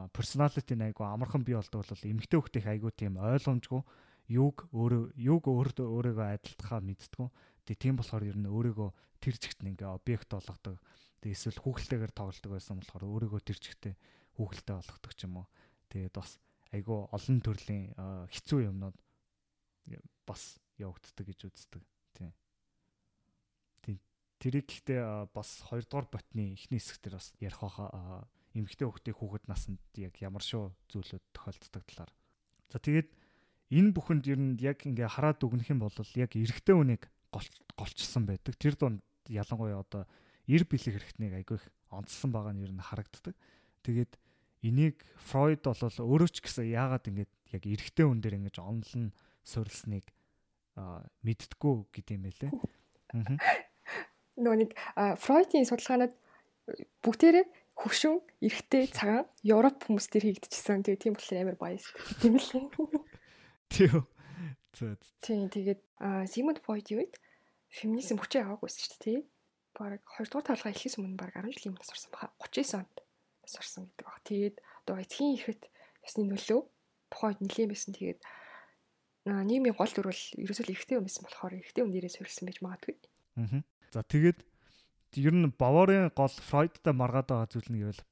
персоналити 0.10 0.74
айгүй 0.74 1.06
амархан 1.06 1.46
бий 1.46 1.54
болдог 1.54 1.86
бол 1.86 2.10
эмэгтэй 2.10 2.40
хөхтөх 2.42 2.66
айгүй 2.66 2.92
тийм 2.98 3.22
ойлгомжгүй 3.22 3.86
юуг 4.34 4.66
өөрөө 4.74 5.04
юуг 5.22 5.46
өөртөө 5.48 5.88
өөрийгөө 5.88 6.28
адилтгахаа 6.34 6.82
мэдтгүү. 6.82 7.28
Тэгээ 7.64 7.80
тийм 7.80 7.96
болохоор 7.96 8.24
ер 8.26 8.38
нь 8.42 8.50
өөрийгөө 8.50 8.90
тэр 9.22 9.36
нь 9.38 9.70
ингээ 9.72 9.88
объект 9.88 10.34
болгодог. 10.34 10.82
Тэгээ 11.22 11.38
эсвэл 11.38 11.62
хүүхэлтэйгээр 11.64 12.12
тоглодог 12.12 12.52
байсан 12.52 12.82
болохоор 12.82 13.04
өөрийгөө 13.08 13.42
тэр 13.46 13.60
зэгтээ 13.62 13.96
хүүхэлтэй 14.38 14.76
болгодог 14.78 15.14
ч 15.18 15.26
юм 15.26 15.42
уу. 15.42 15.48
Тэгээд 15.90 16.16
бас 16.16 16.38
айгүй 16.72 16.98
олон 17.12 17.38
төрлийн 17.42 17.92
хэцүү 18.30 18.60
юмнууд 18.70 18.98
бас 20.28 20.60
явагддаг 20.78 21.26
гэж 21.26 21.40
үздэг. 21.50 21.84
Тийм. 22.14 22.32
Тийм. 23.82 23.98
Тэрийг 24.38 24.68
гэхдээ 24.70 25.34
бас 25.34 25.64
2 25.66 25.90
дугаар 25.90 26.08
ботны 26.12 26.54
эхний 26.54 26.80
хэсэг 26.80 27.02
дээр 27.02 27.18
бас 27.18 27.34
ярих 27.42 27.58
хаа 27.58 28.28
эмэгтэй 28.54 28.86
хүүхдийн 28.86 29.18
хүүхэд 29.18 29.46
насанд 29.48 29.82
яг 29.96 30.14
ямар 30.22 30.44
шүү 30.44 30.74
зүйлүүд 30.92 31.26
тохиолддог 31.34 31.84
талаар. 31.88 32.12
За 32.70 32.78
тэгээд 32.82 33.10
энэ 33.72 33.94
бүхэнд 33.96 34.26
ер 34.28 34.40
нь 34.40 34.60
яг 34.60 34.84
ингээ 34.84 35.08
хараад 35.08 35.40
дүгнэх 35.40 35.72
юм 35.72 35.82
бол 35.82 35.94
яг 36.16 36.32
эрэгтэй 36.36 36.76
хүнийг 36.76 37.08
голчсон 37.78 38.24
байдаг. 38.26 38.56
Тэр 38.58 38.76
донд 38.76 39.02
ялангуяа 39.28 39.84
одоо 39.84 40.04
эр 40.48 40.64
бэлэг 40.64 40.96
хэрэгтнийг 40.96 41.34
айгүй 41.44 41.60
их 41.60 41.66
онцлсан 41.92 42.32
байгаа 42.32 42.54
нь 42.56 42.64
ер 42.64 42.72
нь 42.72 42.82
харагддаг. 42.82 43.36
Тэгээд 43.84 44.16
энийг 44.68 45.02
Фройд 45.32 45.64
бол 45.64 45.80
өөрөө 45.80 46.30
ч 46.30 46.44
гэсэн 46.44 46.68
яагаад 46.68 47.08
ингэж 47.08 47.30
яг 47.56 47.64
эрэгтэй 47.64 48.06
хүн 48.06 48.20
дээр 48.20 48.38
ингэж 48.44 48.60
онлон 48.60 49.16
суурилсныг 49.48 50.06
мэдтгүү 51.24 51.76
гэдэм 51.96 52.22
байлээ. 52.28 52.52
Нөгөө 54.38 54.60
нэг 54.62 54.72
Фройдийн 55.24 55.66
судалгаанууд 55.66 56.14
бүгдээрээ 57.02 57.46
хөвшин 57.78 58.22
эрэгтэй 58.44 58.92
цагаан 58.92 59.26
Европ 59.42 59.88
хүмүүс 59.88 60.08
төр 60.12 60.26
хийгдчихсэн. 60.28 60.84
Тэгээ 60.86 61.02
тийм 61.02 61.14
болохоор 61.16 61.42
амар 61.42 61.58
баяс. 61.58 61.86
Тийм 62.22 62.38
л. 62.38 62.52
Тийм. 63.72 64.06
Тийм 65.26 65.50
тэгээд 65.50 65.82
Сигмунд 66.30 66.62
Фройдийн 66.62 67.02
үед 67.02 67.18
феминизм 67.74 68.22
хүчээ 68.22 68.46
аваагүйсэн 68.46 68.82
шүү 68.86 69.02
дээ. 69.02 69.20
Бараг 69.78 70.02
2 70.18 70.30
дугаар 70.30 70.46
талгаа 70.58 70.74
эхлээс 70.74 70.98
өмнө 70.98 71.18
бараг 71.18 71.38
10 71.42 71.54
жилийн 71.54 71.74
өмнө 71.74 71.86
сурсан 71.86 72.12
баха. 72.14 72.34
39 72.42 72.82
онд 72.82 72.94
сурсан 73.48 73.88
гэдэг 73.88 74.06
баг. 74.06 74.20
Тэгээд 74.28 74.56
одоо 74.84 74.96
эцгийн 75.00 75.36
ихэт 75.40 75.62
ясны 76.04 76.28
нөлөө 76.28 76.62
тухайд 77.10 77.40
нэлээд 77.40 77.72
байсан. 77.72 77.92
Тэгээд 77.96 78.20
нийгмийн 79.28 79.76
гол 79.76 79.92
дүр 79.92 80.12
бол 80.12 80.24
ерөөсөө 80.36 80.66
эрэгтэй 80.68 80.96
хүн 81.00 81.08
байсан 81.08 81.24
болохоор 81.24 81.58
эрэгтэй 81.60 81.82
хүн 81.84 81.94
дээрээ 81.96 82.16
суурилсан 82.16 82.46
байж 82.48 82.60
магадгүй. 82.64 82.96
Аа. 83.40 83.64
За 83.92 84.04
тэгээд 84.04 84.40
ер 85.20 85.36
нь 85.36 85.52
Баварын 85.56 86.12
гол 86.16 86.32
Фройдтай 86.32 86.94
маргаад 86.94 87.28
байгаа 87.32 87.50
зүйл 87.52 87.70
нь 87.72 87.80
гэвэл 87.84 88.04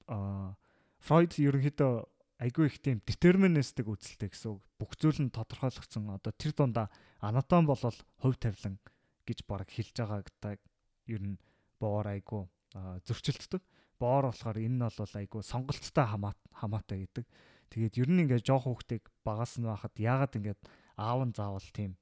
Фройд 1.03 1.31
ерөнхийдөө 1.39 1.93
айгүй 2.39 2.65
их 2.67 2.79
тийм 2.83 2.99
детерминистик 3.05 3.87
үзэлтэй 3.87 4.31
гэсэн 4.31 4.55
үг. 4.55 4.61
Бүх 4.79 4.91
зүйл 4.99 5.19
нь 5.23 5.31
тодорхойлогдсон. 5.31 6.19
Одоо 6.19 6.33
тэр 6.35 6.51
дундаа 6.51 6.87
анатом 7.23 7.63
болол 7.67 7.95
хувь 8.19 8.39
тавилан 8.39 8.79
гэж 9.23 9.47
баг 9.47 9.71
хэлж 9.71 9.95
байгаагтай 9.95 10.59
ер 11.07 11.21
нь 11.23 11.39
боор 11.79 12.07
айгүй 12.11 12.43
зөрчилддөг. 13.07 13.63
Боор 13.99 14.29
болохоор 14.29 14.57
энэ 14.59 14.77
нь 14.77 14.85
бол 14.85 15.13
айгүй 15.15 15.41
сонголттой 15.43 16.05
хамаатай 16.05 16.97
гэдэг. 17.05 17.25
Тэгээд 17.71 17.99
ер 18.01 18.09
нь 18.11 18.21
ингээд 18.27 18.47
жоох 18.47 18.67
хүүхдийг 18.67 19.03
багаас 19.23 19.57
нь 19.57 19.67
байхад 19.67 19.95
яагаад 19.95 20.37
ингээд 20.37 20.61
аав 20.99 21.19
нь 21.25 21.35
заавал 21.35 21.69
тийм 21.73 21.97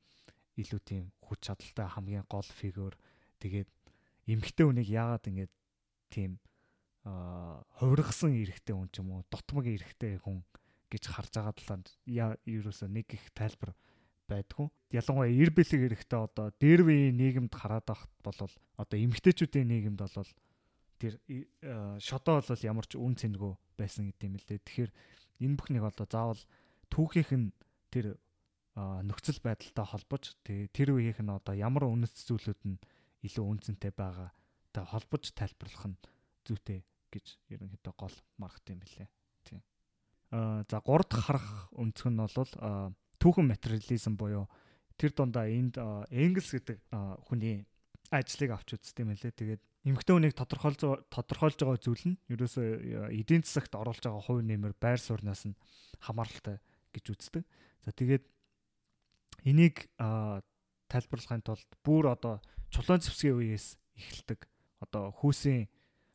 илүү 0.57 0.81
тийм 0.85 1.03
хүч 1.25 1.39
чадалтай 1.49 1.87
хамгийн 1.89 2.25
гол 2.29 2.45
фигюр 2.45 2.93
тэгээд 3.41 3.69
эмгтэй 4.29 4.65
хүнийг 4.65 4.89
яагаад 4.89 5.25
ингээд 5.29 5.53
тийм 6.13 6.31
хувиргасан 7.03 8.37
эрэгтэй 8.37 8.75
хүн 8.75 8.89
ч 8.93 9.01
юм 9.01 9.11
уу 9.17 9.23
дутмаг 9.27 9.65
эрэгтэй 9.67 10.21
хүн 10.23 10.45
гэж 10.87 11.03
харж 11.09 11.31
байгаа 11.35 11.55
талаар 11.57 12.37
ерөөсөө 12.45 12.87
нэг 12.87 13.07
их 13.17 13.25
тайлбар 13.33 13.73
байдгүй. 14.29 14.69
Ялангуяа 14.93 15.27
эр 15.27 15.51
бэлэг 15.51 15.81
эрэхтэй 15.89 16.19
одоо 16.21 16.53
дээр 16.61 16.81
үеийн 16.87 17.17
нийгэмд 17.17 17.53
хараад 17.53 17.83
байхад 17.83 18.13
бол 18.23 18.39
одоо 18.77 18.97
эмгтээчүүдийн 18.97 19.67
нийгэмд 19.67 19.99
бол 19.99 20.31
тэр 20.99 21.13
шодоо 21.99 22.41
бол 22.41 22.67
ямар 22.67 22.85
ч 22.87 22.97
үн 22.97 23.15
цэнэгүй 23.17 23.53
байсан 23.77 24.11
гэдэг 24.11 24.27
юм 24.27 24.35
л 24.37 24.47
дээ. 24.47 24.59
Тэгэхээр 24.63 24.91
энэ 25.43 25.57
бүхнийг 25.57 25.85
одоо 25.87 26.07
заавал 26.07 26.41
түүхийнх 26.89 27.31
нь 27.33 27.47
тэр 27.93 28.17
нөхцөл 28.77 29.39
байдалтай 29.43 29.85
холбож 29.85 30.23
тэр 30.43 30.89
үеийнх 30.97 31.21
нь 31.21 31.29
одоо 31.29 31.53
ямар 31.53 31.85
үнэт 31.85 32.13
зүйлүүд 32.13 32.61
нь 32.65 32.81
илүү 33.25 33.45
үнцэнтэй 33.45 33.93
байгаа 33.93 34.33
та 34.73 34.81
холбож 34.85 35.29
тайлбарлах 35.37 35.85
нь 35.93 35.97
зүйтэй 36.45 36.81
гэж 37.13 37.25
ерөнхийдөө 37.53 37.93
гол 37.93 38.17
маргат 38.41 38.65
юм 38.73 38.81
билээ. 38.81 39.07
Тийм. 39.45 39.61
Аа 40.33 40.65
за 40.65 40.81
гурав 40.81 41.05
дахь 41.05 41.25
харах 41.29 41.69
өнцг 41.77 42.09
нь 42.09 42.17
бол 42.17 42.49
түүхэн 43.21 43.45
материализм 43.45 44.17
буюу 44.17 44.49
тэр 44.97 45.13
дундаа 45.13 45.45
энд 45.45 45.77
Энгельс 46.09 46.49
гэдэг 46.57 46.77
хүний 47.29 47.65
ажлыг 48.09 48.49
авч 48.57 48.73
үзсэн 48.73 49.05
юм 49.05 49.13
лээ. 49.13 49.33
Тэгээд 49.37 49.61
эмгтэн 49.83 50.15
хүнийг 50.15 50.35
тодорхойлж 50.35 50.79
тодорхойлж 51.11 51.59
байгаа 51.59 51.79
зүйл 51.79 52.15
нь 52.15 52.19
ерөөсөө 52.31 53.11
эдийн 53.11 53.43
засагт 53.43 53.75
оруулж 53.75 53.99
байгаа 53.99 54.23
хувь 54.23 54.43
нэмэр 54.43 54.73
байр 54.79 54.99
сууриас 54.99 55.43
нь 55.43 55.59
хамааралтай 55.99 56.63
гэж 56.95 57.05
үздэг. 57.11 57.43
За 57.83 57.91
тэгээд 57.91 58.23
энийг 59.43 59.91
тайлбарлахын 60.87 61.43
тулд 61.43 61.67
бүр 61.83 62.15
одоо 62.15 62.39
чулуун 62.71 63.03
зэвсгийн 63.03 63.35
үеэс 63.35 63.75
эхэлдэг 63.99 64.47
одоо 64.79 65.11
хүүсийн 65.19 65.67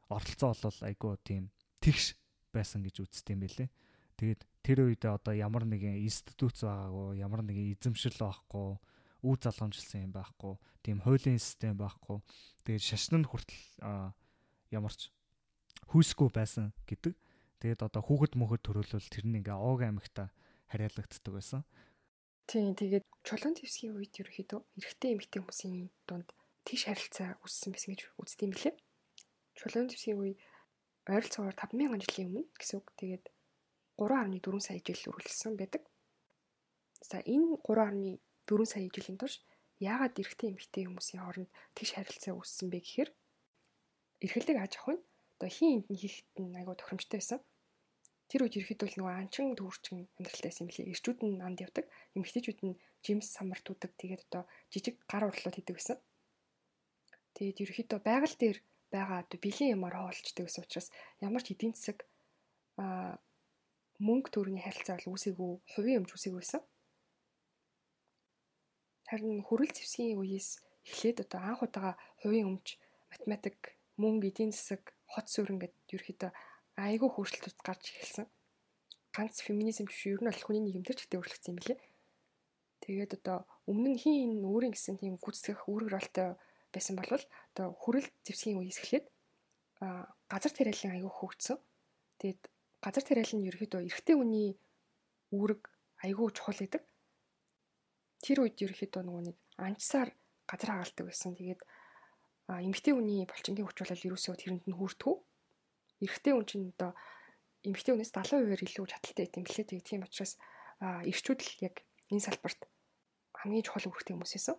оролцоо 0.09 0.57
бол 0.57 0.81
айгүй 0.89 1.15
тийм 1.25 1.53
тэгш 1.85 2.17
байсан 2.53 2.81
гэж 2.83 3.05
үздэг 3.05 3.37
юм 3.37 3.45
байлээ. 3.45 3.69
Тэгээд 4.17 4.41
тэр 4.65 4.79
үедээ 4.89 5.13
одоо 5.13 5.35
ямар 5.37 5.65
нэгэн 5.69 6.03
институт 6.03 6.57
байгаагүй, 6.59 7.21
ямар 7.23 7.43
нэгэн 7.45 7.77
эзэмшил 7.77 8.17
байхгүй, 8.19 8.81
үе 9.23 9.37
залгамжилсан 9.43 10.09
юм 10.09 10.13
байхгүй, 10.15 10.55
тийм 10.83 10.99
хуулийн 11.03 11.39
систем 11.39 11.75
байхгүй. 11.79 12.23
Тэгээд 12.65 12.85
шашин 12.85 13.23
нь 13.23 13.29
хүртэл 13.29 14.15
ямарч 14.71 15.11
хүйсгүй 15.91 16.29
байсан 16.31 16.71
гэдэг. 16.87 17.15
Тэгээд 17.59 17.83
одоо 17.83 18.03
хүүхэд 18.05 18.39
мөхөд 18.39 18.63
төрөлвөл 18.63 19.11
тэр 19.11 19.27
нь 19.27 19.43
ингээ 19.43 19.59
ог 19.59 19.83
аймагта 19.83 20.31
хариалагддаг 20.71 21.33
байсан. 21.35 21.63
Тийм 22.47 22.79
тэгээд 22.79 23.05
чулуун 23.27 23.59
твсгийн 23.59 23.99
үед 23.99 24.15
ерөөхдөө 24.15 24.61
эрэгтэй 24.79 25.11
эмэгтэй 25.13 25.41
хүмүүсийн 25.43 25.91
дунд 26.07 26.33
тийш 26.65 26.87
харилцаа 26.87 27.37
үүссэн 27.43 27.75
байсан 27.75 27.91
гэж 27.93 28.03
үздэг 28.17 28.45
юм 28.47 28.53
билээ. 28.55 28.75
Чулуун 29.59 29.89
твсгийн 29.91 30.19
үе 30.23 30.33
ойролцоогоор 31.09 31.57
5000 31.59 32.05
жилийн 32.05 32.29
өмнө 32.31 32.49
гэсэн 32.57 32.79
үг. 32.79 32.89
Тэгээд 33.01 33.25
3.4 33.99 34.65
сая 34.65 34.81
жил 34.81 35.11
үргэлжилсэн 35.11 35.55
байдаг. 35.59 35.83
За 37.03 37.19
энэ 37.25 37.59
3.4 37.67 38.21
сая 38.69 38.89
жилийн 38.97 39.19
турш 39.21 39.37
яагаад 39.79 40.19
эрэгтэй 40.21 40.49
эмэгтэй 40.51 40.85
хүмүүсийн 40.87 41.23
хооронд 41.23 41.51
тийш 41.77 41.91
харилцаа 41.95 42.35
үүссэн 42.35 42.69
бэ 42.71 42.79
гэхээр 42.83 43.11
эрхлэг 44.25 44.59
аж 44.59 44.73
ахуй 44.79 44.97
нь 44.99 45.05
одоо 45.39 45.51
хин 45.57 45.71
энд 45.79 45.87
нь 45.93 46.01
хийхэд 46.03 46.35
нь 46.43 46.59
айгүй 46.59 46.75
тохиромжтой 46.79 47.19
байсан. 47.21 47.41
Тэр 48.29 48.43
үед 48.45 48.59
ерөөхдөө 48.59 48.99
нөгөө 48.99 49.15
анчин 49.23 49.47
дүүрчин 49.57 49.99
амьдралтай 50.19 50.51
байсан 50.51 50.65
юм 50.67 50.73
лээ. 50.75 50.91
Ирчүүд 50.93 51.19
нь 51.25 51.41
анд 51.47 51.59
явдаг, 51.65 51.87
эмэгтэйчүүд 52.17 52.61
нь 52.67 52.79
жимс 53.05 53.29
самартуудаг. 53.37 53.91
Тэгээд 53.97 54.23
одоо 54.29 54.43
жижиг 54.73 54.97
гар 55.09 55.25
урлууд 55.31 55.57
хийдэг 55.57 55.77
гэсэн. 55.79 55.97
Тэгээд 57.39 57.63
ерөөхдөө 57.65 58.01
байгаль 58.05 58.37
дээр 58.37 58.59
байгаа 58.93 59.19
одоо 59.25 59.39
бэлэн 59.41 59.73
юмар 59.77 59.95
хоолчдаг 59.97 60.45
гэсэн 60.45 60.65
учраас 60.67 60.89
ямар 61.23 61.43
ч 61.45 61.55
эдийн 61.55 61.73
засаг 61.73 61.99
а 62.83 63.17
мөнгө 64.03 64.29
төгрөгийн 64.35 64.67
харилцаа 64.67 64.97
бол 64.99 65.15
үүсээгүй, 65.15 65.51
хувийн 65.73 65.99
өмч 66.03 66.11
үүсээгүй 66.13 66.41
байсан. 66.43 66.63
Харин 69.09 69.41
хөрөл 69.41 69.73
зэвсгийн 69.73 70.21
үеэс 70.21 70.61
эхлээд 70.85 71.25
одоо 71.25 71.41
анх 71.41 71.65
удаага 71.65 71.97
хувийн 72.21 72.49
өмч, 72.53 72.77
математик, 73.09 73.77
мөнгө, 73.97 74.29
эдийн 74.29 74.53
засаг, 74.53 74.83
хот 75.09 75.27
суурин 75.33 75.57
гэдэг 75.61 75.97
ерөөхдөө 75.97 76.31
айгүй 76.77 77.11
хөрсөлтөд 77.13 77.57
гарч 77.65 77.85
эхэлсэн. 77.89 78.27
Ганц 79.17 79.41
феминизм 79.41 79.89
биш 79.89 80.05
ер 80.13 80.21
нь 80.21 80.29
бол 80.29 80.45
хүний 80.45 80.63
нийгэмдэр 80.63 80.97
ч 80.97 81.01
гэдэг 81.09 81.19
өөрчлөгдсөн 81.25 81.53
юм 81.53 81.59
билээ. 81.59 81.79
Тэгээд 82.85 83.13
одоо 83.19 83.39
өмнө 83.65 83.97
нь 83.97 84.01
хин 84.03 84.45
өөрийн 84.45 84.77
гэсэн 84.77 85.01
тийм 85.01 85.17
гүйцэтгэх 85.19 85.67
үүрэг 85.67 85.89
ролтой 85.89 86.29
байсан 86.71 86.95
бол 87.01 87.11
одоо 87.17 87.67
хүрэл 87.81 88.09
зэвсгийн 88.29 88.61
үеэс 88.61 88.79
эхлээд 88.85 89.07
газар 90.29 90.53
тариалан 90.55 90.95
аягүй 90.95 91.13
хөгжсөн. 91.17 91.59
Тэгээд 92.21 92.41
газар 92.85 93.05
тариал 93.09 93.33
нь 93.35 93.49
ерөөхдөө 93.49 93.81
эрэгтэй 93.89 94.17
хүний 94.21 94.49
үүрэг 95.35 95.63
аягүй 96.05 96.29
чухал 96.37 96.61
гэдэг. 96.61 96.83
Тэр 98.25 98.47
үед 98.47 98.59
ерөөхдөө 98.59 99.03
нөгөө 99.07 99.23
нэг 99.31 99.37
анчсаар 99.59 100.11
газар 100.49 100.71
хагалдаг 100.75 101.07
байсан. 101.07 101.35
Тэгээд 101.39 101.61
эмэгтэй 102.49 102.93
хүний 102.97 103.29
болчингийн 103.29 103.67
хүч 103.69 103.79
бол 103.85 104.07
ерөөсөө 104.09 104.35
тэрэнд 104.41 104.65
нь 104.67 104.79
хүртгүү 104.79 105.15
эрэгтэй 106.03 106.33
хүн 106.33 106.47
чинь 106.47 106.71
одоо 106.79 106.95
эмэгтэй 107.67 107.93
хүнээс 107.93 108.15
70%-аар 108.15 108.63
илүү 108.63 108.87
чадaltaй 108.87 109.25
байт 109.27 109.39
юм 109.39 109.45
блэ. 109.45 109.67
Тэгээ 109.67 109.89
тийм 109.89 110.03
учраас 110.07 110.33
эрчүүд 110.81 111.41
л 111.43 111.53
яг 111.67 111.77
энэ 112.11 112.23
салбарт 112.23 112.61
хамгийн 113.35 113.67
чухал 113.67 113.91
үүрэгтэй 113.91 114.15
хүмүүс 114.15 114.35
байсан. 114.39 114.57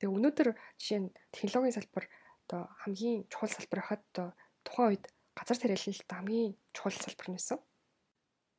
Тэгээ 0.00 0.14
өнөөдөр 0.16 0.48
жишээ 0.80 1.00
нь 1.04 1.14
технологийн 1.36 1.76
салбар 1.76 2.04
одоо 2.48 2.62
хамгийн 2.82 3.28
чухал 3.28 3.52
салбар 3.52 3.80
хахад 3.84 4.02
одоо 4.12 4.28
тухайн 4.64 4.88
үед 4.96 5.04
газар 5.36 5.58
тариалал 5.60 5.92
л 5.94 6.08
хамгийн 6.08 6.52
чухал 6.72 6.96
салбар 6.96 7.28
нэсэн. 7.28 7.58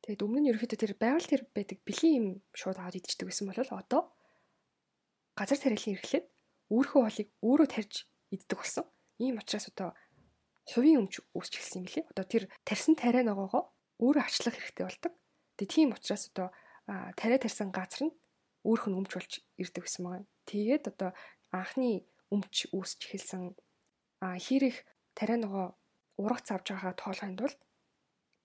Тэгээд 0.06 0.22
өмнө 0.22 0.40
нь 0.46 0.50
ерөөхдөө 0.54 0.78
тэр 0.78 0.94
байгаль 0.94 1.26
тэр 1.26 1.42
байдаг 1.50 1.78
бэлэн 1.82 2.14
юм 2.14 2.26
шууд 2.54 2.78
аваад 2.78 2.98
идчихдэг 3.02 3.26
байсан 3.26 3.50
бол 3.50 3.58
одоо 3.58 4.02
газар 5.38 5.58
тариалан 5.60 5.94
эрхлээд 5.96 6.26
өөрийнхөө 6.72 7.02
хоолыг 7.04 7.28
өөрөө 7.44 7.68
тарьж 7.70 7.94
иддэг 8.34 8.58
болсон. 8.58 8.84
Ийм 9.22 9.38
учраас 9.38 9.68
одоо 9.70 9.94
хувийн 10.66 11.06
өмч 11.06 11.22
үүсч 11.36 11.52
эхэлсэн 11.56 11.80
юм 11.84 11.86
лээ. 11.86 12.04
Одоо 12.10 12.24
тэр 12.26 12.44
тарьсан 12.66 12.94
тариа 12.98 13.22
ногоогоо 13.22 13.70
өөрөө 14.02 14.24
ачлах 14.26 14.56
хэрэгтэй 14.56 14.86
болдог. 14.86 15.12
Тэгээ 15.56 15.72
тийм 15.72 15.88
учраас 15.94 16.24
одоо 16.32 16.48
тариа 17.14 17.38
тарьсан 17.38 17.70
газар 17.70 18.10
нь 18.10 18.16
өөрөх 18.66 18.86
нь 18.90 18.98
өмч 18.98 19.10
болж 19.14 19.32
ирдэг 19.62 19.84
гэсэн 19.86 20.02
байгаа. 20.02 20.26
Тэгээд 20.50 20.84
одоо 20.90 21.10
анхны 21.54 22.02
өмч 22.34 22.72
үүсч 22.74 23.00
эхэлсэн 23.06 23.54
хэрэг 24.20 24.76
тариа 25.14 25.38
ногоо 25.38 25.66
ургац 26.18 26.50
авч 26.50 26.66
байгаа 26.74 26.94
тоолохын 26.98 27.38
тулд 27.38 27.60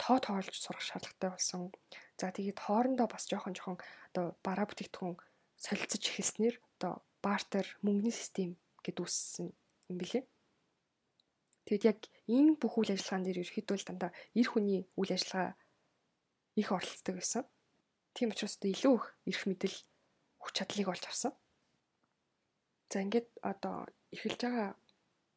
тоо 0.01 0.17
тоолж 0.21 0.53
сурах 0.53 0.81
шаардлагатай 0.85 1.29
болсон. 1.33 1.61
За 2.19 2.29
тэгээд 2.29 2.59
хоорондоо 2.61 3.07
бас 3.09 3.25
жоохон 3.29 3.53
жоохон 3.57 3.77
одоо 4.13 4.25
бараа 4.45 4.65
бүтээгдэхүүн 4.69 5.15
солилцож 5.61 6.03
эхэлснээр 6.09 6.55
одоо 6.77 6.93
бартер 7.21 7.65
мөнгөний 7.85 8.15
систем 8.15 8.57
гэд 8.81 8.97
үүссэн 8.97 9.47
юм 9.93 9.97
билээ. 10.01 10.25
Тэгэд 11.69 11.83
яг 11.85 11.99
энэ 12.25 12.57
бүх 12.57 12.81
үйл 12.81 12.93
ажиллагаан 12.97 13.23
дээр 13.25 13.41
ерөөхдөө 13.45 13.77
л 13.77 13.87
дандаа 13.87 14.11
эр 14.33 14.47
хүний 14.49 14.81
үйл 14.97 15.13
ажиллагаа 15.13 15.53
их 16.57 16.67
оролцдог 16.73 17.15
байсан. 17.21 17.43
Тийм 18.17 18.33
учраас 18.33 18.57
илүү 18.57 18.95
их 18.97 19.05
эрх 19.29 19.43
мэдэл 19.45 19.77
хүч 20.41 20.53
чадлыг 20.57 20.87
олж 20.89 21.03
авсан. 21.05 21.33
За 22.89 22.97
ингээд 23.05 23.29
одоо 23.45 23.87
эхэлж 24.11 24.41
байгаа 24.41 24.69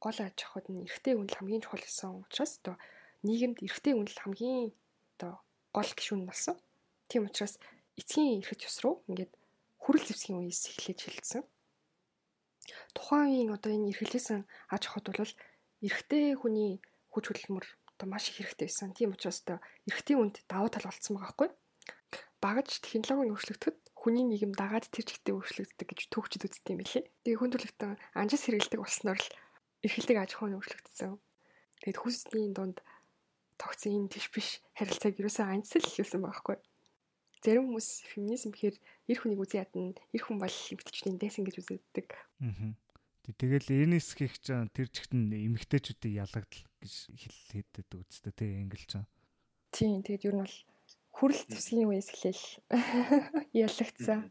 гол 0.01 0.19
аж 0.25 0.37
ахуйд 0.43 0.67
нь 0.73 0.83
эрэгтэй 0.89 1.15
хүн 1.15 1.29
л 1.31 1.39
хамгийн 1.39 1.63
чухал 1.63 1.85
гэсэн 1.85 2.25
учраас 2.25 2.53
одоо 2.65 2.77
нийгэмд 3.23 3.63
эрэгтэй 3.63 3.93
хүн 3.95 4.09
л 4.11 4.21
хамгийн 4.25 4.73
одоо 5.15 5.33
гол 5.77 5.91
гишүүн 5.95 6.25
болсон. 6.27 6.57
Тийм 7.07 7.29
учраас 7.29 7.61
эцгийн 8.01 8.43
эрхэж 8.43 8.61
ёс 8.67 8.77
руу 8.83 9.05
ингээд 9.07 9.33
хүрэл 9.85 10.09
зэвсгийн 10.09 10.40
үеэс 10.40 10.73
эхлэж 10.73 10.99
хэлсэн. 11.05 11.42
Тухайн 12.97 13.29
үеийн 13.29 13.53
одоо 13.53 13.70
энэ 13.77 13.92
эрхлээсэн 13.92 14.49
аж 14.73 14.83
ахуйд 14.88 15.12
бол 15.12 15.33
эрэгтэй 15.85 16.33
хүний 16.40 16.81
хүч 17.12 17.25
хөдөлмөр 17.29 17.66
одоо 17.92 18.07
маш 18.09 18.33
их 18.33 18.40
хэрэгтэй 18.40 18.66
байсан. 18.73 18.97
Тийм 18.97 19.12
учраас 19.12 19.44
одоо 19.44 19.61
эрэгтэй 19.85 20.16
хүнд 20.16 20.40
давуу 20.49 20.73
тал 20.73 20.88
болцсон 20.88 21.20
байгаа 21.20 21.29
байхгүй. 21.29 21.49
Багаж 22.40 22.68
технологийн 22.81 23.37
өөрчлөгдөд 23.37 23.77
хүний 23.92 24.25
нийгэм 24.25 24.53
дагаад 24.57 24.88
тэр 24.88 25.05
чигтээ 25.05 25.37
өөрчлөгддөг 25.37 25.88
гэж 25.92 26.01
төгчд 26.09 26.44
үздэг 26.49 26.73
юм 26.73 26.81
билээ. 26.81 27.05
Тэгээ 27.25 27.40
хүн 27.40 27.53
төрөлхтөн 27.53 27.92
анжис 28.16 28.44
хэрэгэлдэг 28.49 28.81
болсноор 28.81 29.20
л 29.20 29.29
эрхэлдэг 29.85 30.16
аж 30.16 30.31
ахуйн 30.33 30.57
өөрчлөгдсөн. 30.57 31.12
Тэгэд 31.85 31.99
хүсний 32.01 32.49
дунд 32.57 32.81
тогтсон 33.61 33.92
энэ 33.97 34.12
тийш 34.12 34.29
биш 34.33 34.64
харилцааг 34.77 35.20
ерөөсөө 35.20 35.44
анжис 35.44 35.77
л 35.81 35.88
хэлсэн 35.88 36.20
байхгүй. 36.25 36.57
Зарим 37.45 37.69
хүмүүс 37.69 38.09
феминизм 38.09 38.57
гэхээр 38.57 38.77
эр 39.13 39.19
хүнийг 39.21 39.45
үзий 39.45 39.61
ядна, 39.61 39.93
эр 40.17 40.23
хүн 40.25 40.41
бол 40.41 40.49
эмгтчүүдийн 40.49 41.21
дайсан 41.21 41.45
гэж 41.45 41.61
үздэг. 41.61 42.09
Аа 42.41 42.73
Тэгэл 43.25 43.73
энэс 43.73 44.13
хийх 44.21 44.37
чинь 44.37 44.69
тэр 44.69 44.93
чигт 44.93 45.17
нь 45.17 45.33
эмгтээчүүдийг 45.33 46.29
ялгадал 46.29 46.61
гэж 46.77 46.93
хэлээд 47.09 47.97
үзтээ 47.97 48.37
тий 48.37 48.61
ингэлж 48.61 49.01
байгаа. 49.01 49.09
Тийм 49.73 50.05
тэгэд 50.05 50.29
ер 50.29 50.35
нь 50.37 50.45
бол 50.45 50.57
хүрэл 51.09 51.43
зэвсгийн 51.49 51.89
үеэс 51.89 52.13
эхлээл 52.13 52.45
ялагдсан. 53.65 54.29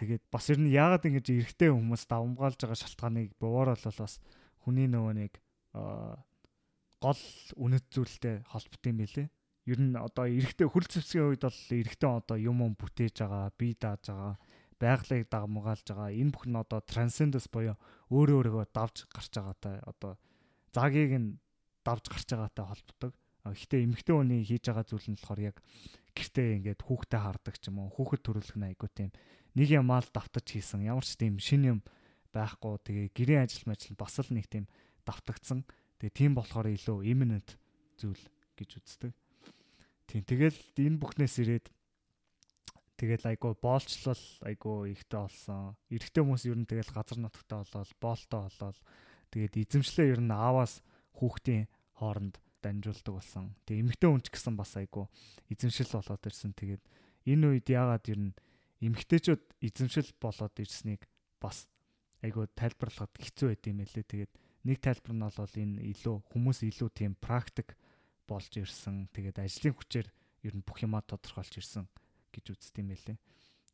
Тэгээд 0.00 0.24
бас 0.32 0.48
ер 0.48 0.64
нь 0.64 0.72
яагаад 0.72 1.04
ингэж 1.12 1.28
эрэгтэй 1.28 1.68
хүмүүс 1.76 2.08
давмгаалж 2.08 2.56
байгаа 2.64 2.80
шалтгааныг 2.80 3.36
бууруулал 3.36 3.98
бас 4.00 4.16
хүний 4.64 4.88
нөгөө 4.88 5.14
нэг 5.20 5.32
гол 7.04 7.24
үнэт 7.60 7.84
зүйлтэй 7.92 8.48
холбот 8.48 8.82
юм 8.88 8.96
байлээ. 9.04 9.28
Ер 9.70 9.78
нь 9.78 9.94
одоо 9.94 10.26
эрэгтэй 10.26 10.66
хүрэл 10.66 10.90
зэвсгийн 10.90 11.30
үед 11.30 11.46
бол 11.46 11.60
эрэгтэй 11.70 12.10
одоо 12.10 12.36
юм 12.42 12.58
юм 12.66 12.74
бүтээж 12.74 13.22
байгаа, 13.22 13.54
бие 13.54 13.78
дааж 13.78 14.02
байгаа 14.10 14.34
байгалыг 14.80 15.28
дагамгаалж 15.30 15.86
байгаа. 15.86 16.10
Энэ 16.10 16.32
бүх 16.34 16.44
нь 16.50 16.58
одоо 16.58 16.80
transcendence 16.82 17.46
буюу 17.46 17.78
өөрөө 18.10 18.50
өөрийгөө 18.50 18.66
давж 18.74 19.06
гарч 19.06 19.30
байгаатай 19.36 19.76
одоо 19.86 20.18
заагийг 20.74 21.12
нь 21.14 21.28
давж 21.86 22.04
гарч 22.10 22.28
байгаатай 22.34 22.64
холбдог. 22.66 23.12
Гэхдээ 23.44 23.84
эмэгтэй 23.86 24.14
хүний 24.16 24.42
хийж 24.42 24.64
байгаа 24.66 24.86
зүйл 24.88 25.06
нь 25.12 25.18
болохоор 25.20 25.40
яг 25.54 25.56
гэртээ 26.16 26.48
ингээд 26.58 26.80
хүүхдэд 26.82 27.22
хардаг 27.22 27.56
ч 27.60 27.70
юм 27.70 27.78
уу 27.84 27.92
хүүхэд 27.92 28.22
төрүүлэх 28.24 28.56
нь 28.58 28.68
айгуу 28.72 28.90
тийм 28.90 29.10
нэг 29.54 29.68
ямаал 29.70 30.08
давтаж 30.10 30.46
хийсэн 30.48 30.84
ямар 30.88 31.06
ч 31.06 31.14
тийм 31.14 31.38
шин 31.38 31.62
юм 31.64 31.78
байхгүй 32.34 32.74
тэгээ 32.84 33.06
гэрийн 33.16 33.44
ажил 33.46 33.64
мажил 33.68 33.96
бас 33.96 34.18
л 34.18 34.32
нэг 34.34 34.46
тийм 34.50 34.64
давтагдсан 35.06 35.64
тэгээ 36.02 36.16
тийм 36.16 36.32
болохоор 36.36 36.68
илүү 36.68 36.98
imminent 37.06 37.56
зүйл 37.96 38.20
гэж 38.56 38.70
үздэг. 38.76 39.12
Тийм 40.10 40.26
тэгэл 40.26 40.58
энэ 40.74 40.98
бүхнээс 40.98 41.38
ирээд 41.38 41.70
тэгэл 42.98 43.30
айгуу 43.30 43.54
боолчлол 43.54 44.18
айгуу 44.42 44.90
ихтэй 44.90 45.22
болсон. 45.22 45.78
Эрэгтэй 45.86 46.26
хүмүүс 46.26 46.50
ер 46.50 46.58
нь 46.58 46.66
тэгэл 46.66 46.90
газар 46.90 47.22
нутагтаа 47.22 47.62
болоод 47.62 47.94
боолтой 48.02 48.40
болоод 48.42 48.78
тэгээд 49.30 49.54
эзэмшлээ 49.62 50.18
ер 50.18 50.20
нь 50.26 50.34
ааваас 50.34 50.82
хүүхдийн 51.14 51.70
хооронд 51.94 52.42
дамжуулдаг 52.58 53.14
болсон. 53.22 53.54
Тэгээ 53.70 53.82
эмэгтэй 53.86 54.08
хүн 54.10 54.22
ч 54.26 54.28
гэсэн 54.34 54.58
бас 54.58 54.74
айгуу 54.74 55.06
эзэмшил 55.46 55.94
болоод 55.94 56.22
ирсэн. 56.26 56.58
Тэгээд 56.58 56.82
энэ 57.30 57.46
үед 57.54 57.66
яагаад 57.70 58.04
ер 58.10 58.18
нь 58.18 58.32
эмэгтэйчүүд 58.82 59.42
эзэмшил 59.62 60.10
болоод 60.18 60.54
ирснийг 60.58 61.06
бас 61.38 61.70
айгуу 62.18 62.50
тайлбарлахад 62.58 63.14
хэцүү 63.14 63.46
байд 63.54 63.62
юм 63.70 63.78
элэ. 63.86 64.02
Тэгээд 64.02 64.32
нэг 64.66 64.76
тайлбар 64.82 65.14
нь 65.14 65.22
бол 65.22 65.54
энэ 65.54 65.86
илүү 65.94 66.16
хүмүүс 66.34 66.58
илүү 66.66 66.88
тийм 66.98 67.14
практик 67.14 67.78
болж 68.30 68.54
ирсэн. 68.54 69.10
Тэгээд 69.10 69.42
ажлын 69.42 69.74
хүчээр 69.74 70.08
ер 70.46 70.54
нь 70.54 70.62
бүх 70.62 70.86
юмаа 70.86 71.02
тодорхойлж 71.02 71.58
ирсэн 71.58 71.90
гэж 72.30 72.54
үзт 72.54 72.78
юм 72.78 72.94
элэ. 72.94 73.18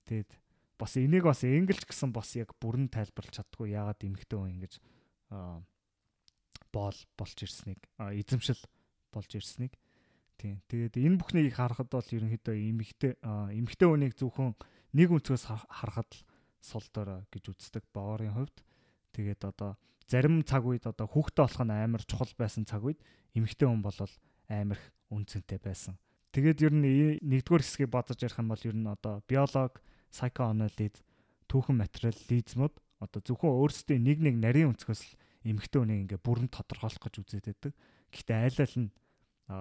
Тэгээд 0.08 0.32
бас 0.80 0.96
энийг 0.96 1.24
бас 1.24 1.44
энгэлж 1.44 1.84
гисэн 1.84 2.12
бас 2.12 2.36
яг 2.36 2.52
бүрэн 2.60 2.88
тайлбарлаж 2.88 3.40
чаддгүй 3.40 3.76
яагаад 3.76 4.00
эмэгтэй 4.00 4.36
хүн 4.40 4.52
ингэж 4.56 4.74
боол 6.72 6.98
болж 7.16 7.38
ирснийг 7.40 7.80
эзэмшил 7.96 8.60
болж 9.12 9.30
ирснийг 9.32 9.72
тийм 10.36 10.60
тэгээд 10.68 11.00
энэ 11.00 11.16
бүхнийг 11.16 11.56
харахад 11.56 11.88
бол 11.88 12.04
ерөнхийдөө 12.04 12.56
эмэгтэй 12.60 13.12
эмэгтэй 13.24 13.88
хүнийг 13.88 14.14
зөвхөн 14.20 14.52
нэг 14.92 15.08
өнцгөөс 15.16 15.44
харахад 15.48 16.10
л 16.12 16.20
сул 16.60 16.84
дорой 16.92 17.24
гэж 17.32 17.56
үздэг 17.56 17.84
боорын 17.96 18.36
хувьд 18.36 18.60
тэгээд 19.16 19.48
одоо 19.48 19.80
зарим 20.04 20.44
цаг 20.44 20.68
үед 20.68 20.84
одоо 20.84 21.08
хүүхдтэй 21.08 21.42
болох 21.48 21.62
нь 21.64 21.72
амар 21.72 22.04
чухал 22.04 22.32
байсан 22.36 22.68
цаг 22.68 22.84
үед 22.84 23.00
эмэгтэй 23.32 23.64
хүн 23.64 23.80
бол 23.80 23.96
амар 24.48 24.80
үнцэнтэй 25.10 25.58
байсан 25.62 25.98
тэгээд 26.32 26.62
ер 26.66 26.74
нь 26.74 26.84
нэгдүгээр 27.22 27.64
хэсгийг 27.64 27.90
бодож 27.90 28.18
ярих 28.20 28.38
юм 28.38 28.50
бол 28.50 28.62
ер 28.66 28.76
нь 28.76 28.86
одоо 28.86 29.22
биолог 29.26 29.80
psychoanalysis 30.10 31.02
түүхэн 31.50 31.76
материализмуд 31.78 32.74
одоо 33.00 33.20
зөвхөн 33.20 33.52
өөрсдийн 33.52 34.02
нэг 34.02 34.18
нэг 34.24 34.36
нарийн 34.40 34.72
өнцгөөс 34.72 35.02
л 35.04 35.12
эмэгтэй 35.46 35.78
хүнийг 35.80 36.02
ингээ 36.16 36.20
бүрэн 36.24 36.48
тодорхойлох 36.50 37.02
гэж 37.06 37.14
үзээд 37.22 37.46
байдаг. 37.46 37.72
Гэхдээ 38.10 38.38
айл 38.40 38.58
аль 38.64 38.76
нь 38.80 38.90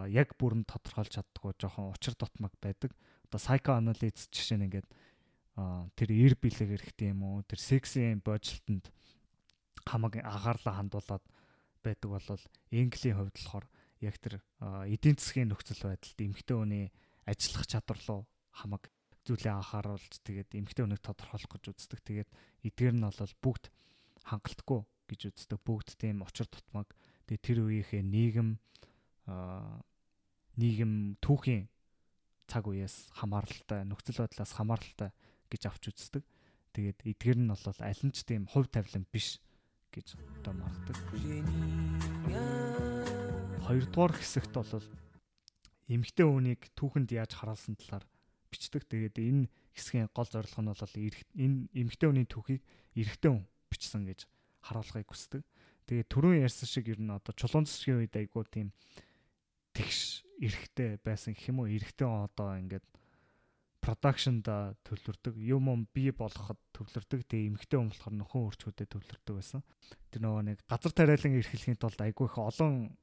яг 0.09 0.29
бүрэн 0.39 0.63
тодорхойлж 0.65 1.11
чаддгүй 1.13 1.53
жоохон 1.59 1.93
учир 1.93 2.15
дутмаг 2.17 2.53
байдаг. 2.57 2.91
Одоо 3.27 3.39
psychoanalysis 3.39 4.31
жишээ 4.31 4.57
нь 4.57 4.65
ингээд 4.71 4.87
тэр 5.93 6.09
эр 6.09 6.33
бэлэг 6.39 6.69
хэрэгтэй 6.73 7.11
юм 7.13 7.21
уу? 7.27 7.43
Тэр 7.45 7.59
сексийн 7.59 8.23
божилтонд 8.23 8.89
хамаг 9.85 10.17
анхаарлаа 10.23 10.73
хандуулад 10.79 11.23
байдаг 11.83 12.09
бол 12.09 12.27
Engлийн 12.73 13.15
хувьд 13.19 13.35
болохоор 13.35 13.65
яг 14.05 14.17
тэр 14.21 14.39
эдийн 14.61 15.17
засгийн 15.17 15.49
нөхцөл 15.49 15.89
байдалд 15.89 16.19
эмэгтэй 16.21 16.55
хүний 16.55 16.85
ажиллах 17.25 17.65
чадвар 17.65 17.99
руу 18.05 18.21
хамаг 18.53 18.89
зүйлээ 19.25 19.53
анхааруулж 19.57 20.21
тэгээд 20.21 20.53
эмэгтэй 20.53 20.85
хүнийг 20.85 21.01
тодорхойлох 21.01 21.51
гэж 21.57 21.73
үздэг. 21.73 21.99
Тэгээд 22.05 22.29
эдгээр 22.69 22.95
нь 22.95 23.05
бол 23.09 23.33
бүгд 23.41 23.73
хангалтгүй 24.29 24.81
гэж 25.09 25.21
үздэг. 25.33 25.59
Бүгд 25.65 25.97
тийм 25.97 26.21
очир 26.21 26.45
тутмаг. 26.45 26.93
Тэгээд 27.25 27.41
тэр 27.41 27.59
үеийнхээ 27.65 28.05
нийгэм 28.05 28.61
нийгэм 30.61 31.17
түүхийн 31.25 31.65
цаг 32.45 32.69
үеэс 32.69 33.09
хамааралтай 33.17 33.81
нөхцөл 33.89 34.21
байдлаас 34.21 34.53
хамааралтай 34.53 35.09
гэж 35.49 35.61
авч 35.65 35.89
үздэг. 35.89 36.23
Тэгээд 36.77 37.01
эдгээр 37.09 37.39
нь 37.41 37.49
бол 37.49 37.81
аль 37.81 38.03
нь 38.05 38.13
ч 38.13 38.21
тийм 38.21 38.45
хувь 38.45 38.69
тавилан 38.69 39.09
биш 39.09 39.41
гэж 39.89 40.13
одоо 40.45 40.53
маргадаг. 40.53 41.01
Хоёрдугаар 43.65 44.13
хэсэгт 44.13 44.53
бол 44.53 44.85
эмгтэй 45.89 46.21
хүнийг 46.21 46.61
түүхэнд 46.77 47.09
яаж 47.17 47.33
хараалсан 47.33 47.73
талаар 47.73 48.05
бичдэг. 48.53 48.85
Тэгээд 48.85 49.17
энэ 49.17 49.49
хэсгийн 49.73 50.13
гол 50.13 50.29
зорилго 50.29 50.61
нь 50.61 50.69
бол 50.69 50.85
энэ 50.85 51.57
эмгтэй 51.73 52.07
хүний 52.13 52.29
түүхийг 52.29 52.61
эрэгтэй 52.93 53.31
хүн 53.33 53.49
бичсэн 53.73 54.05
гэж 54.05 54.29
харуулахыг 54.69 55.09
хүсдэг. 55.09 55.41
Тэгээд 55.89 56.09
түрүүн 56.13 56.45
ярьсан 56.45 56.69
шиг 56.69 56.93
ер 56.93 57.01
нь 57.01 57.09
одоо 57.09 57.33
чулуун 57.33 57.65
цэсгийн 57.65 58.05
үед 58.05 58.13
айгуу 58.13 58.45
тийм 58.45 58.69
тэгш 59.73 60.21
эрэхтэй 60.45 61.01
байсан 61.01 61.33
гэх 61.33 61.49
юм 61.49 61.65
уу 61.65 61.69
эрэхтэй 61.69 62.05
одоо 62.05 62.61
ингээд 62.61 62.85
продакшнда 63.81 64.73
төвлөрдөг 64.81 65.37
юм 65.41 65.69
юм 65.69 65.81
бий 65.93 66.09
болгоход 66.09 66.57
төвлөрдөг 66.73 67.21
тэгээ 67.29 67.49
эмхтэй 67.53 67.77
юм 67.77 67.93
болохоор 67.93 68.13
нөхөн 68.17 68.45
өөрчгүүдэд 68.49 68.89
төвлөрдөг 68.89 69.33
байсан. 69.37 69.61
Тэр 70.09 70.21
нөгөө 70.25 70.41
нэг 70.53 70.57
газар 70.65 70.93
тариалан 70.93 71.37
эрхлэхийн 71.37 71.77
тулд 71.77 72.01
айгүй 72.01 72.25
их 72.25 72.37
олон 72.41 72.97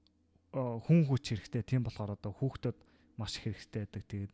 хүн 0.52 1.00
хүч 1.08 1.32
хэрэгтэй 1.32 1.62
тийм 1.64 1.82
болохоор 1.88 2.16
одоо 2.20 2.32
хүүхдүүд 2.36 2.78
маш 3.16 3.40
их 3.40 3.56
хэрэгтэй 3.56 3.88
байдаг. 3.88 4.04
Тэгээд 4.08 4.32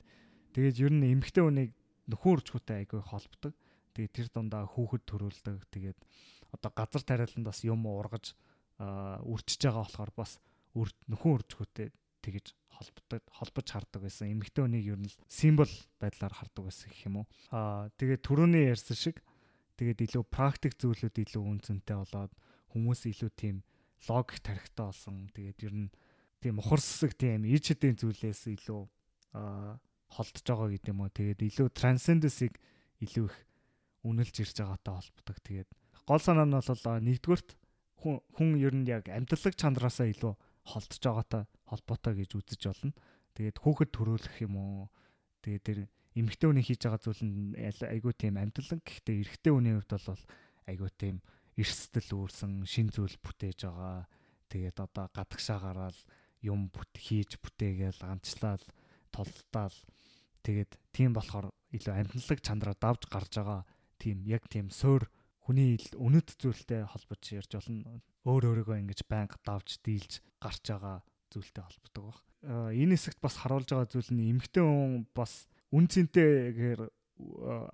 тэгээд 0.55 0.77
ер 0.83 0.93
нь 0.93 1.11
эмхтэй 1.15 1.43
хүнийг 1.47 1.71
нөхөн 2.11 2.33
өөрчгүүдэд 2.43 2.79
айгүй 2.83 3.01
холбдог. 3.07 3.55
Тэгээд 3.95 4.13
тэр 4.15 4.29
дундаа 4.35 4.67
хүүхэд 4.67 5.05
төрүүлдэг. 5.07 5.57
Тэгээд 5.71 5.99
одоо 6.55 6.71
газар 6.75 7.03
тариаланд 7.07 7.47
бас 7.47 7.63
юм 7.63 7.87
ургаж 7.87 8.35
үрчиж 8.79 9.61
байгаа 9.63 9.87
болохоор 9.87 10.13
бас 10.15 10.33
нөхөн 10.75 11.33
өөрчгүүдэд 11.39 11.95
тэгж 12.23 12.47
холбдог 12.79 13.23
холбож 13.31 13.67
хардаг 13.71 14.03
байсан. 14.03 14.31
Эмэгтэй 14.35 14.63
хүнийг 14.63 14.87
ер 14.87 15.01
нь 15.03 15.11
символ 15.27 15.71
байдлаар 15.99 16.35
хардаг 16.35 16.65
байсан 16.67 16.91
гэх 16.91 17.07
юм 17.07 17.17
уу. 17.23 17.27
Аа 17.51 17.91
тэгээд 17.99 18.23
түрүүний 18.23 18.71
ярьсан 18.71 18.99
шиг 18.99 19.23
тэгээд 19.79 20.07
илүү 20.07 20.25
практик 20.31 20.79
зүйлүүд 20.79 21.17
илүү 21.27 21.43
үнцэнтэй 21.43 21.97
болоод 21.99 22.33
хүмүүс 22.75 23.01
илүү 23.11 23.31
тийм 23.35 23.57
логик 24.07 24.39
тарихтай 24.43 24.87
болсон. 24.87 25.27
Тэгээд 25.35 25.59
ер 25.67 25.75
нь 25.75 25.89
тийм 26.39 26.63
ухар 26.63 26.81
сүсэг 26.83 27.19
тийм 27.19 27.45
иж 27.45 27.75
хэдийн 27.75 27.99
зүйлээс 27.99 28.51
илүү 28.55 28.83
холдож 30.09 30.45
байгаа 30.47 30.69
гэдэг 30.73 30.91
юм 30.93 31.01
уу. 31.05 31.13
Тэгээд 31.13 31.41
илүү 31.43 31.69
трансценденсийг 31.75 32.55
илүү 33.05 33.27
их 33.29 33.37
үнэлж 34.07 34.35
ирж 34.41 34.57
байгаатай 34.63 34.95
холбодог. 34.95 35.37
Тэгээд 35.45 35.71
гол 36.07 36.23
санаа 36.23 36.47
нь 36.47 36.55
бол 36.55 36.85
нэгдүгürt 37.03 37.49
хүн 38.01 38.17
хүн 38.39 38.49
ер 38.63 38.75
нь 38.75 38.89
яг 38.89 39.11
амьдралаг 39.11 39.55
чандраасаа 39.59 40.07
илүү 40.09 40.33
холдож 40.71 41.03
байгаатай 41.03 41.43
холбоотой 41.67 42.15
гэж 42.23 42.31
үзэж 42.39 42.63
болно. 42.71 42.95
Тэгээд 43.35 43.59
хүүхэд 43.59 43.91
төрөөлөх 43.93 44.37
юм 44.47 44.55
уу? 44.57 44.89
Тэгээд 45.43 45.65
тэр 45.67 45.79
эмэгтэй 46.15 46.49
хүний 46.49 46.65
хийж 46.65 46.81
байгаа 46.87 47.03
зүйл 47.03 47.23
нь 47.27 47.55
айгүй 47.59 48.15
тийм 48.15 48.35
амтлан 48.39 48.81
гэхдээ 48.83 49.17
эрэгтэй 49.23 49.53
хүний 49.53 49.75
хувьд 49.77 49.93
бол 49.95 50.23
айгүй 50.71 50.91
тийм 50.99 51.17
эрсдэл 51.59 52.11
үүрсэн 52.15 52.53
шин 52.67 52.89
зүйл 52.95 53.17
бүтээж 53.23 53.67
байгаа. 53.67 54.07
Тэгээд 54.49 54.79
одоо 54.79 55.07
гадагшаа 55.13 55.59
гараад 55.61 55.99
юм 56.43 56.69
бүт 56.71 56.93
хийж 56.97 57.39
бүтээгээл 57.43 58.03
ганцлал 58.03 58.63
толтаал 59.11 59.77
тэгээд 60.45 60.79
тийм 60.95 61.13
болохоор 61.17 61.51
илүү 61.75 61.95
амтлаг 61.95 62.41
чанараа 62.41 62.77
давж 62.79 63.03
гарч 63.11 63.33
байгаа 63.39 63.63
тийм 63.99 64.25
яг 64.25 64.47
тийм 64.49 64.71
суур 64.71 65.11
хүний 65.43 65.81
үнэт 65.97 66.37
зүйлтэй 66.39 66.85
холбож 66.87 67.23
ярьж 67.33 67.53
болно 67.57 68.01
өөр 68.29 68.45
өөрийгөө 68.53 68.77
ингэж 68.85 69.01
байнга 69.09 69.41
давж 69.43 69.81
дийлж 69.81 70.21
гарч 70.39 70.65
байгаа 70.69 71.01
зүйлтэй 71.33 71.65
холбодог 71.65 72.05
баг. 72.13 72.19
Энэ 72.77 72.95
хэсэгт 72.95 73.21
бас 73.25 73.35
харуулж 73.41 73.69
байгаа 73.73 73.89
зүйл 73.89 74.13
нь 74.13 74.29
эмгтэн 74.33 74.65
хүн 74.65 74.93
бас 75.17 75.49
үн 75.73 75.89
цэнтэйгээр 75.89 76.81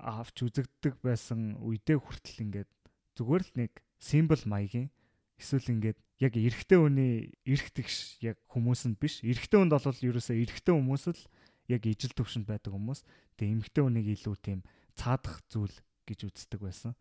авч 0.01 0.37
үзэгддэг 0.47 0.95
байсан 1.05 1.61
үедээ 1.61 1.99
хүртэл 2.01 2.45
ингээд 2.49 2.71
зүгээр 3.19 3.43
л 3.45 3.53
нэг 3.61 3.73
символ 4.01 4.43
маягийн 4.49 4.89
эсвэл 5.37 5.75
ингээд 5.75 5.99
яг 6.23 6.33
эрэгтэй 6.39 6.79
хүний 6.79 7.35
эрэх 7.43 7.71
тэгш 7.75 8.23
яг 8.23 8.39
хүмүүс 8.51 8.87
нь 8.87 8.99
биш. 8.99 9.23
Эрэгтэй 9.27 9.59
хүнд 9.59 9.75
бол 9.75 9.83
ерөөсөө 9.83 10.37
эрэгтэй 10.39 10.75
хүмүүс 10.75 11.05
л 11.11 11.23
яг 11.69 11.83
ижил 11.89 12.15
төвшөнд 12.15 12.47
байдаг 12.47 12.71
хүмүүс. 12.71 13.03
Тэгээ 13.35 13.55
эмэгтэй 13.59 13.83
хүнийг 13.83 14.09
илүү 14.15 14.37
тийм 14.39 14.61
цаадах 14.95 15.43
зүйл 15.51 15.75
гэж 16.07 16.31
үздэг 16.31 16.61
байсан. 16.63 16.93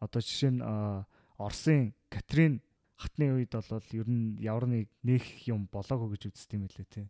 Одоо 0.00 0.20
жишээ 0.24 0.56
нь 0.56 0.62
Оросын 1.36 1.92
Катрин 2.08 2.62
хатны 2.96 3.34
үед 3.34 3.52
бол 3.52 3.88
ер 3.92 4.08
нь 4.08 4.38
ямар 4.40 4.66
нэг 4.70 4.88
нэх 5.02 5.26
юм 5.50 5.66
болоогүй 5.68 6.16
гэж 6.16 6.32
үздэг 6.32 6.56
юм 6.56 6.68
лээ 6.70 6.88
тий. 6.88 7.06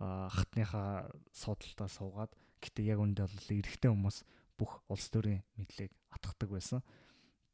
Хатныхаа 0.00 1.12
суудалтаа 1.30 1.88
суугаад 1.88 2.32
гэтээ 2.64 2.96
яг 2.96 2.98
үндэ 3.04 3.28
бол 3.28 3.48
эрэгтэй 3.52 3.90
хүмүүс 3.92 4.24
бүх 4.56 4.80
улс 4.88 5.06
төрийн 5.12 5.44
мэдлийг 5.60 5.92
атгадаг 6.10 6.50
байсан. 6.50 6.80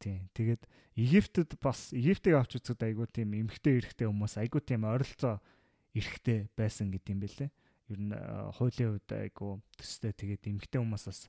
Тийм. 0.00 0.32
Тэгээд 0.32 0.64
Египтэд 0.96 1.60
бас 1.60 1.92
Египтийг 1.92 2.40
авч 2.40 2.56
үзэхэд 2.56 2.88
айгүй 2.88 3.06
тийм 3.12 3.36
эмхтэй 3.36 3.84
эрэгтэй 3.84 4.08
хүмүүс 4.08 4.40
айгүй 4.40 4.64
тийм 4.64 4.88
ойролцоо 4.88 5.44
эрэгтэй 5.92 6.48
байсан 6.56 6.88
гэдэм 6.88 7.20
бэлээ. 7.20 7.50
Ер 7.92 8.00
нь 8.00 8.16
хуулийн 8.56 8.96
үед 8.96 9.08
айгүй 9.12 9.60
төстэй 9.76 10.16
тэгээд 10.16 10.48
эмхтэй 10.56 10.80
хүмүүс 10.80 11.04
бас 11.04 11.28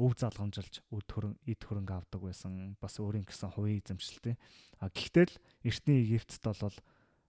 өв 0.00 0.12
залгамжилж 0.16 0.80
үд 0.88 1.08
хөрөн 1.12 1.36
эд 1.44 1.60
хөрөнгө 1.60 1.92
авдаг 1.92 2.20
байсан. 2.24 2.76
Бас 2.80 2.96
өөрийн 2.96 3.28
гэсэн 3.28 3.52
хувийн 3.52 3.84
эзэмшилтэй. 3.84 4.40
А 4.80 4.88
гэхдээ 4.88 5.24
л 5.28 5.36
эртний 5.68 6.00
Египтэд 6.08 6.44
бол 6.56 6.76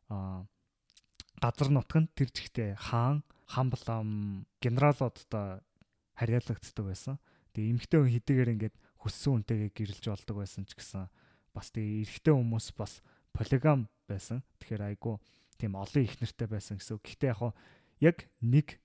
а 0.07 0.47
газар 1.43 1.69
нутг 1.71 1.95
нь 1.99 2.11
тэр 2.15 2.31
жигтэй 2.31 2.79
хаан, 2.79 3.27
хамблам, 3.47 4.47
генералуудтай 4.63 5.59
харьяалагддаг 6.15 6.85
байсан. 6.87 7.15
Тэгээ 7.51 7.71
эмгтэй 7.75 7.99
хүн 7.99 8.13
хэдийгээр 8.15 8.53
ингээд 8.55 8.75
хүссэн 9.07 9.41
үнтэйгээ 9.41 9.71
гэрэлж 9.71 10.05
болдог 10.11 10.35
байсан 10.43 10.67
ч 10.67 10.75
гэсэн 10.75 11.07
бас 11.55 11.71
тэгээ 11.71 12.03
эрэгтэй 12.05 12.33
хүмүүс 12.35 12.75
бас 12.75 12.99
полигам 13.33 13.87
байсан. 14.05 14.43
Тэгэхээр 14.59 14.83
айгу 14.93 15.17
тийм 15.57 15.79
олон 15.79 16.03
их 16.03 16.19
нэртэй 16.21 16.47
байсан 16.47 16.77
гэсэн. 16.77 17.01
Гэхдээ 17.01 17.33
яг 18.03 18.29
нэг 18.43 18.77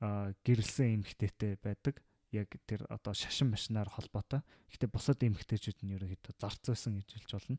гэрэлсэн 0.00 1.00
эмгтээтэй 1.00 1.56
байдаг. 1.62 2.02
Яг 2.30 2.52
тэр 2.68 2.84
одоо 2.92 3.16
шашин 3.16 3.56
машинаар 3.56 3.88
холбоотой. 3.88 4.44
Гэхдээ 4.68 4.90
бусад 4.92 5.24
эмгтээчүүд 5.24 5.80
нь 5.80 5.96
ерөөхдөө 5.96 6.34
зарц 6.36 6.64
байсан 6.68 7.00
гэж 7.00 7.08
хэлж 7.16 7.30
болно. 7.32 7.58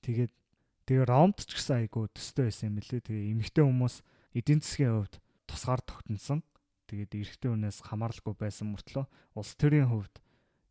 Тэгээд 0.00 0.32
тэгээ 0.88 1.04
Ромд 1.04 1.44
ч 1.44 1.52
гэсэн 1.52 1.84
айгу 1.84 2.08
төстэй 2.08 2.48
байсан 2.48 2.72
юм 2.72 2.80
лээ. 2.80 3.04
Тэгээ 3.04 3.30
эмгтээ 3.36 3.64
хүмүүс 3.68 4.00
эдийн 4.32 4.64
засгийн 4.64 4.96
хувьд 4.96 5.14
тусгаар 5.44 5.84
тогтносон. 5.84 6.40
Тэгээд 6.88 7.12
эрэгтэй 7.20 7.50
хүнээс 7.52 7.84
хамааралгүй 7.84 8.34
байсан 8.40 8.72
мөртлөө 8.72 9.04
улс 9.36 9.52
төрийн 9.60 9.92
хувьд 9.92 10.24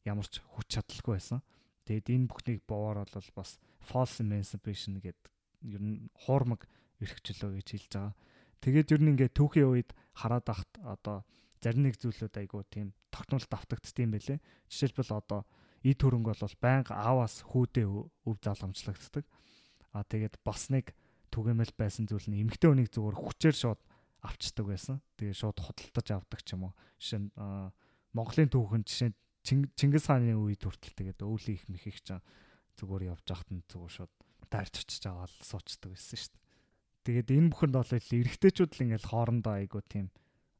ямар 0.06 0.28
ч 0.30 0.40
хүч 0.40 0.80
чадалгүй 0.80 1.18
байсан. 1.18 1.42
Тэгээд 1.86 2.14
энэ 2.14 2.30
бүхнийг 2.30 2.62
бовоор 2.70 3.06
бол 3.06 3.30
бас 3.36 3.58
false 3.82 4.22
emancipation 4.22 5.02
гэдэг 5.02 5.34
ер 5.74 5.82
нь 5.82 6.10
хуурмаг 6.26 6.66
эрхчлөө 7.02 7.62
гэж 7.62 7.68
хэлж 7.74 7.92
байгаа. 7.94 8.14
Тэгээд 8.62 8.92
ер 8.98 9.02
нь 9.02 9.12
ингээд 9.14 9.38
түүхийн 9.38 9.70
үед 9.70 9.90
хараад 10.14 10.48
ахт 10.50 10.72
одоо 10.82 11.26
зарим 11.62 11.86
нэг 11.90 11.98
зүйлүүд 11.98 12.36
айгу 12.42 12.62
тийм 12.70 12.94
тогтмол 13.10 13.46
давтагдсан 13.46 14.06
юм 14.10 14.14
байлээ. 14.18 14.40
Жишээлбэл 14.70 15.18
одоо 15.18 15.42
эд 15.86 16.00
хөрөнгө 16.02 16.34
бол 16.34 16.58
байнга 16.62 16.94
ааваас 16.94 17.46
хүүдээ 17.46 17.86
өв 17.86 18.36
залгамжлагддаг. 18.42 19.26
А 19.94 20.02
тэгээд 20.06 20.42
бас 20.42 20.70
нэг 20.74 20.94
түгээмэл 21.30 21.74
байсан 21.78 22.10
зүйл 22.10 22.30
нь 22.30 22.42
эмгтэй 22.46 22.70
хүнийг 22.70 22.90
зүгээр 22.90 23.18
хүчээр 23.18 23.56
шууд 23.56 23.82
авчдаг 24.26 24.66
байсан. 24.66 24.98
Тэгээд 25.18 25.38
шууд 25.38 25.58
худалдаж 25.62 26.08
авдаг 26.10 26.42
ч 26.42 26.58
юм 26.58 26.70
уу. 26.70 26.74
Жишээ 26.98 27.20
нь 27.22 27.30
Монголын 28.16 28.50
түүхэнд 28.50 28.86
жишээ 28.90 29.10
нь 29.14 29.18
Чингис 29.46 30.10
хааны 30.10 30.34
үед 30.34 30.66
хүртэл 30.66 30.98
тэгээд 30.98 31.22
өвлийн 31.22 31.58
их 31.62 31.66
мэхийг 31.70 32.02
ч 32.02 32.18
зүгээр 32.82 33.14
явж 33.14 33.28
ахт 33.30 33.50
нь 33.54 33.62
зүгээр 33.70 33.94
шууд 33.94 34.14
дайрч 34.50 34.82
очиж 34.82 35.04
аваад 35.06 35.34
суучдаг 35.46 35.94
байсан 35.94 36.18
шүү 36.18 36.34
дээ. 36.34 36.44
Тэгээд 37.06 37.30
энэ 37.38 37.50
бүхэнд 37.54 37.76
бол 37.78 37.94
эрэгтэйчүүд 37.94 38.72
л 38.74 38.84
ингээл 38.90 39.10
хоорондоо 39.14 39.54
айгу 39.54 39.82
тийм 39.86 40.10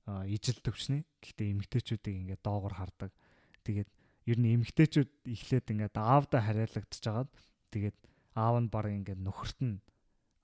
ижил 0.06 0.62
төвчнээ. 0.62 1.02
Гэхдээ 1.02 1.48
эмэгтэйчүүдийг 1.58 2.16
ингээд 2.22 2.42
доогор 2.46 2.78
хардаг. 2.78 3.12
Тэгээд 3.66 3.90
ер 4.30 4.38
нь 4.38 4.54
эмэгтэйчүүд 4.62 5.10
эхлээд 5.26 5.66
ингээд 5.74 5.96
аавда 5.98 6.46
хариалагдчихагаад 6.46 7.30
тэгээд 7.74 7.98
аав 8.38 8.56
нь 8.62 8.70
баг 8.70 8.86
ингээд 8.86 9.22
нөхөрт 9.26 9.60
нь 9.66 9.82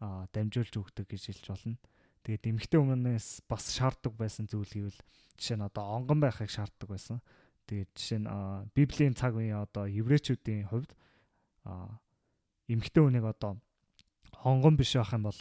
дамжуулж 0.01 0.73
өгдөг 0.73 1.05
гэж 1.05 1.23
хэлж 1.29 1.45
болно. 1.53 1.77
Тэгээд 2.25 2.49
эмэгтэй 2.49 2.79
хүмүүнээс 2.81 3.45
бас 3.45 3.69
шаарддаг 3.69 4.17
байсан 4.17 4.49
зүйл 4.49 4.69
гэвэл 4.69 4.99
жишээ 5.37 5.57
нь 5.61 5.67
одоо 5.69 5.85
онгон 6.01 6.17
байхыг 6.21 6.49
шаарддаг 6.49 6.89
байсан. 6.89 7.21
Тэгээд 7.71 7.91
жишээ 7.95 8.19
нь 8.19 8.27
Библийн 8.75 9.15
цаг 9.15 9.31
үеийн 9.39 9.63
одоо 9.63 9.87
еврейчүүдийн 9.87 10.67
хувьд 10.67 10.91
эмэгтэй 12.67 12.99
хүнийг 12.99 13.23
одоо 13.31 13.63
хонгон 14.35 14.75
биш 14.75 14.99
байх 14.99 15.15
юм 15.15 15.23
бол 15.23 15.39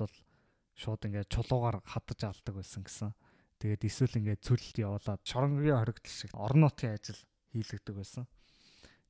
шууд 0.78 1.03
ингээд 1.11 1.26
чулуугаар 1.26 1.83
хадаж 1.83 2.31
алдаг 2.31 2.55
байсан 2.55 2.87
гэсэн. 2.87 3.11
Тэгээд 3.59 3.83
эсвэл 3.83 4.14
ингээд 4.22 4.47
цөлд 4.47 4.78
явуулаад 4.78 5.26
шоронгийн 5.26 5.74
хоригдл 5.74 6.07
шиг 6.07 6.31
орон 6.39 6.70
нутгийн 6.70 6.95
ажил 6.95 7.18
хийлэгдэг 7.51 7.95
байсан. 7.99 8.31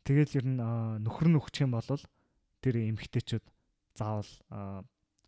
Тэгэл 0.00 0.40
ер 0.40 0.46
нь 0.48 0.58
нөхөр 1.04 1.28
нөхчих 1.28 1.68
юм 1.68 1.76
бол 1.76 2.00
тэр 2.64 2.74
эмэгтэйчүүд 2.88 3.44
заавал 4.00 4.32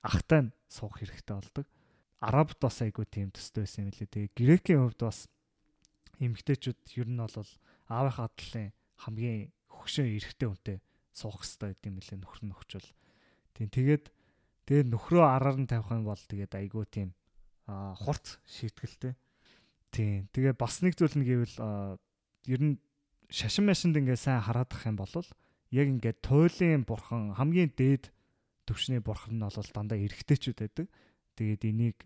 ахтай 0.01 0.49
нь 0.49 0.55
суух 0.73 0.97
хэрэгтэй 0.97 1.37
болдог. 1.37 1.69
Арабд 2.25 2.57
бас 2.57 2.81
айгүй 2.81 3.05
тийм 3.05 3.29
төстэй 3.29 3.69
байсан 3.69 3.85
юм 3.85 3.93
лээ. 3.93 4.09
Тэгээ 4.09 4.33
грекийн 4.33 4.81
хувьд 4.81 5.01
бас 5.05 5.29
эмэгтэйчүүд 6.25 6.81
ер 6.97 7.09
нь 7.13 7.21
бол 7.21 7.37
аавынхаа 7.89 8.31
адлын 8.31 8.71
хамгийн 9.03 9.51
хөгшин 9.71 10.07
эрэгтэй 10.13 10.49
хүнтэй 10.49 10.79
суух 11.13 11.43
хэрэгтэй 11.43 11.71
гэдэм 11.75 11.95
билээ 11.99 12.19
нөхөр 12.23 12.41
нөхчөл. 12.47 12.89
Тийм 13.57 13.69
тэгээд 13.69 14.05
тэгээд 14.67 14.89
нөхрөө 14.93 15.25
араар 15.27 15.59
нь 15.59 15.69
тавих 15.69 15.91
юм 15.91 16.07
бол 16.07 16.19
тэгээд 16.19 16.53
айгүй 16.57 16.85
тийм 16.89 17.11
хурц 17.67 18.39
шийтгэлтэй. 18.47 19.15
Тийм. 19.93 20.29
Тэгээ 20.33 20.55
бас 20.57 20.81
нэг 20.81 20.97
зүйл 20.97 21.17
нь 21.21 21.27
гэвэл 21.27 21.57
ер 22.49 22.61
нь 22.63 22.81
шашин 23.29 23.69
машинд 23.69 23.97
ингээ 23.97 24.17
сайн 24.17 24.41
хараадах 24.41 24.89
юм 24.89 24.97
бол 24.97 25.13
яг 25.73 25.87
ингээ 25.89 26.15
туйлын 26.25 26.85
бурхан 26.89 27.37
хамгийн 27.37 27.73
дээд 27.77 28.09
төвшний 28.65 29.01
бурхан 29.05 29.37
нь 29.37 29.45
бол 29.45 29.71
дандаа 29.73 29.99
эрэгтэйчүүд 30.01 30.59
байдаг. 30.59 30.87
Тэгээд 31.37 31.63
энийг 31.69 31.99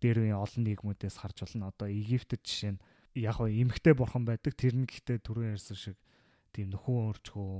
дээр 0.00 0.18
үеийн 0.26 0.38
олон 0.38 0.62
нийгмүүдээс 0.66 1.22
харж 1.22 1.46
болно. 1.46 1.70
Одоо 1.70 1.88
Египтэд 1.90 2.42
жишээ 2.42 2.74
нь 2.74 2.82
яг 3.14 3.36
хоо 3.38 3.48
эмхтэй 3.48 3.94
бурхан 3.94 4.24
байдаг. 4.24 4.54
Тэр 4.54 4.74
нь 4.76 4.86
гэхдээ 4.86 5.18
түрүү 5.24 5.54
ярьсан 5.54 5.76
шиг 5.76 5.96
тийм 6.54 6.70
нөхөн 6.74 7.14
өөрчгөө 7.14 7.54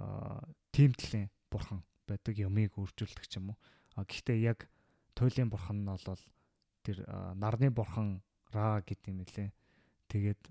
аа 0.00 0.44
тийм 0.72 0.92
тлийн 0.94 1.28
бурхан 1.50 1.84
байдаг 2.06 2.34
юмыг 2.38 2.76
үржүүлдэг 2.76 3.26
ч 3.28 3.38
юм 3.38 3.54
уу. 3.54 3.58
А 3.96 4.04
гэхдээ 4.04 4.38
яг 4.44 4.68
туйлын 5.14 5.50
бурхан 5.50 5.84
нь 5.84 5.88
бол 5.88 6.22
тэр 6.84 7.04
нарны 7.36 7.70
бурхан 7.70 8.22
Ра 8.50 8.82
гэдэг 8.82 9.08
юм 9.14 9.22
лээ. 9.22 9.54
Тэгээд 10.10 10.42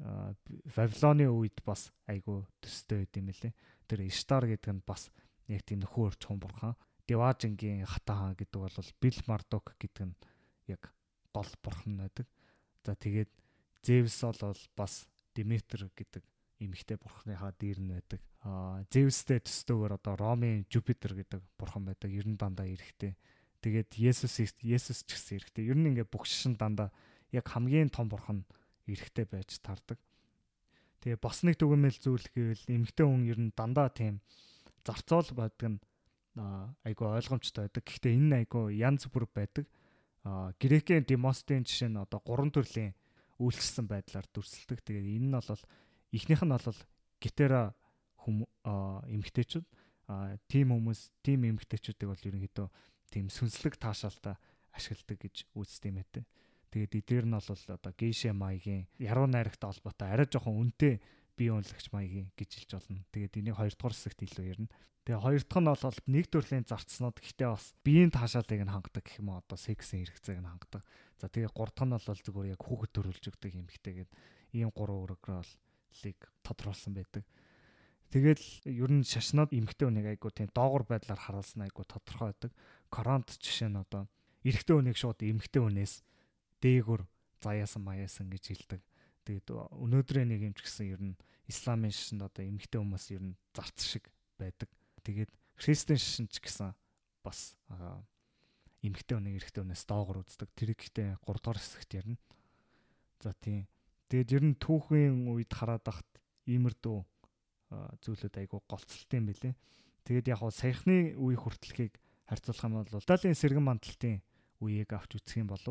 Вавилоны 0.72 1.28
үед 1.28 1.60
бас 1.68 1.92
айгүй 2.08 2.48
төстэй 2.64 3.04
байд 3.04 3.14
юм 3.20 3.28
лээ. 3.28 3.54
Тэр 3.92 4.00
Иштар 4.08 4.48
гэдэг 4.48 4.72
нь 4.72 4.86
бас 4.88 5.12
яг 5.52 5.68
тийм 5.68 5.84
нөхөн 5.84 6.08
өөрчгөн 6.08 6.40
бурхан. 6.40 6.80
Деважингийн 7.04 7.84
хата 7.84 8.16
хаан 8.16 8.36
гэдэг 8.40 8.56
бол 8.56 8.78
Бил 9.04 9.20
Мардок 9.28 9.76
гэдэг 9.76 10.06
нь 10.08 10.16
яг 10.72 10.96
гол 11.36 11.52
бурхан 11.60 12.00
байдаг. 12.00 12.28
За 12.88 12.96
тэгээд 12.96 13.28
Зевс 13.84 14.22
бол 14.22 14.60
бас 14.76 15.08
Диметр 15.36 15.90
гэдэг 15.96 16.24
эмэгтэй 16.60 16.98
бурхныхаа 17.00 17.56
дээр 17.56 17.80
нь 17.80 17.92
байдаг. 17.96 18.22
Аа 18.44 18.84
Зевстэй 18.92 19.40
төстөөр 19.40 19.96
одоо 19.96 20.16
Ромын 20.20 20.68
Жупитер 20.68 21.16
гэдэг 21.16 21.40
бурхан 21.56 21.88
байдаг. 21.88 22.12
Ер 22.12 22.28
нь 22.28 22.36
дандаа 22.36 22.68
эрэхтэй. 22.68 23.16
Тэгээд 23.64 23.96
Есүс 23.96 24.60
Есүс 24.60 25.08
ч 25.08 25.16
гэсэн 25.16 25.40
эрэхтэй. 25.40 25.72
Ер 25.72 25.80
нь 25.80 25.96
ингээ 25.96 26.12
бүх 26.12 26.28
шишин 26.28 26.60
дандаа 26.60 26.92
яг 27.32 27.48
хамгийн 27.48 27.88
том 27.88 28.12
бурхан 28.12 28.44
эрэхтэй 28.88 29.24
байж 29.24 29.60
тардаг. 29.64 30.00
Тэгээ 31.00 31.20
бас 31.24 31.48
нэг 31.48 31.56
дүгнэлт 31.56 32.04
зүйл 32.04 32.28
гэвэл 32.36 32.64
эмэгтэй 32.68 33.06
хүн 33.08 33.24
ер 33.24 33.40
нь 33.40 33.56
дандаа 33.56 33.88
тийм 33.88 34.20
зарцуул 34.84 35.32
байдаг 35.32 35.80
нь 35.80 35.80
айгу 36.84 37.08
ойлгомжтой 37.08 37.72
байдаг. 37.72 37.84
Гэхдээ 37.88 38.20
энэ 38.20 38.36
айгу 38.44 38.68
янз 38.68 39.08
бүр 39.08 39.32
байдаг. 39.32 39.64
Грекийн 40.60 41.08
Демостын 41.08 41.64
жишээ 41.64 41.88
нь 41.88 42.00
одоо 42.00 42.20
гурван 42.20 42.52
төрлийн 42.52 42.92
үйлчлсэн 43.40 43.88
байдлаар 43.88 44.28
дүрсэлдэг. 44.30 44.84
Тэгээд 44.84 45.08
энэ 45.08 45.28
нь 45.32 45.36
бол 45.36 45.64
эхнийх 46.12 46.44
нь 46.44 46.54
бол 46.54 46.80
гитара 47.24 47.74
хүм 48.22 48.44
эмгтээчүүд 49.08 49.66
тим 50.52 50.68
хүмүүс 50.76 51.02
тим 51.24 51.48
эмгтээчүүдийг 51.48 52.10
бол 52.12 52.28
ерөнхийдөө 52.28 52.68
тийм 53.10 53.32
сүнслэг 53.32 53.80
таашаалтаа 53.80 54.36
ашигладаг 54.76 55.18
гэж 55.18 55.36
үздэг 55.56 55.90
юм 55.90 56.04
ээ. 56.04 56.26
Тэгээд 56.70 56.98
эдгээр 57.02 57.26
нь 57.26 57.34
бол 57.34 57.50
одоо 57.50 57.94
гейшэ 57.98 58.34
маягийн 58.34 58.86
яруу 59.02 59.26
найрагтай 59.26 59.70
холбоотой 59.70 60.08
арай 60.14 60.28
жоохон 60.30 60.60
үнэтэй 60.62 61.02
бие 61.40 61.56
үнэлэгч 61.56 61.88
маягийн 61.96 62.28
гэж 62.36 62.50
хэлж 62.68 62.72
болно. 62.76 63.08
Тэгээд 63.16 63.40
энийг 63.40 63.56
хоёрдугаар 63.56 63.96
хэсэгт 63.96 64.28
илүү 64.28 64.46
ярина. 64.52 64.72
Тэгээ 65.08 65.24
хоёр 65.24 65.44
дахь 65.48 65.64
нь 65.64 65.72
бол 65.72 66.00
нэг 66.12 66.26
төрлийн 66.28 66.66
зарцснууд 66.68 67.18
гэхдээ 67.18 67.50
бас 67.50 67.72
биеийн 67.82 68.12
таашаалыг 68.12 68.60
нь 68.60 68.74
хангадаг 68.76 69.04
гэх 69.08 69.24
юм 69.24 69.32
уу 69.32 69.40
одоо 69.40 69.56
сексийн 69.56 70.04
хэрэгцээг 70.04 70.44
нь 70.44 70.52
хангадаг. 70.52 70.84
За 71.16 71.32
тэгээ 71.32 71.56
гурав 71.56 71.72
дахь 71.72 71.88
нь 71.88 71.96
бол 71.96 72.04
зүгээр 72.04 72.54
яг 72.54 72.62
хүүхэд 72.62 72.92
төрүүлж 72.92 73.24
өгдөг 73.32 73.52
юм 73.56 73.68
ихтэйгээд 73.72 74.12
ийм 74.60 74.70
гурван 74.76 75.08
өргөөр 75.08 75.40
бол 75.40 75.54
лиг 76.04 76.20
тодруулсан 76.44 76.94
байдаг. 76.94 77.24
Тэгэл 78.10 78.46
ер 78.66 78.92
нь 78.92 79.06
шашнууд 79.06 79.54
эмгтэй 79.54 79.86
хүнийг 79.86 80.08
айгу 80.18 80.34
тийм 80.34 80.50
доогор 80.50 80.84
байдлаар 80.86 81.22
харуулсан 81.22 81.66
айгу 81.66 81.86
тодорхой 81.86 82.34
байдаг. 82.34 82.52
Коронт 82.90 83.30
жишээ 83.38 83.70
нь 83.70 83.78
одоо 83.78 84.10
эрэгтэй 84.42 84.76
хүнийг 84.76 84.98
шууд 84.98 85.22
эмгтэй 85.22 85.62
хүнээс 85.62 86.02
дээгүр 86.62 87.06
заяасан 87.38 87.86
маяасан 87.86 88.34
гэж 88.34 88.44
хэлдэг. 88.50 88.82
Тэгээд 89.26 89.48
өнөөдрийн 89.52 90.30
нэг 90.30 90.42
юм 90.50 90.54
ч 90.56 90.64
гэсэн 90.64 90.88
ер 90.94 91.02
нь 91.02 91.16
исламын 91.50 91.92
шашинд 91.92 92.24
одоо 92.24 92.44
эмгтэй 92.46 92.80
хүмүүс 92.80 93.06
ер 93.16 93.24
нь 93.24 93.36
зарц 93.52 93.84
шиг 93.84 94.12
байдаг. 94.38 94.70
Тэгээд 95.04 95.32
христэн 95.60 95.98
шишин 95.98 96.28
ч 96.30 96.40
гэсэн 96.40 96.72
бас 97.26 97.58
эмгтэй 98.80 99.16
хүнийг 99.18 99.44
эрэгтэй 99.44 99.62
хүнээс 99.66 99.84
доогор 99.90 100.24
үздэг. 100.24 100.50
Тэр 100.56 100.72
ихтэй 100.78 101.18
3 101.20 101.26
дугаар 101.26 101.60
хэсэгт 101.60 101.92
ярина. 102.00 102.18
За 103.20 103.36
тийм. 103.36 103.68
Тэгээд 104.08 104.34
ер 104.40 104.44
нь 104.48 104.56
түүхийн 104.56 105.28
үед 105.28 105.52
хараад 105.52 105.86
ахт 105.90 106.10
иймэрдүү 106.48 106.98
зүйлүүд 108.02 108.36
айгүй 108.40 108.60
голцолтой 108.66 109.18
юм 109.20 109.28
билэ. 109.30 109.54
Тэгээд 110.08 110.32
яг 110.34 110.40
хоо 110.42 110.50
саяхны 110.50 111.14
үе 111.20 111.38
хүртэлхийг 111.38 112.00
харьцуулах 112.26 112.66
юм 112.66 112.74
бол 112.82 113.04
Италийн 113.04 113.38
сэргэн 113.38 113.66
мандалтын 113.66 114.24
үеийг 114.64 114.90
авч 114.96 115.22
үзэх 115.22 115.44
юм 115.44 115.50
бол 115.52 115.62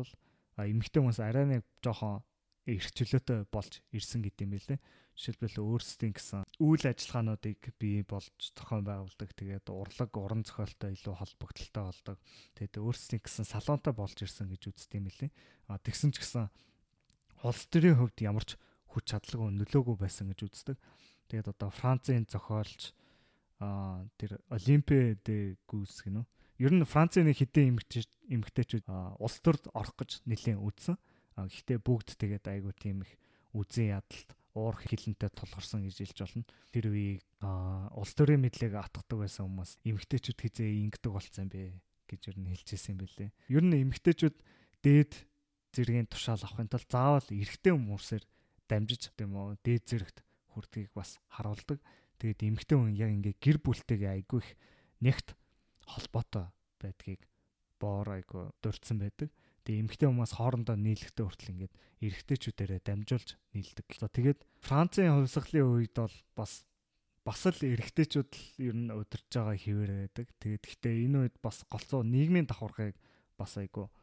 эмгтэй 0.55 0.99
хүмүүс 1.03 1.19
арай 1.19 1.45
нэг 1.47 1.63
жоохон 1.83 2.23
эрх 2.77 2.89
чөлөөтэй 2.93 3.49
болж 3.49 3.81
ирсэн 3.89 4.21
гэдэг 4.21 4.45
юм 4.45 4.53
билээ. 4.53 4.79
Жишээлбэл 5.19 5.59
өөрсдийн 5.59 6.13
гэсэн 6.15 6.47
үйл 6.63 6.85
ажиллагаануудыг 6.85 7.59
бий 7.75 8.05
болж 8.07 8.31
зохион 8.39 8.87
байгуулдаг. 8.87 9.29
Тэгээд 9.35 9.67
урлаг, 9.67 10.11
уран 10.15 10.47
зохиолтой 10.47 10.95
илүү 10.95 11.15
холбогдолтой 11.19 11.83
болдог. 11.91 12.17
Тэгээд 12.55 12.79
өөрсдийн 12.79 13.19
гэсэн 13.19 13.43
салонтой 13.43 13.91
болж 13.91 14.15
ирсэн 14.15 14.47
гэж 14.47 14.71
үздэг 14.71 14.95
юм 14.95 15.11
билээ. 15.11 15.31
А 15.67 15.75
тэгсэн 15.75 16.15
ч 16.15 16.23
гэсэн 16.23 16.47
улс 17.43 17.63
төрийн 17.67 17.99
хувьд 17.99 18.15
ямар 18.23 18.47
ч 18.47 18.55
хүч 18.95 19.11
чадлаггүй 19.11 19.51
нөлөөгүй 19.59 19.95
байсан 19.99 20.31
гэж 20.31 20.39
үздэг. 20.47 20.77
Тэгээд 21.27 21.51
одоо 21.51 21.69
Францын 21.69 22.23
зохиолч 22.25 22.95
а 23.59 24.07
тэр 24.15 24.39
Олимпиад 24.47 25.27
гүйс 25.67 25.99
гинөө. 26.07 26.23
Ер 26.59 26.73
нь 26.75 26.87
Францын 26.87 27.27
хэдэн 27.27 27.75
эмэгтэйчүүд 28.27 28.87
улс 29.19 29.37
төрд 29.43 29.67
орох 29.75 29.95
гэж 29.99 30.23
нэлээд 30.27 30.59
үзсэн. 30.59 30.95
Гэхдээ 31.47 31.79
бүгд 31.79 32.19
тэгээд 32.19 32.45
айгүй 32.51 32.73
тийм 32.75 33.07
их 33.07 33.13
үзэн 33.55 33.95
ядалт 33.95 34.29
уур 34.57 34.75
хилэнтэй 34.75 35.29
тулгарсан 35.31 35.85
гэж 35.85 35.95
хэлж 36.03 36.17
болно. 36.19 36.43
Тэр 36.73 36.85
үеийг 36.91 37.21
улс 37.95 38.13
төрийн 38.17 38.43
мэдлэг 38.43 38.75
атгадаг 38.75 39.23
байсан 39.23 39.47
хүмүүс 39.47 39.79
эмгтээчүүд 39.87 40.39
хизээ 40.41 40.69
ингэдэг 40.89 41.11
болцсон 41.13 41.47
бэ 41.47 41.79
гэж 42.09 42.21
ер 42.33 42.37
нь 42.41 42.49
хэлжсэн 42.51 42.97
юм 42.97 42.99
бэлээ. 43.05 43.29
Ер 43.53 43.63
нь 43.63 43.79
эмгтээчүүд 43.85 44.35
дээд 44.83 45.13
зэргийн 45.71 46.09
тушаал 46.09 46.41
авахын 46.41 46.67
тулд 46.67 46.89
заавал 46.89 47.29
эрэгтэй 47.29 47.73
хүмүүсээр 47.73 48.23
дамжиж 48.65 49.13
тийм 49.13 49.37
үү 49.37 49.61
дээд 49.61 49.83
зэрэгт 49.85 50.17
хүрдгийг 50.53 50.91
бас 50.97 51.21
харуулдаг. 51.29 51.77
Тэгээд 52.17 52.43
эмгтээ 52.49 52.77
хүн 52.77 52.97
яг 52.97 53.09
ингээ 53.13 53.35
гэр 53.37 53.57
бүлтэйгээ 53.61 54.11
айгүй 54.17 54.41
их 54.41 54.49
нэгт 54.99 55.37
холбоотой 55.85 56.49
байдгийг 56.81 57.21
боор 57.79 58.17
айгүй 58.17 58.49
дурдсан 58.59 58.97
байдаг. 58.99 59.29
Тэгээ 59.69 59.85
эмэгтэй 59.85 60.09
хүмүүс 60.09 60.33
хоорондоо 60.33 60.73
нийлэхтэй 60.81 61.25
хүртэл 61.29 61.53
ингээд 61.53 61.73
эрэгтэйчүүдээрээ 62.01 62.81
дамжуулж 62.89 63.37
нийлдэг. 63.53 63.85
Тэгээд 63.85 64.39
Францын 64.65 65.13
хувьсгалын 65.13 65.61
үед 65.61 65.93
бол 65.93 66.17
бас 66.33 66.65
бас 67.21 67.45
л 67.45 67.61
эрэгтэйчүүд 67.61 68.31
л 68.33 68.45
ер 68.65 68.73
нь 68.73 68.89
удирж 68.89 69.29
байгаа 69.29 69.53
хിവэр 69.53 70.09
байдаг. 70.09 70.25
Тэгээд 70.41 70.63
гэхдээ 70.65 70.95
энэ 71.05 71.17
үед 71.21 71.35
бас 71.37 71.61
голцоо 71.69 72.01
нийгмийн 72.01 72.49
давхаргыг 72.49 72.97
бас 73.37 73.61
айгу 73.61 73.93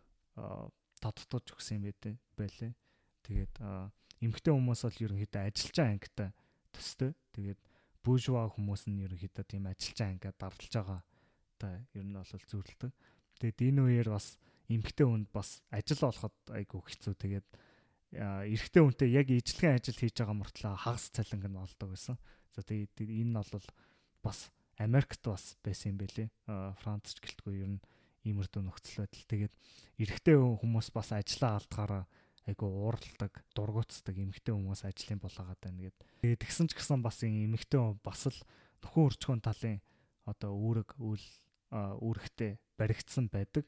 тодтогч 1.03 1.59
өгсөн 1.59 1.83
юм 1.83 1.91
байдэ 1.91 2.15
байлээ. 2.39 2.73
Тэгээд 3.27 3.55
эмэгтэй 4.23 4.53
хүмүүс 4.55 4.81
бол 4.87 5.03
ерөнхийдөө 5.03 5.43
ажилчаа 5.51 5.87
ангитай 5.91 6.31
төстэй. 6.71 7.11
Тэгээд 7.35 7.59
бүүжва 8.07 8.55
хүмүүс 8.55 8.87
нь 8.87 9.03
ерөнхийдөө 9.03 9.45
тийм 9.51 9.67
ажилчаа 9.67 10.15
ангиад 10.15 10.39
дарлаж 10.39 10.71
байгаа 10.71 11.03
та 11.59 11.75
ер 11.91 12.07
нь 12.07 12.15
бол 12.15 12.23
зүрлдэг. 12.23 12.95
Тэгээд 13.43 13.75
энэ 13.75 13.83
үеэр 13.83 14.15
бас 14.15 14.39
эмгтэй 14.69 15.07
хүнд 15.07 15.31
бас 15.33 15.63
ажил 15.71 16.03
олоход 16.09 16.37
айгүй 16.51 16.81
хэцүү. 16.87 17.15
Тэгээд 17.15 17.49
эрэгтэй 18.17 18.83
хүнтэй 18.83 19.09
яг 19.13 19.29
ижлэгэн 19.31 19.79
ажил 19.79 19.99
хийж 19.99 20.15
байгаа 20.19 20.37
мөртлөө 20.37 20.75
хагас 20.79 21.11
цалинг 21.11 21.45
нь 21.47 21.59
олдог 21.59 21.89
байсан. 21.91 22.17
За 22.55 22.63
тэгээд 22.63 22.97
энэ 23.03 23.31
нь 23.31 23.37
бол 23.37 23.69
бас 24.23 24.51
Америкт 24.79 25.23
бас 25.25 25.57
байсан 25.65 25.97
юм 25.97 25.99
байлээ. 26.03 26.29
Францч 26.83 27.17
гэлтгүй 27.21 27.65
ер 27.65 27.71
нь 27.77 27.85
иймэрдүү 28.27 28.63
нөхцөл 28.67 29.07
байдал. 29.07 29.25
Тэгээд 29.31 29.55
эрэгтэй 30.03 30.37
хүмүүс 30.37 30.91
бас 30.93 31.15
ажлаа 31.15 31.57
алдгаараа 31.63 32.05
айгу 32.47 32.67
ууралдаг, 32.67 33.43
дургуутсдаг 33.55 34.15
эмэгтэй 34.15 34.55
хүмүүс 34.55 34.87
ажлын 34.87 35.19
болоогаад 35.19 35.61
байна 35.63 35.91
гэд. 35.91 35.99
Тэгээд 36.23 36.43
тэгсэн 36.47 36.67
ч 36.71 36.79
гэсэн 36.79 37.03
бас 37.03 37.23
эмэгтэй 37.23 37.81
бас 38.03 38.23
л 38.31 38.39
нөхөн 38.83 39.07
өрчгөн 39.11 39.43
талын 39.43 39.83
одоо 40.27 40.55
үүрэг 40.55 40.95
үйл 40.99 41.27
үүрэгтэй 41.75 42.59
баригдсан 42.79 43.27
байдаг. 43.31 43.67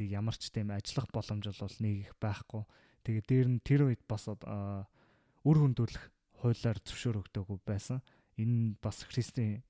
Тэг 0.00 0.08
ямар 0.16 0.32
ч 0.32 0.48
тийм 0.48 0.72
ажиллах 0.72 1.12
боломж 1.12 1.44
бол 1.44 1.76
нэг 1.84 2.08
их 2.08 2.12
байхгүй. 2.16 2.64
Тэгээ 3.04 3.24
дээр 3.28 3.48
нь 3.52 3.60
тэр 3.60 3.92
үед 3.92 4.00
бас 4.08 4.32
үр 4.32 5.56
хөндүүлэх 5.60 6.04
хуулиар 6.40 6.80
зөвшөөрөгдөөгүй 6.80 7.58
байсан. 7.68 8.00
Энэ 8.40 8.80
бас 8.80 9.04
христийн 9.04 9.60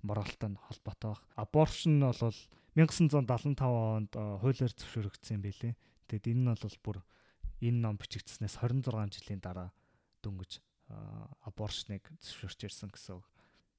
моралтай 0.00 0.56
холбоотой 0.56 1.12
баг. 1.12 1.20
Аборшн 1.36 2.00
нь 2.00 2.08
бол 2.08 2.16
1975 2.72 3.60
онд 3.60 4.12
хуулиар 4.16 4.72
зөвшөөрөгдсөн 4.72 5.36
юм 5.36 5.44
билээ. 5.44 5.76
Тэгэд 6.08 6.32
энэ 6.32 6.40
нь 6.40 6.56
бол 6.56 6.78
бүр 6.80 6.98
энэ 7.60 7.84
ном 7.84 8.00
бичигдснээс 8.00 8.64
26 8.64 9.20
жилийн 9.20 9.44
дараа 9.44 9.68
дөнгөж 10.24 10.64
аборшныг 11.44 12.08
зөвшөөрч 12.16 12.60
ирсэн 12.64 12.88
гэсэн 12.88 13.20
үг. 13.20 13.28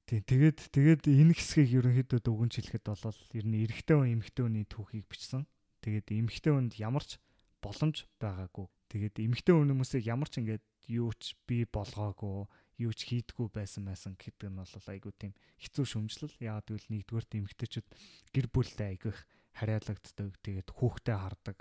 Тийм 0.05 0.21
тэгээд 0.27 0.59
тэгээд 0.75 1.03
энэ 1.07 1.33
хэсгийг 1.33 1.69
ерөнхийдөө 1.81 2.19
дүгнж 2.21 2.53
хэлэхэд 2.59 2.85
бол 2.85 3.19
ер 3.33 3.45
нь 3.47 3.61
эрэгтэй 3.65 3.95
хүн 3.97 4.13
эмэгтэй 4.19 4.43
хүний 4.45 4.65
түүхийг 4.67 5.07
бичсэн. 5.09 5.47
Тэгээд 5.81 6.07
эмэгтэй 6.13 6.53
хүнд 6.53 6.73
ямар 6.77 7.03
ч 7.05 7.17
боломж 7.61 8.05
байгаагүй. 8.21 8.65
Тэгээд 8.89 9.15
эмэгтэй 9.21 9.53
хүн 9.53 9.73
хүмүүсийг 9.73 10.05
ямар 10.05 10.29
ч 10.29 10.41
ингээд 10.41 10.65
юу 10.89 11.09
ч 11.17 11.37
бий 11.45 11.65
болгоогүй, 11.65 12.45
юу 12.81 12.93
ч 12.93 12.99
хийдгүү 13.09 13.47
байсан 13.53 13.85
байсан 13.85 14.13
гэдэг 14.17 14.49
нь 14.49 14.57
бол 14.61 14.87
айгүй 14.89 15.13
тийм 15.17 15.33
хэцүү 15.61 15.85
шүмжлэл. 15.85 16.37
Яагаад 16.41 16.67
гэвэл 16.69 16.89
нэгдүгээр 16.89 17.25
эмэгтэйчүүд 17.41 17.87
гэр 18.33 18.47
бүлтэй 18.49 18.87
айгүй 18.97 19.13
их 19.13 19.21
хариалагддаг. 19.57 20.37
Тэгээд 20.41 20.69
хүүхдээ 20.73 21.17
хардаг. 21.17 21.57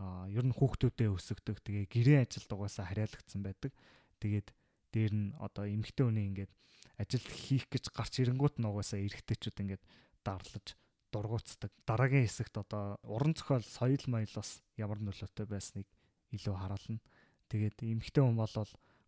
Аа 0.00 0.26
ер 0.28 0.44
нь 0.44 0.56
хүүхдүүдэд 0.56 1.14
өсгдөг. 1.14 1.56
Тэгээ 1.64 1.86
гэрээ 1.88 2.18
ажилд 2.26 2.50
угаасаа 2.52 2.90
хариалагдсан 2.90 3.40
байдаг. 3.40 3.72
Тэгээд 4.20 4.48
дээр 4.92 5.12
нь 5.14 5.28
одоо 5.40 5.64
эмэгтэй 5.64 6.04
хүний 6.06 6.26
ингээд 6.30 6.52
ажил 6.98 7.26
хийх 7.26 7.66
гэж 7.70 7.90
гарч 7.90 8.22
ирэнгүүт 8.22 8.58
нь 8.62 8.68
угаасаа 8.68 9.02
эрэгтэйчүүд 9.02 9.62
ингээд 9.62 9.82
дарлаж 10.22 10.78
дургуутдаг. 11.14 11.70
Дараагийн 11.86 12.26
хэсэгт 12.26 12.58
одоо 12.58 12.98
уран 13.06 13.38
зохиол, 13.38 13.62
соёл 13.62 14.04
майл 14.10 14.32
бас 14.34 14.58
ямар 14.74 14.98
нөлөөтэй 14.98 15.46
байсныг 15.46 15.86
илүү 16.34 16.54
харуулна. 16.58 16.98
Тэгээд 17.46 17.86
эмэгтэй 17.86 18.22
хүн 18.26 18.34
бол 18.34 18.50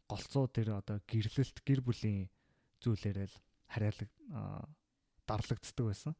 голцоо 0.07 0.47
тэр 0.47 0.79
одоо 0.79 1.03
гэрлэлт 1.03 1.59
гэр 1.67 1.83
бүлийн 1.83 2.31
зүйлээрээ 2.79 3.27
л 3.27 3.37
хариалаг 3.67 4.11
дарлагддаг 5.27 5.87
байсан. 5.91 6.15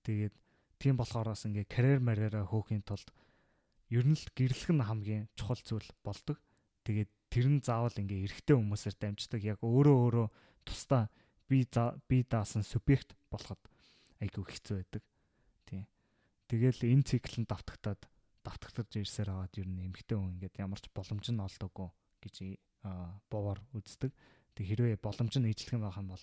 Тэгээд 0.00 0.34
тийм 0.80 0.96
болохоороос 0.96 1.44
ингээ 1.44 1.68
карьер 1.68 2.00
марьяраа 2.00 2.48
хөөхин 2.48 2.80
тулд 2.80 3.12
ер 3.92 4.04
нь 4.08 4.16
л 4.16 4.26
гэрлэх 4.32 4.72
нь 4.72 4.80
хамгийн 4.80 5.28
чухал 5.36 5.60
зүйл 5.60 5.88
болдог. 6.00 6.40
Тэгээд 6.88 7.10
тэр 7.28 7.46
нь 7.52 7.60
заавал 7.60 7.92
ингээ 7.92 8.24
эрэгтэй 8.24 8.56
хүмүүсээр 8.56 8.96
дамждаг. 8.96 9.40
Яг 9.44 9.60
өөрөө 9.60 9.96
өөрөө 10.08 10.26
тусдаа 10.64 11.12
би 11.48 11.68
би 12.08 12.16
даасан 12.24 12.64
субъект 12.64 13.12
болоход 13.28 13.60
айгүй 14.20 14.44
хэцүү 14.48 14.74
байдаг. 14.80 15.02
Тэгэл 16.46 16.80
энэ 16.86 17.02
цикл 17.02 17.42
нь 17.42 17.48
давтагтаад 17.50 18.06
давтагтарч 18.46 19.02
ирсээр 19.02 19.34
аваад 19.34 19.54
ер 19.58 19.66
нь 19.66 19.82
эмгтэй 19.90 20.14
хүн 20.14 20.38
ингээд 20.38 20.62
ямар 20.62 20.78
ч 20.78 20.86
боломж 20.94 21.26
нь 21.34 21.42
олдоогүй 21.42 21.90
гэж 22.22 22.36
бовоор 23.26 23.58
үздэг. 23.74 24.14
Тэг 24.54 24.64
хэрвээ 24.70 25.02
боломж 25.02 25.34
нь 25.42 25.50
ижлэх 25.50 25.82
байх 25.82 25.98
юм 25.98 26.14
бол 26.14 26.22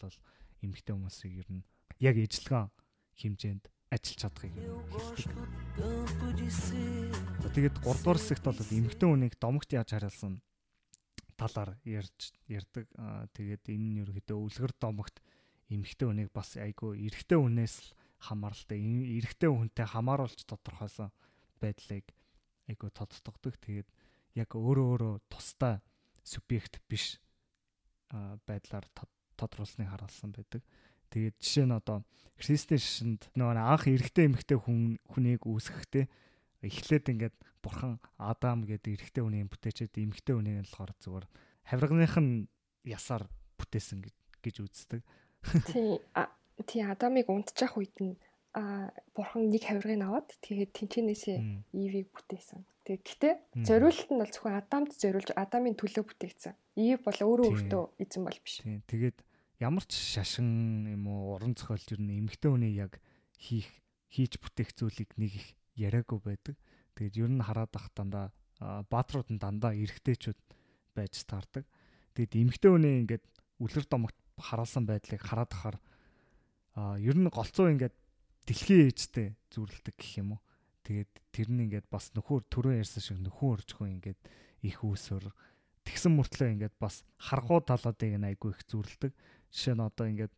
эмгтэй 0.63 0.95
хүмүүсийг 0.95 1.33
ер 1.43 1.49
нь 1.51 1.67
яг 1.99 2.15
ижлэгэн 2.15 2.71
хэмжээнд 3.19 3.67
ажиллаж 3.91 4.17
чадахыг 4.23 4.55
хэлдэг. 4.55 4.79
Тэгээд 7.53 7.75
3 7.83 7.99
дугаар 7.99 8.17
хэсэгт 8.17 8.45
бол 8.47 8.57
эмгтэй 8.63 9.07
хүнийг 9.11 9.35
домогт 9.37 9.69
яаж 9.75 9.91
хариулсан 9.91 10.39
талаар 11.35 11.77
ярьж 11.83 12.33
ярьдаг. 12.47 12.87
Тэгээд 13.35 13.69
энэ 13.69 13.85
нь 13.91 13.99
ерөөхдөө 14.07 14.37
үлгэр 14.39 14.73
домогт 14.79 15.19
эмгтэй 15.69 16.07
хүнийг 16.07 16.31
бас 16.33 16.57
айгүй 16.57 17.05
эрэгтэй 17.05 17.37
хүнээс 17.37 17.75
л 17.83 17.89
хамааралтай 18.23 18.79
эрэгтэй 19.19 19.49
хүнтэй 19.51 19.87
хамааруулж 19.87 20.39
тодорхойлсон 20.47 21.11
байдлыг 21.59 22.07
айгу 22.67 22.87
тодтогдог. 22.89 23.59
Тэгээд 23.59 23.89
яг 24.39 24.49
өөрөө 24.55 24.87
өөрөө 24.95 25.13
тусдаа 25.27 25.83
субъект 26.23 26.79
биш 26.87 27.19
байдлаар 28.47 28.87
тодруулсныг 29.35 29.89
харуулсан 29.91 30.31
байдаг. 30.31 30.63
Тэгээд 31.11 31.35
жишээ 31.37 31.67
нь 31.67 31.75
одоо 31.75 32.01
христийн 32.39 32.81
шишинд 32.81 33.21
нөгөө 33.35 33.59
анх 33.59 33.85
эрэгтэй 33.85 34.25
эмэгтэй 34.31 34.57
хүн 34.57 34.97
хүнийг 35.11 35.45
үүсгэхдээ 35.45 36.05
эхлээд 36.63 37.05
ингээд 37.11 37.35
бурхан 37.61 37.99
Адам 38.17 38.63
гэдэг 38.63 38.97
эрэгтэй 38.97 39.23
хүний 39.23 39.45
бүтээчээд 39.45 39.93
эмэгтэй 39.99 40.33
хүнийг 40.33 40.63
болохоор 40.63 40.91
зүгээр 41.03 41.25
хавирганых 41.69 42.15
нь 42.17 42.47
ясаар 42.87 43.27
бүтээсэн 43.59 44.01
гэж 44.41 44.55
үздэг. 44.63 45.01
Тий 45.69 45.99
тий 46.61 46.85
Адамыг 46.85 47.29
унтчих 47.29 47.73
үед 47.77 47.97
нь 47.97 48.15
а 48.53 48.93
бурхан 49.17 49.49
нэг 49.49 49.65
хавиргыг 49.65 50.05
аваад 50.05 50.29
тэгээд 50.45 50.71
тэнчэнээсээ 50.77 51.37
Ивийг 51.73 52.13
бүтээсэн. 52.13 52.61
Тэгээд 52.85 53.01
гэтээ 53.01 53.33
зориулалт 53.65 54.09
нь 54.13 54.21
бол 54.21 54.29
зөвхөн 54.29 54.59
Адамд 54.61 54.91
зориулж 54.93 55.29
Адамын 55.33 55.73
төлөө 55.73 56.05
бүтээгдсэн. 56.05 56.53
Ив 56.77 57.01
бол 57.01 57.17
өөрөө 57.17 57.47
өөртөө 57.49 57.83
эзэн 57.97 58.23
бол 58.29 58.39
биш. 58.45 58.61
Тэгээд 58.61 59.17
ямар 59.57 59.85
ч 59.89 59.97
шашин 59.97 60.85
юм 60.85 61.09
уу 61.09 61.33
уран 61.33 61.57
зохиолч 61.57 61.97
юу 61.97 62.03
н 62.05 62.27
эмгтэй 62.27 62.51
хүний 62.53 62.77
яг 62.77 63.01
хийх 63.41 63.71
хийж 64.13 64.37
бүтээх 64.37 64.69
зүйлийг 64.77 65.17
нэг 65.17 65.31
их 65.33 65.47
яриаггүй 65.73 66.19
байдаг. 66.21 66.55
Тэгээд 66.93 67.25
ер 67.25 67.31
нь 67.33 67.41
хараад 67.41 67.73
ах 67.73 67.89
дандаа 67.97 68.29
баатрууд 68.61 69.33
нь 69.33 69.41
дандаа 69.41 69.73
эргэжтэйчүүд 69.73 70.39
байж 70.93 71.25
таардаг. 71.25 71.65
Тэгээд 72.13 72.37
эмгтэй 72.37 72.69
хүний 72.69 73.01
ингээд 73.01 73.25
үлгэр 73.57 73.85
домогт 73.89 74.17
хараалсан 74.37 74.85
байдлыг 74.85 75.21
хараад 75.23 75.51
ахаар 75.55 75.77
а 76.73 76.97
ер 76.97 77.17
нь 77.17 77.29
голцоо 77.29 77.69
ингээд 77.69 77.95
дэлхийн 78.49 78.89
ээжтэй 78.89 79.27
зүрлдэг 79.53 79.95
гэх 79.95 80.19
юм 80.19 80.37
уу. 80.37 80.41
Тэгээд 80.83 81.11
тэр 81.31 81.47
нь 81.53 81.69
ингээд 81.69 81.87
бас 81.87 82.11
нөхөр 82.11 82.43
төрөө 82.49 82.81
ярьсан 82.81 83.01
шиг 83.03 83.19
нөхөн 83.23 83.61
өржихөө 83.61 83.87
ингээд 84.01 84.19
их 84.67 84.77
үүсвэр 84.83 85.31
тэгсэн 85.87 86.11
мөртлөө 86.17 86.49
ингээд 86.59 86.75
бас 86.79 87.07
харгуу 87.19 87.61
талуудыг 87.63 88.19
нь 88.19 88.27
айгүй 88.27 88.51
их 88.51 88.61
зүрлдэг. 88.67 89.11
Жишээ 89.53 89.75
нь 89.79 89.85
одоо 89.85 90.05
ингээд 90.11 90.33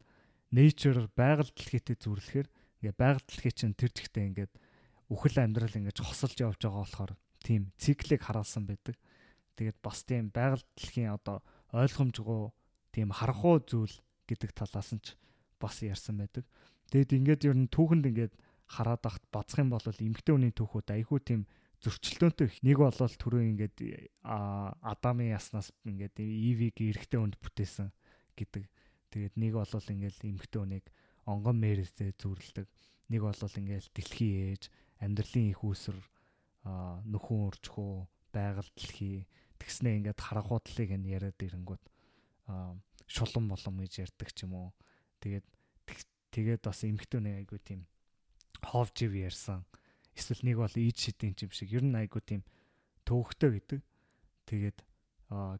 nature 0.53 1.09
байгаль 1.17 1.49
дэлхийтэй 1.49 1.97
зүрлэхээр 1.97 2.47
ингээд 2.81 2.97
байгаль 2.99 3.25
дэлхий 3.25 3.53
чинь 3.53 3.73
тэр 3.73 3.91
жигтэй 3.95 4.23
ингээд 4.29 4.53
үхэл 5.09 5.41
амьдрал 5.41 5.73
ингээд 5.73 6.01
хосолж 6.01 6.37
явж 6.37 6.61
байгаа 6.61 6.83
болохоор 6.85 7.13
тийм 7.41 7.73
циклийг 7.77 8.21
хараалсан 8.25 8.65
байдаг. 8.69 8.97
Тэгээд 9.57 9.77
бас 9.81 10.03
тийм 10.05 10.29
байгаль 10.29 10.65
дэлхийн 10.77 11.13
одоо 11.13 11.41
ойлгомжгүй 11.73 12.53
тийм 12.93 13.09
харахгүй 13.13 13.55
зүйл 13.65 13.95
гэдэг 14.29 14.51
талаас 14.53 14.93
нь 14.93 15.01
ч 15.01 15.13
бас 15.65 15.81
ярьсан 15.81 16.21
байдаг. 16.21 16.45
Тэгэд 16.93 17.17
ингээд 17.17 17.41
ер 17.49 17.57
нь 17.57 17.69
түүхэнд 17.73 18.05
ингээд 18.05 18.33
хараад 18.69 19.03
ахт 19.09 19.23
бацх 19.33 19.57
юм 19.57 19.73
бол 19.73 19.81
эмгтэй 19.81 20.33
хүний 20.37 20.53
түүхүүд 20.53 20.93
айгүй 20.93 21.19
тийм 21.25 21.41
зөрчилдөөнтэй 21.81 22.49
нэг 22.65 22.77
болол 22.81 23.13
түрүү 23.13 23.41
ингээд 23.53 23.77
Адамын 24.23 25.33
яснаас 25.33 25.69
ингээд 25.85 26.17
Ивиг 26.21 26.77
эрэгтэй 26.81 27.19
хүнд 27.19 27.37
бүтээсэн 27.41 27.89
гэдэг. 28.37 28.63
Тэгээд 29.13 29.35
нэг 29.37 29.53
болол 29.53 29.85
ингээд 29.85 30.17
эмгтэй 30.25 30.59
хүнийг 30.61 30.85
онгон 31.29 31.57
мэрэлтэй 31.61 32.13
зүрлдэг. 32.17 32.65
Нэг 33.09 33.21
болол 33.21 33.53
ингээд 33.53 33.93
дэлхийн 33.93 34.57
ээж, 34.57 34.63
амьдралын 35.01 35.51
их 35.53 35.61
үүсвэр, 35.61 35.99
нөхөн 37.05 37.41
урчхөө, 37.53 37.93
байгаль 38.33 38.71
дэлхий 38.73 39.29
тэгснэ 39.61 40.01
ингээд 40.01 40.19
харахуудлыг 40.19 40.89
нь 40.89 41.09
яриад 41.13 41.37
ирэнгүүт 41.37 41.83
шулан 43.05 43.45
болом 43.49 43.75
гэж 43.81 43.93
ярьдаг 44.09 44.29
ч 44.33 44.49
юм 44.49 44.57
уу. 44.57 44.69
Тэгээд 45.21 45.45
тэгээд 46.35 46.61
бас 46.67 46.83
хүнийг 46.83 47.47
айгүй 47.47 47.59
тийм 47.63 47.87
ховж 48.59 49.07
ив 49.07 49.13
ярьсан 49.15 49.63
эсвэл 50.15 50.43
нэг 50.47 50.57
бол 50.59 50.75
ийд 50.75 50.97
шидийн 50.99 51.35
юм 51.35 51.51
шиг 51.51 51.71
ер 51.75 51.83
нь 51.83 51.95
айгу 51.95 52.23
тийм 52.23 52.43
төвөгтэй 53.03 53.51
гэдэг. 53.59 53.81
Тэгээд 54.47 54.77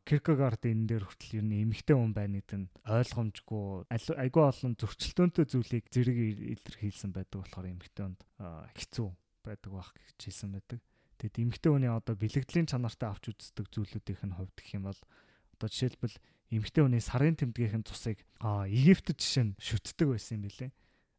Киркегард 0.05 0.63
энэ 0.63 0.87
дээр 0.87 1.03
хүртэл 1.03 1.41
ер 1.41 1.45
нь 1.45 1.61
эмгтэй 1.65 1.97
хүн 1.97 2.13
байна 2.15 2.39
гэдэг 2.39 2.59
нь 2.63 2.69
ойлгомжгүй 2.85 3.89
айгүй 3.89 4.43
олон 4.45 4.73
зөрчилдөөнтэй 4.77 5.45
зүйлийг 5.49 5.85
зэрэг 5.89 6.17
илэрхийлсэн 6.61 7.11
байдаг 7.11 7.43
болохоор 7.43 7.67
эмгтэй 7.73 8.03
хүнд 8.05 8.21
хэцүү 8.77 9.09
байдаг 9.43 9.71
байх 9.73 9.89
гэж 9.91 10.19
хэлсэн 10.21 10.49
байдаг. 10.53 10.79
Тэгэд 11.17 11.41
эмгтэй 11.41 11.71
хүний 11.73 11.89
одоо 11.89 12.13
бэлэгдлийн 12.13 12.69
чанартай 12.69 13.09
авч 13.09 13.33
үздэг 13.33 13.65
зүйлүүдийнх 13.73 14.23
нь 14.23 14.37
хувьд 14.37 14.53
гэх 14.53 14.77
юм 14.77 14.85
бол 14.85 15.01
одоо 15.57 15.67
жишээлбэл 15.67 16.15
эмгтэй 16.51 16.83
хүний 16.85 17.01
сарын 17.01 17.35
тэмдгийнхэн 17.39 17.85
цусыг 17.85 18.21
Египтэд 18.43 19.17
жишээ 19.17 19.45
нь 19.49 19.57
шүтдэг 19.57 20.13
байсан 20.13 20.41
юм 20.41 20.49
билэ. 20.49 20.69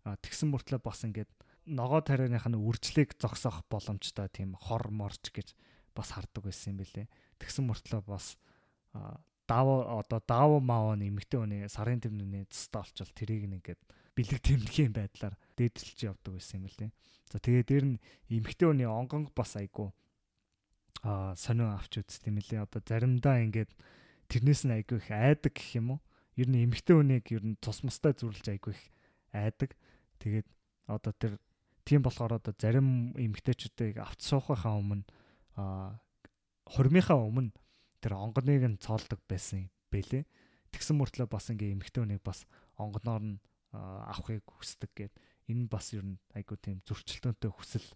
Тэгсэн 0.07 0.49
мөртлөө 0.55 0.81
бас 0.83 1.03
ингээд 1.03 1.31
ногоо 1.66 2.01
тарианых 2.03 2.47
нь 2.47 2.59
үржлийг 2.59 3.18
зогсоох 3.18 3.66
боломжтой 3.66 4.31
тийм 4.31 4.55
хор 4.55 4.91
морч 4.95 5.35
гэж 5.35 5.55
бас 5.95 6.14
хардаг 6.14 6.47
байсан 6.47 6.79
юм 6.79 6.87
билэ. 6.87 7.11
Тэгсэн 7.43 7.66
мөртлөө 7.66 8.03
бас 8.07 8.39
дав 9.47 9.66
одоо 9.66 10.20
дав 10.22 10.51
маав 10.62 10.95
нэмэгтэй 10.99 11.39
хүний 11.41 11.62
сарын 11.66 12.03
тэмдэгний 12.03 12.47
цэстэ 12.51 12.79
олчвал 12.79 13.12
тэрийг 13.14 13.47
нэгээд 13.51 13.81
бэлэг 14.14 14.41
тэмдэгийн 14.43 14.93
байдлаар 14.95 15.35
дээдэлж 15.59 15.99
явдаг 16.07 16.33
байсан 16.35 16.62
юм 16.62 16.70
лээ. 16.70 16.91
За 17.31 17.39
тэгээ 17.39 17.64
дээр 17.66 17.85
нь 17.87 18.01
эмэгтэй 18.31 18.66
хүний 18.70 18.89
онгонг 18.89 19.31
бас 19.35 19.55
айгу 19.59 19.95
а 21.03 21.35
сонио 21.39 21.79
авч 21.79 22.03
үзт 22.03 22.27
юм 22.27 22.43
лээ. 22.43 22.66
Одоо 22.66 22.83
заримдаа 22.83 23.43
ингээд 23.47 23.70
тэрнээс 24.29 24.66
нь 24.66 24.74
айгу 24.74 24.99
их 24.99 25.09
айдаг 25.11 25.55
гэх 25.55 25.79
юм 25.79 25.97
уу? 25.97 26.01
Ер 26.37 26.51
нь 26.51 26.62
эмэгтэй 26.66 26.95
хүнийг 26.99 27.27
ер 27.33 27.45
нь 27.47 27.59
цус 27.62 27.83
мустай 27.87 28.12
зүрлж 28.12 28.47
айгу 28.51 28.74
их 28.74 28.83
айдаг. 29.33 29.72
Тэгээд 30.20 30.47
одоо 30.87 31.12
тэр 31.16 31.41
Тийм 31.87 32.03
болохоор 32.03 32.43
одоо 32.43 32.51
зарим 32.59 33.14
эмгтээчүүдийг 33.14 34.03
авч 34.03 34.27
суухахаа 34.27 34.74
өмнө 34.74 35.07
а 35.55 35.95
хурмынхаа 36.66 37.14
өмнө 37.14 37.55
тэр 38.03 38.18
онгоныг 38.18 38.66
нь 38.66 38.83
цоолдог 38.83 39.22
байсан 39.31 39.70
бэлээ. 39.95 40.27
Тэгсэн 40.74 40.99
мөртлөө 40.99 41.31
бас 41.31 41.47
ингээ 41.47 41.79
эмгтээ 41.79 42.03
хүнийг 42.03 42.27
бас 42.27 42.43
онгоноор 42.74 43.22
нь 43.22 43.39
авахыг 43.70 44.43
хүсдэг 44.51 44.91
гэд 44.99 45.14
энэ 45.47 45.70
бас 45.70 45.95
ер 45.95 46.03
нь 46.03 46.18
айгуу 46.35 46.59
тийм 46.59 46.83
зөрчилдөөнтэй 46.83 47.55
хүсэл 47.55 47.87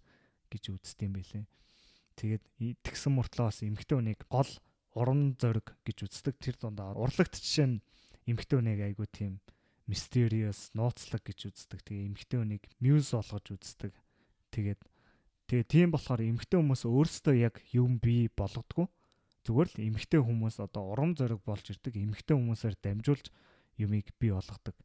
гэж 0.54 0.70
үздэг 0.70 1.10
юм 1.10 1.18
бэлээ. 1.18 1.44
Тэгээд 2.14 2.44
тэгсэн 2.86 3.10
мөртлөө 3.10 3.46
бас 3.50 3.58
эмгтээ 3.66 3.98
хүнийг 3.98 4.22
гол 4.30 4.50
уран 4.94 5.36
зориг 5.38 5.76
гэж 5.86 6.08
үздэг. 6.08 6.34
Тэр 6.40 6.56
дундаа 6.58 6.94
урлагт 6.98 7.38
жишээ 7.38 7.66
нь 7.66 7.82
эмгтээ 8.26 8.58
хүнийг 8.58 8.80
айгуу 8.82 9.06
тийм 9.06 9.38
mysterious 9.90 10.70
нууцлаг 10.74 11.22
гэж 11.26 11.50
үздэг. 11.50 11.80
Тэгээ 11.82 12.08
эмгтэй 12.14 12.38
хүнийг 12.38 12.64
muse 12.78 13.14
болгож 13.14 13.46
үздэг. 13.50 13.92
Тэгээд 14.54 14.80
тэгээ 15.50 15.66
тийм 15.66 15.88
болохоор 15.94 16.22
эмгтэй 16.22 16.58
хүмүүс 16.58 16.82
өөрсдөө 16.86 17.34
яг 17.38 17.58
юм 17.74 17.98
бий 17.98 18.30
болгодгоо. 18.30 18.86
Зүгээр 19.46 19.68
л 19.74 19.82
эмгтэй 19.90 20.20
хүмүүс 20.22 20.62
одоо 20.62 20.94
урам 20.94 21.14
зориг 21.18 21.42
болж 21.42 21.66
ирдэг. 21.70 21.98
Эмгтэй 21.98 22.34
хүмүүсээр 22.38 22.76
дамжуулж 22.78 23.30
юмыг 23.78 24.10
бий 24.18 24.30
болгодог 24.30 24.76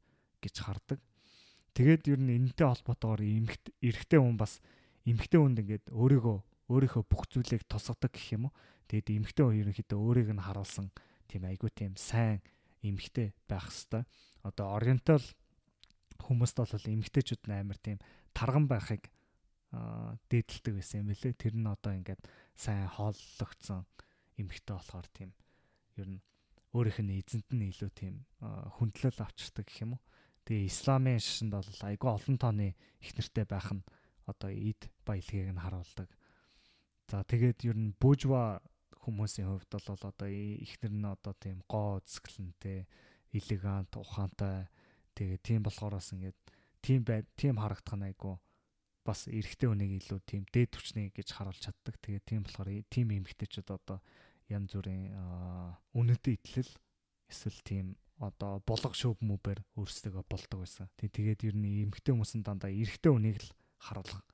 гэж 0.42 0.56
хардаг. 0.62 1.00
Тэгээд 1.76 2.08
ер 2.08 2.20
нь 2.24 2.34
энэтэй 2.40 2.66
холбоотойгоор 2.66 3.22
эмгт 3.22 3.74
эрэгтэй 3.84 4.20
хүн 4.22 4.40
бас 4.40 4.64
эмгтэй 5.04 5.38
хүнд 5.38 5.60
ингээд 5.60 5.86
өөрийгөө 5.92 6.38
өөрийнхөө 6.70 7.04
бүх 7.06 7.30
зүйлийг 7.30 7.64
тусгадаг 7.70 8.12
гэх 8.14 8.36
юм 8.36 8.50
уу. 8.50 8.54
Тэгээд 8.90 9.14
эмгтэй 9.18 9.44
хүн 9.46 9.60
ерөнхийдөө 9.62 10.00
өөрийг 10.00 10.30
нь 10.34 10.46
харуулсан 10.46 10.90
тийм 11.30 11.44
айгуу 11.46 11.70
тийм 11.70 11.94
сайн 11.98 12.42
эмгтэй 12.82 13.34
байх 13.50 13.70
хэвээр 13.70 14.06
одоо 14.46 14.66
ориентал 14.78 15.26
хүмүүст 16.22 16.58
бол 16.58 16.94
эмгтээчүүд 16.94 17.50
амар 17.50 17.78
тийм 17.82 17.98
тарган 18.34 18.66
байхыг 18.70 19.10
дээдэлдэг 20.30 20.74
байсан 20.74 21.02
юм 21.04 21.10
билэ. 21.12 21.34
Тэр 21.34 21.54
нь 21.58 21.68
одоо 21.68 21.92
ингээд 21.94 22.22
сайн 22.56 22.88
хооллогдсон 22.88 23.86
эмгтээ 24.38 24.76
болохоор 24.76 25.08
тийм 25.12 25.34
ер 25.98 26.08
нь 26.18 26.22
өөрийнх 26.76 27.00
нь 27.02 27.16
эзэнт 27.20 27.50
нь 27.52 27.70
илүү 27.72 27.92
тийм 27.92 28.16
хүндлэл 28.80 29.24
авчирдаг 29.24 29.66
гэх 29.66 29.84
юм 29.84 29.98
уу. 29.98 30.04
Тэгээ 30.46 30.70
исламын 30.70 31.20
шашинд 31.20 31.54
бол 31.58 31.82
айгүй 31.90 32.10
олон 32.12 32.38
тооны 32.38 32.76
их 33.02 33.12
нэртэй 33.18 33.46
байх 33.50 33.70
нь 33.74 33.84
одоо 34.30 34.50
эд 34.54 34.82
баялагийг 35.08 35.52
нь 35.56 35.64
харуулдаг. 35.64 36.10
За 37.06 37.22
тэгээд 37.22 37.70
ер 37.70 37.78
нь 37.78 37.94
бужва 38.02 38.62
хүмүүсийн 39.06 39.46
хувьд 39.46 39.70
бол 39.70 40.10
одоо 40.10 40.30
ихнэр 40.30 40.94
нь 40.94 41.06
одоо 41.06 41.34
тийм 41.38 41.62
гоо 41.70 42.02
үзэсгэлэнтэй 42.02 42.90
элегант 43.38 43.94
ухаантай 43.94 44.66
тэгээ 45.14 45.40
тийм 45.46 45.62
болохоор 45.62 46.02
бас 46.02 46.10
ингээд 46.10 46.40
тийм 46.82 47.06
бай 47.06 47.22
тийм 47.38 47.62
харагдах 47.62 47.94
нь 47.94 48.08
айгу 48.10 48.42
бас 49.06 49.30
эрэгтэй 49.30 49.70
хүнийг 49.70 50.02
илүү 50.02 50.20
тийм 50.26 50.44
дээд 50.50 50.74
түвшний 50.74 51.14
гэж 51.14 51.38
харуулж 51.38 51.62
чаддаг. 51.62 51.94
Тэгээ 52.02 52.24
тийм 52.26 52.42
болохоор 52.42 52.70
тийм 52.90 53.14
эмэгтэйчүүд 53.14 53.70
одоо 53.70 54.02
янз 54.50 54.74
бүрийн 54.74 55.14
үнэтэй 55.94 56.42
итлэл 56.42 56.72
эсвэл 57.30 57.62
тийм 57.62 57.86
одоо 58.18 58.66
булга 58.66 58.98
шөв 58.98 59.22
мүбэр 59.22 59.62
өөрсдөө 59.78 60.26
болдог 60.26 60.66
байсан. 60.66 60.90
Тэг 60.98 61.14
тэгээд 61.14 61.46
ер 61.46 61.56
нь 61.56 61.86
эмэгтэй 61.86 62.18
хүмүүс 62.18 62.34
нь 62.42 62.46
дандаа 62.46 62.74
эрэгтэй 62.74 63.14
хүнийг 63.14 63.38
л 63.46 63.50
харуулах 63.78 64.26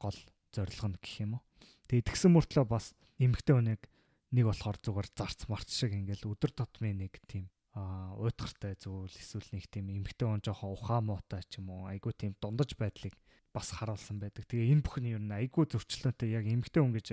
гол 0.00 0.18
зорилго 0.54 0.88
нь 0.92 0.98
гэх 1.00 1.14
юм 1.24 1.32
уу. 1.38 1.42
Тэгээд 1.88 2.06
тэгсэн 2.10 2.30
мөртлөө 2.34 2.66
бас 2.66 2.94
эмэгтэй 3.18 3.54
хүнийг 3.54 3.82
нэг 4.30 4.44
болохоор 4.46 4.78
зүгээр 4.78 5.08
зарц 5.14 5.40
марч 5.50 5.68
шиг 5.74 5.94
ингээл 5.94 6.30
өдөр 6.30 6.52
тутмын 6.54 7.02
нэг 7.02 7.18
тийм 7.26 7.50
а 7.74 8.14
уйтгартай 8.18 8.74
зүйл 8.74 9.10
эсвэл 9.10 9.46
нэг 9.54 9.70
тийм 9.70 9.94
эмгтэй 9.94 10.26
он 10.26 10.42
жоохон 10.42 10.74
ухаа 10.74 10.98
муутай 10.98 11.42
ч 11.46 11.62
юм 11.62 11.70
уу 11.70 11.86
айгуу 11.86 12.10
тийм 12.10 12.34
дундаж 12.42 12.74
байдлыг 12.74 13.14
бас 13.54 13.70
харуулсан 13.70 14.18
байдаг. 14.18 14.46
Тэгээ 14.50 14.74
энэ 14.74 14.82
бүхний 14.82 15.14
юу 15.14 15.22
н 15.22 15.38
айгуу 15.38 15.70
зөрчлөөтэй 15.70 16.34
яг 16.34 16.50
эмгтэй 16.50 16.82
хүн 16.82 16.94
гэж 16.98 17.08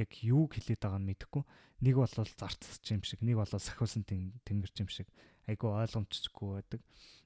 яг 0.00 0.10
юу 0.24 0.48
хэлээд 0.48 0.80
байгааг 0.80 1.00
нь 1.04 1.08
мэдэхгүй. 1.12 1.44
Нэг 1.84 1.94
бол 2.00 2.08
зарцч 2.08 2.84
юм 2.92 3.04
шиг, 3.04 3.20
нэг 3.20 3.36
бол 3.36 3.48
сахиулсан 3.48 4.04
тэнгэрч 4.08 4.76
юм 4.80 4.88
шиг 4.88 5.08
айгуу 5.44 5.76
ойлгомжчгүй 5.76 6.48
байдаг. 6.64 6.80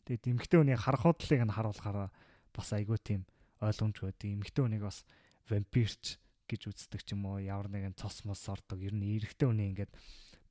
Тэгээд 0.07 0.31
эмгтэй 0.35 0.59
хүний 0.59 0.79
харах 0.79 1.07
худлыг 1.07 1.43
нь 1.47 1.55
харуулахаараа 1.55 2.11
бас 2.51 2.69
айгуу 2.75 2.99
тийм 2.99 3.23
ойлгомжгүй 3.63 4.11
байдаг. 4.11 4.29
Эмгтэй 4.35 4.63
хүнийг 4.67 4.83
бас 4.83 5.07
вампирч 5.49 6.19
гэж 6.49 6.61
үздэг 6.71 7.01
ч 7.05 7.17
юм 7.17 7.29
уу, 7.29 7.41
ямар 7.41 7.69
нэгэн 7.73 7.97
цос 7.97 8.25
мос 8.29 8.45
ордог. 8.49 8.81
Ер 8.81 8.95
нь 8.95 9.17
эрэгтэй 9.17 9.49
хүний 9.49 9.73
ингээд 9.73 9.93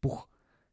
бүх 0.01 0.29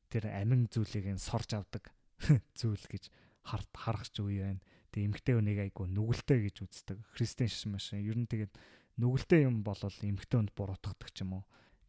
тэр 0.09 0.33
амин 0.33 0.66
зүйлийг 0.68 1.07
нь 1.12 1.21
сорж 1.21 1.55
авдаг 1.55 1.93
зүйл 2.59 2.85
гэж 2.89 3.12
харах 3.45 4.09
ч 4.09 4.21
үе 4.21 4.43
байна. 4.57 4.62
Тэгээ 4.91 5.07
эмгтэй 5.07 5.35
хүнийг 5.39 5.59
айгу 5.71 5.87
нүгэлтэй 5.87 6.51
гэж 6.51 6.57
үздэг. 6.66 6.99
Христэн 7.14 7.49
шиш 7.49 7.64
машин. 7.71 8.03
Ер 8.03 8.18
нь 8.18 8.27
тэгээд 8.27 8.53
нүгэлтэй 8.99 9.47
юм 9.47 9.62
бол 9.62 9.79
эмгтэй 9.79 10.37
хүнд 10.37 10.53
буруутгадаг 10.53 11.09
ч 11.14 11.23
юм 11.23 11.41
уу. 11.41 11.45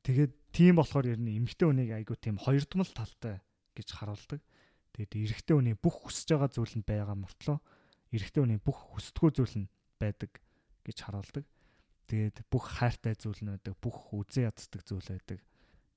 Тэгээд 0.05 0.34
тийм 0.53 0.77
болохоор 0.77 1.07
ер 1.09 1.19
нь 1.19 1.36
эмгтэй 1.41 1.65
хүнийг 1.65 1.91
айгу 1.97 2.13
тийм 2.15 2.38
хоёрдмал 2.38 2.91
талтай 2.93 3.41
гэж 3.73 3.88
харуулдаг. 3.97 4.39
Тэгээд 4.93 5.13
эрэгтэй 5.17 5.55
хүний 5.57 5.75
бүх 5.75 6.07
хүсэж 6.07 6.36
байгаа 6.36 6.51
зүйл 6.51 6.75
нь 6.77 6.86
байгаа 6.86 7.17
мөртлөө 7.17 7.57
эрэгтэй 8.11 8.41
хүний 8.43 8.59
бүх 8.59 8.77
хүсдэггүй 8.95 9.32
зүйл 9.34 9.55
нь 9.65 9.71
байдаг 9.97 10.32
гэж 10.84 10.97
харуулдаг. 11.07 11.45
Тэгээд 12.07 12.37
бүх 12.49 12.81
хайртай 12.81 13.15
зүйл 13.15 13.41
нь 13.43 13.51
байдаг, 13.53 13.75
бүх 13.81 14.13
үзэн 14.15 14.49
яддаг 14.49 14.81
зүйл 14.85 15.09
байдаг. 15.09 15.39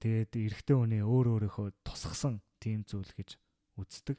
Тэгээд 0.05 0.33
эрэгтэй 0.37 0.77
хүний 0.77 1.03
өөр 1.03 1.41
өөрийнхөө 1.41 1.69
тусгсан 1.81 2.45
тийм 2.61 2.85
зүйл 2.85 3.09
гэж 3.17 3.41
үздэг. 3.81 4.19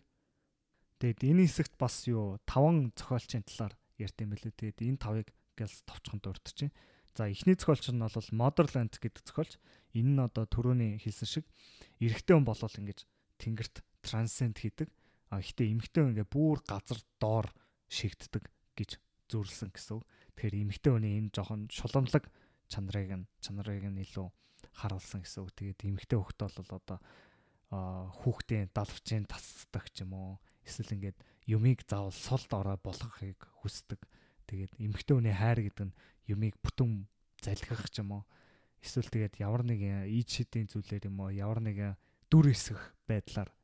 Тэгээд 0.99 1.19
энэ 1.21 1.45
хэсэгт 1.45 1.75
бас 1.77 2.07
юу 2.09 2.41
таван 2.49 2.89
зохиолчийн 2.95 3.45
талаар 3.45 3.75
ярьд 3.99 4.17
юм 4.17 4.33
билээ. 4.33 4.53
Тэгээд 4.55 4.79
энэ 4.81 4.99
тавыг 4.99 5.27
гэлс 5.53 5.83
товчхон 5.85 6.19
дурдж 6.23 6.51
чинь. 6.55 6.73
За 7.15 7.29
эхний 7.29 7.55
зохиолч 7.55 7.91
нь 7.91 7.99
бол 7.99 8.29
Motherland 8.35 8.95
гэдэг 8.99 9.23
зохиолч. 9.23 9.55
Энэ 9.95 10.11
нь 10.15 10.23
одоо 10.23 10.43
түрүүний 10.49 10.99
хэлсэн 10.99 11.27
шиг 11.29 11.45
эрэгтэй 12.03 12.35
хүн 12.35 12.47
болол 12.47 12.75
ингэж 12.75 13.07
тэнгэрт 13.39 13.75
трансценд 14.03 14.59
хийдэг. 14.59 14.91
А 15.31 15.39
ихтэй 15.39 15.71
эмэгтэй 15.71 16.03
хүн 16.03 16.11
ингээ 16.15 16.27
бүр 16.27 16.59
газар 16.67 16.99
доор 17.19 17.47
шигддэг 17.87 18.51
гэж 18.75 18.99
зүрлсэн 19.31 19.71
гэсэн. 19.71 20.03
Тэгэхээр 20.35 20.61
эмэгтэй 20.67 20.91
хүний 20.91 21.13
энэ 21.19 21.31
жоохон 21.31 21.71
шуламлаг 21.71 22.27
чанарыг 22.67 23.11
нь 23.15 23.25
чанарыг 23.39 23.85
нь 23.87 24.03
илүү 24.03 24.27
харуулсан 24.75 25.23
гэсэн. 25.23 25.47
Тэгээд 25.55 25.79
эмэгтэй 25.87 26.19
хөхт 26.19 26.39
бол 26.43 26.71
одоо 26.75 26.99
хүүхдийн 27.71 28.69
далавчийн 28.75 29.25
тасдаг 29.25 29.89
ч 29.95 30.03
юм 30.03 30.13
уу 30.13 30.31
эсвэл 30.67 30.95
ингээд 30.95 31.17
юмыг 31.47 31.87
заавал 31.87 32.11
солд 32.13 32.51
ороо 32.51 32.77
болгохыг 32.83 33.39
хүсдэг. 33.63 34.01
Тэгээд 34.45 34.75
эмэгтэй 34.77 35.15
хүний 35.15 35.35
хайр 35.35 35.59
гэдэг 35.63 35.85
нь 35.89 35.97
юмыг 36.27 36.59
бүтэн 36.59 37.07
залхих 37.39 37.87
ч 37.89 38.03
юм 38.03 38.19
уу 38.19 38.23
эсвэл 38.83 39.09
тэгээд 39.09 39.39
ямар 39.41 39.63
нэгэн 39.65 40.11
ид 40.11 40.27
шидийн 40.29 40.69
зүйлээр 40.69 41.09
юм 41.09 41.23
уу 41.23 41.31
ямар 41.31 41.63
нэгэн 41.63 41.97
дүр 42.29 42.51
эсэх 42.51 42.93
байдлаар 43.07 43.54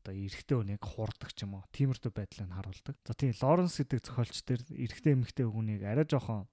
одоо 0.00 0.16
эрэгтэй 0.16 0.56
хүнийг 0.56 0.80
хуурдаг 0.80 1.30
ч 1.36 1.44
юм 1.44 1.60
уу 1.60 1.64
тиймэрхүү 1.76 2.12
байдлыг 2.16 2.48
харуулдаг. 2.48 2.96
За 3.04 3.12
тийм 3.12 3.36
Лоренс 3.36 3.76
гэдэг 3.76 4.00
зохиолч 4.00 4.36
төр 4.48 4.60
эрэгтэй 4.72 5.12
эмэгтэй 5.12 5.44
хүнийг 5.44 5.84
арай 5.84 6.08
жоохон 6.08 6.48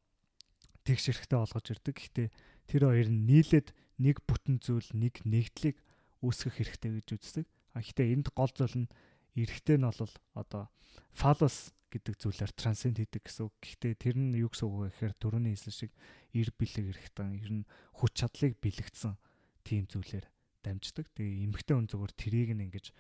тэгш 0.84 1.16
эрэхтэй 1.16 1.40
болгож 1.40 1.66
ирдэг. 1.72 1.96
Гэхдээ 1.96 2.28
тэр 2.68 2.84
хоёр 2.92 3.08
нь 3.08 3.24
нийлээд 3.24 3.72
нэг 4.04 4.20
бүтэн 4.28 4.60
зүйл 4.60 4.92
нэг 4.92 5.24
нэгдлийг 5.24 5.80
үүсгэх 6.20 6.60
хэрэгтэй 6.60 6.92
гэж 7.00 7.08
үздэг. 7.16 7.46
А 7.72 7.80
гэхдээ 7.80 8.12
энд 8.12 8.28
гол 8.36 8.52
зүйл 8.52 8.86
нь 8.86 8.92
эрэгтэй 9.40 9.80
нь 9.80 9.88
бол 9.88 10.14
одоо 10.36 10.68
фалос 11.16 11.72
гэдэг 11.88 12.16
зүйлээр 12.20 12.52
трансценд 12.52 13.00
хийдэг 13.00 13.24
гэсэн 13.24 13.48
үг. 13.48 13.56
Гэхдээ 13.64 13.94
тэр 13.96 14.16
нь 14.20 14.36
юу 14.36 14.52
гэсэн 14.52 14.68
үг 14.68 14.76
вэ 14.76 14.88
гэхээр 14.92 15.14
төрөний 15.24 15.54
хэлсэн 15.56 15.76
шиг 15.76 15.92
эр 16.36 16.50
бэлэг 16.52 16.86
эрэхтэн 16.92 17.30
ер 17.40 17.52
нь 17.64 17.70
хүч 17.96 18.14
чадлыг 18.18 18.60
бэлэгдсэн 18.60 19.16
тийм 19.64 19.88
зүйлээр 19.88 20.28
дамждаг. 20.68 21.08
Тэгээ 21.16 21.48
эмгхтэй 21.48 21.76
хүн 21.80 21.88
зүгээр 21.88 22.14
трийг 22.20 22.52
нь 22.52 22.66
ингэж 22.68 22.92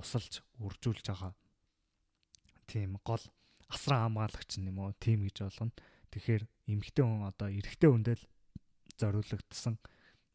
усалж 0.00 0.42
үржүүлж 0.58 1.06
байгаа. 1.06 1.32
Тийм 2.66 2.98
гол 3.04 3.22
асран 3.68 4.10
хамгаалагч 4.10 4.58
юм 4.58 4.78
уу? 4.78 4.92
Тийм 4.98 5.26
гэж 5.26 5.46
болгоно. 5.46 5.74
Тэгэхээр 6.10 6.42
эмгхтэй 6.70 7.04
хүн 7.04 7.28
одоо 7.28 7.48
эрэгтэй 7.50 7.90
хүндэл 7.90 8.22
зориулагдсан 8.98 9.76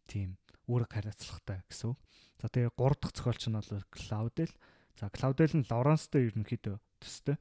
тийм 0.07 0.37
үүрэг 0.67 0.91
хариуцлагатай 0.91 1.63
гэсэн. 1.67 1.95
За 2.39 2.47
тэгээ 2.47 2.71
3 2.75 2.99
дахь 2.99 3.15
зохиолч 3.15 3.43
нь 3.47 3.57
бол 3.57 3.83
Клаудел. 3.89 4.53
За 4.99 5.09
Клаудел 5.09 5.53
нь 5.55 5.67
Лоренстой 5.69 6.29
ерөнхийдөө 6.29 6.75
төстэй 6.99 7.37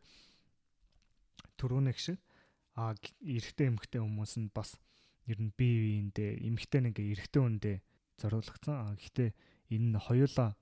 түрүүнийх 1.58 1.98
шиг 1.98 2.18
а 2.78 2.94
эрэгтэй 2.94 3.74
эмэгтэй 3.74 4.00
хүмүүс 4.00 4.38
нь 4.38 4.54
бас 4.54 4.78
ер 5.26 5.38
нь 5.42 5.50
бие 5.58 5.82
биендээ 5.82 6.46
эмэгтэй 6.46 6.80
нэг 6.86 6.96
эрэгтэй 7.02 7.42
хүндээ 7.42 7.76
зориулагдсан. 8.22 8.74
А 8.74 8.94
гэхдээ 8.94 9.34
энэ 9.74 9.88
нь 9.92 9.98
хоёулаа 9.98 10.54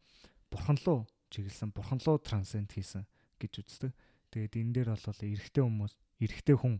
бурхан 0.48 0.80
руу 0.88 1.04
чиглэсэн 1.30 1.70
бурхан 1.74 2.00
руу 2.02 2.18
трансценд 2.18 2.70
хийсэн 2.72 3.04
гэж 3.40 3.52
үздэг. 3.62 3.92
Тэгээд 4.30 4.54
энэ 4.60 4.72
дээр 4.72 4.88
бол 4.96 5.20
эрэгтэй 5.22 5.64
хүмүүс 5.64 5.94
эрэгтэй 6.22 6.56
хүн 6.58 6.74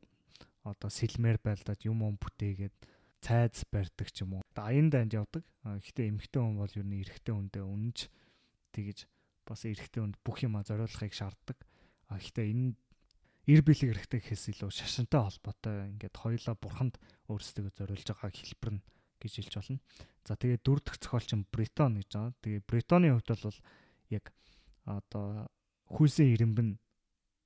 одоо 0.66 0.90
сэлмээр 0.90 1.38
байлдаад 1.38 1.80
юм 1.86 2.03
юм 2.03 2.16
бүтээгээд 2.18 2.74
цайз 3.22 3.64
барьдаг 3.70 4.09
ч 4.11 4.22
юм 4.26 4.38
уу. 4.38 4.42
Аян 4.59 4.90
данд 4.90 5.14
явдаг. 5.14 5.44
Гэхдээ 5.62 6.11
эмэгтэй 6.11 6.42
хүн 6.42 6.59
бол 6.59 6.74
ер 6.74 6.86
нь 6.86 7.01
эрэгтэй 7.03 7.34
хүндээ 7.34 7.64
үнэнч 7.64 7.99
тэгэж 8.74 8.99
бас 9.47 9.62
эрэгтэй 9.62 10.01
хүнд 10.03 10.16
бүх 10.26 10.42
юма 10.42 10.66
зориулахыг 10.66 11.14
шаарддаг. 11.14 11.59
А 12.11 12.18
гэхдээ 12.18 12.47
энэ 12.51 12.74
эр 13.47 13.62
бэлэг 13.62 13.94
эрэхтэй 13.94 14.20
гэхээс 14.20 14.59
илүү 14.59 14.70
шашинтай 14.74 15.22
холбоотой 15.22 15.94
ингээд 15.94 16.16
хоёулаа 16.18 16.55
бурханд 16.59 16.94
өөрсдөө 17.30 17.70
зориулж 17.78 18.07
байгааг 18.11 18.34
хэлбэрнэ 18.34 18.82
гэж 19.22 19.32
хэлж 19.38 19.55
болно. 19.55 19.78
За 20.26 20.34
тэгээ 20.34 20.59
дөрөв 20.66 20.82
дэх 20.82 20.99
зохиолч 20.99 21.30
нь 21.38 21.47
Бретон 21.47 22.03
гэж 22.03 22.11
байгаа. 22.11 22.34
Тэгээ 22.42 22.62
Бретоны 22.66 23.14
хувьд 23.14 23.30
бол 23.30 23.59
яг 24.11 24.32
одоо 24.84 25.50
хүйсийн 25.90 26.34
ирэмб 26.34 26.59
нь 26.62 26.74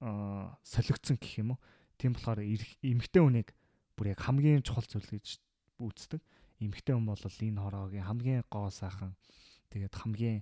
солигдсон 0.01 1.17
гэх 1.21 1.45
юм 1.45 1.57
уу. 1.57 1.61
Тийм 2.01 2.17
болохоор 2.17 2.41
эмэгтэй 2.41 3.21
хүнийг 3.21 3.53
бүр 3.97 4.17
яг 4.17 4.21
хамгийн 4.25 4.65
чухал 4.65 4.89
зүйл 4.89 5.05
гэж 5.05 5.41
үздэг. 5.81 6.21
Эмэгтэй 6.61 6.97
хүн 6.97 7.09
бол 7.09 7.21
энэ 7.21 7.61
хороогийн 7.61 8.09
хамгийн 8.09 8.45
гоо 8.49 8.73
сайхан 8.73 9.17
тэгээд 9.69 9.95
хамгийн 9.97 10.41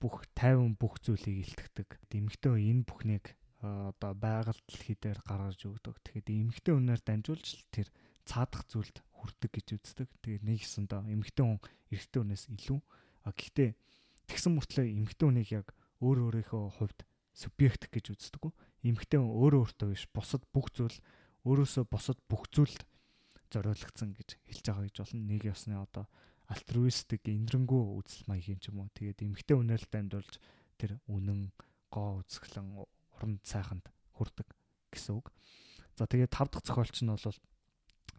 бүх 0.00 0.24
тайван 0.36 0.76
бүх 0.76 1.00
зүйлийг 1.00 1.44
илтгэдэг. 1.44 1.88
Эмэгтэй 2.12 2.50
хүн 2.52 2.64
энэ 2.68 2.84
бүхнийг 2.84 3.24
одоо 3.60 4.12
байгаль 4.16 4.60
дэлхий 4.64 4.96
дээр 4.96 5.20
гаргаж 5.24 5.60
өгдөг. 5.68 5.96
Тэгэхээр 6.00 6.48
эмэгтэй 6.48 6.72
хүнээр 6.72 7.00
дамжуулж 7.04 7.68
тэр 7.68 7.88
цаадах 8.24 8.64
зүйлд 8.68 9.04
хүрдэг 9.12 9.52
гэж 9.52 9.68
үздэг. 9.76 10.08
Тэгээд 10.24 10.44
нэг 10.48 10.64
хэсэндээ 10.64 11.12
эмэгтэй 11.12 11.44
хүн 11.44 11.60
эрэгтэй 11.92 12.20
хүнээс 12.24 12.44
илүү. 12.56 12.80
А 13.28 13.36
гэхдээ 13.36 13.76
тэгсэн 14.30 14.54
мөртлөө 14.54 14.86
эмэгтэй 14.86 15.26
хүнийг 15.26 15.50
яг 15.50 15.66
өөр 15.98 16.30
өөрийнхөө 16.30 16.62
хувьд 16.78 17.02
субъект 17.34 17.90
гэж 17.90 18.14
үздэг. 18.14 18.54
Эмэгтэй 18.86 19.18
хүн 19.18 19.34
өөрөө 19.34 19.60
өөртөө 19.66 19.88
биш 19.90 20.06
бусад 20.14 20.46
бүх 20.54 20.70
зүйл 20.70 20.94
өөрөөсөө 21.44 21.84
бусад 21.90 22.18
бүх 22.30 22.46
зүйлд 22.54 22.86
зориулагдсан 23.50 24.14
гэж 24.14 24.38
хэлж 24.46 24.64
байгаа 24.70 24.84
гэж 24.86 24.96
болно. 25.02 25.20
Нэг 25.26 25.42
ясны 25.50 25.74
одоо 25.74 26.06
альтруистик 26.46 27.26
энэрнгүү 27.26 27.82
үзэл 27.98 28.28
маягийн 28.30 28.62
ч 28.62 28.70
юм 28.70 28.86
уу. 28.86 28.90
Тэгээд 28.94 29.26
эмэгтэй 29.26 29.56
хүнээр 29.58 29.82
л 29.82 29.90
дамжуулж 29.90 30.34
тэр 30.78 30.98
үнэн 31.10 31.50
гоо 31.90 32.22
үзэсгэлэн 32.22 32.68
уран 33.18 33.34
сайханд 33.42 33.86
хүрдэг 34.14 34.48
гэсэн 34.94 35.18
үг. 35.18 35.34
За 35.98 36.06
тэгээд 36.06 36.34
тав 36.34 36.48
дахь 36.48 36.64
зохиолч 36.64 37.02
нь 37.02 37.10
бол 37.10 37.38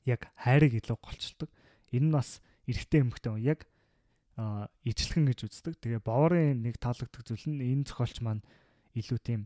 яг 0.05 0.31
хайрыг 0.35 0.75
илүү 0.79 0.97
голчилдог. 0.99 1.49
Энэ 1.91 2.07
нь 2.07 2.15
бас 2.15 2.43
эрэгтэй 2.67 3.01
эмэгтэй 3.03 3.35
яг 3.41 3.67
ижлэхэн 4.87 5.25
гэж 5.29 5.39
үздэг. 5.47 5.75
Тэгээ 5.81 6.01
боврын 6.01 6.61
нэг 6.65 6.79
таалагддаг 6.81 7.23
зүйл 7.25 7.45
нь 7.51 7.61
энэ 7.61 7.87
зохиолч 7.87 8.21
маань 8.23 8.43
илүү 8.97 9.19
тийм 9.21 9.41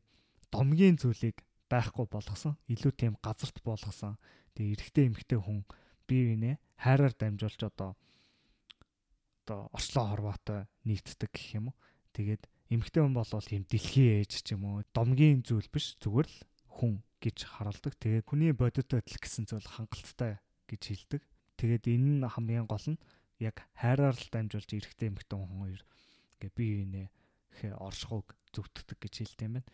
домгийн 0.52 0.98
зүйлийг 0.98 1.42
байхгүй 1.70 2.06
болгосон, 2.08 2.56
илүү 2.70 2.94
тийм 2.94 3.14
газарт 3.20 3.58
болгосон. 3.66 4.18
Тэгээ 4.56 4.74
эрэгтэй 4.78 5.06
эмэгтэй 5.10 5.40
хүн 5.42 5.66
бие 6.08 6.34
биенээ 6.34 6.56
хайраар 6.80 7.14
дамжуулж 7.18 7.62
одоо 7.66 7.98
одоо 9.46 9.70
орчлоо 9.74 10.06
хорвоотой 10.10 10.66
нийтдэг 10.86 11.30
гэх 11.30 11.58
юм 11.58 11.74
уу. 11.74 11.78
Тэгээд 12.14 12.44
эмэгтэй 12.74 13.02
хүн 13.02 13.14
бол 13.14 13.30
ийм 13.30 13.66
дэлхийн 13.70 14.26
ээж 14.26 14.32
ч 14.42 14.58
юм 14.58 14.66
уу 14.66 14.86
домгийн 14.94 15.46
зүйл 15.46 15.70
биш 15.70 15.98
зүгээр 16.02 16.28
л 16.30 16.40
хүн 16.70 16.94
гэж 17.22 17.38
харуулдаг. 17.46 17.94
Тэгээд 18.02 18.26
хүний 18.26 18.54
бодит 18.54 18.90
байдал 18.90 19.22
гэсэн 19.22 19.46
зүйл 19.46 19.66
хангалттай 19.66 20.42
гэж 20.70 20.82
хэлдэг. 20.82 21.22
Тэгээд 21.62 21.84
энэ 21.94 22.10
нь 22.22 22.26
хамгийн 22.26 22.66
гол 22.66 22.86
нь 22.90 23.00
яг 23.40 23.68
хайраар 23.76 24.16
л 24.16 24.30
дамжуулж 24.32 24.70
эрэгтэй 24.72 25.12
эмэгтэй 25.12 25.38
хүн 25.38 25.60
хоёр 25.60 25.82
ингээ 26.40 26.52
бие 26.56 26.74
биенээ 26.80 27.08
хэ 27.60 27.68
оршихуг 27.76 28.36
зүвтгдэг 28.56 29.00
гэж 29.00 29.14
хэлдэг 29.20 29.46
юм 29.48 29.54
байна. 29.60 29.68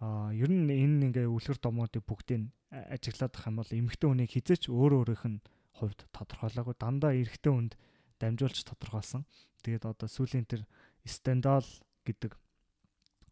Аа 0.00 0.30
ер 0.32 0.50
нь 0.50 0.68
энэ 0.68 1.12
ингээ 1.12 1.26
үлгэр 1.28 1.58
домуудыг 1.60 2.04
бүгдийг 2.04 2.48
ажиглаад 2.70 3.34
ах 3.36 3.48
юм 3.48 3.56
бол 3.60 3.70
эмэгтэй 3.70 4.08
хүнийг 4.08 4.30
хизээч 4.32 4.68
өөр 4.68 4.92
өөрийнх 5.04 5.24
нь 5.28 5.44
хувьд 5.78 6.00
тодорхойлоогүй 6.12 6.76
дандаа 6.80 7.12
эрэгтэй 7.12 7.52
хүнд 7.52 7.72
дамжуулж 8.20 8.58
тодорхойлсон. 8.64 9.22
Тэгээд 9.64 9.84
одоо 9.84 10.08
сүүлийн 10.08 10.46
тэр 10.48 10.62
Стендал 11.04 11.66
гэдэг 12.04 12.32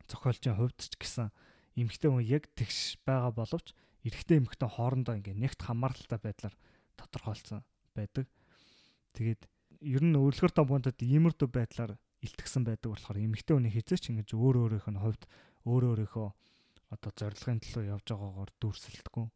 зохиолчийн 0.09 0.57
хувьд 0.57 0.79
ч 0.81 0.95
гэсэн 0.97 1.29
эмэгтэй 1.77 2.11
хүн 2.11 2.25
яг 2.25 2.49
тэгш 2.53 3.01
байгаа 3.07 3.33
боловч 3.33 3.73
эрэгтэй 4.05 4.41
эмэгтэй 4.43 4.69
хоорондоо 4.69 5.15
ингээ 5.17 5.37
нэгт 5.39 5.61
хамааралтай 5.65 6.19
байдлаар 6.21 6.55
тодорхойлцсон 6.99 7.65
байдаг. 7.97 8.27
Тэгээд 9.17 9.49
ер 9.83 10.03
нь 10.03 10.15
өрөлгөр 10.15 10.53
томгондод 10.55 10.99
иймэрдүү 11.03 11.49
байдлаар 11.51 11.99
илтгэсэн 12.23 12.63
байдаг 12.63 12.95
болохоор 12.95 13.19
эмэгтэй 13.19 13.55
хүний 13.59 13.75
хязгаарч 13.75 14.15
ингэж 14.15 14.31
өөр 14.39 14.57
өөрийнх 14.71 14.89
нь 14.95 15.03
хувьд 15.03 15.23
өөр 15.67 15.85
өөрийнхөө 15.91 16.29
одоо 16.95 17.11
зорилгын 17.19 17.59
төлөө 17.59 17.85
явж 17.91 18.07
байгаагаар 18.07 18.51
дүүрсэлдэггүй. 18.63 19.27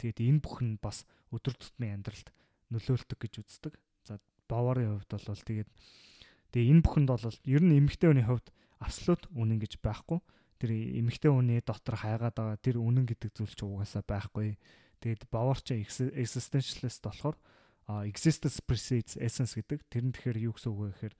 Тэгээд 0.00 0.18
энэ 0.24 0.40
бүх 0.40 0.56
нь 0.64 0.80
бас 0.80 1.04
өдөр 1.34 1.54
тутмын 1.58 2.00
амьдралд 2.00 2.28
нөлөөлдөг 2.72 3.18
гэж 3.20 3.34
үздэг. 3.44 3.74
За 4.08 4.16
баварын 4.48 4.96
хувьд 4.96 5.10
бол 5.12 5.44
тэгээд 5.44 5.70
тэгээ 6.54 6.70
энэ 6.70 6.84
бүхэнд 6.86 7.08
бол 7.10 7.38
ер 7.44 7.62
нь 7.62 7.76
эмэгтэй 7.76 8.08
хүний 8.08 8.24
хувьд 8.24 8.48
абсолют 8.80 9.28
үнэн 9.36 9.58
гэж 9.60 9.82
байхгүй. 9.84 10.18
Тэр 10.62 10.70
эмэгтэй 10.72 11.30
хүний 11.30 11.60
дотор 11.60 11.96
хайгаад 12.00 12.36
байгаа 12.36 12.58
тэр 12.62 12.80
үнэн 12.80 13.04
гэдэг 13.04 13.30
зүйл 13.36 13.52
ч 13.52 13.60
угаасаа 13.66 14.06
байхгүй. 14.06 14.56
Тэгээд 15.04 15.28
баварч 15.28 15.76
existentialist 15.76 17.04
болохоор 17.04 17.36
existence 18.06 18.60
precedes 18.62 19.16
essence 19.18 19.56
гэдэг 19.56 19.80
тэр 19.90 20.04
нь 20.06 20.14
тэгэхээр 20.14 20.38
юу 20.46 20.54
гэсэн 20.54 20.70
үг 20.70 20.80
вэ 20.80 20.88
гэхээр 20.94 21.14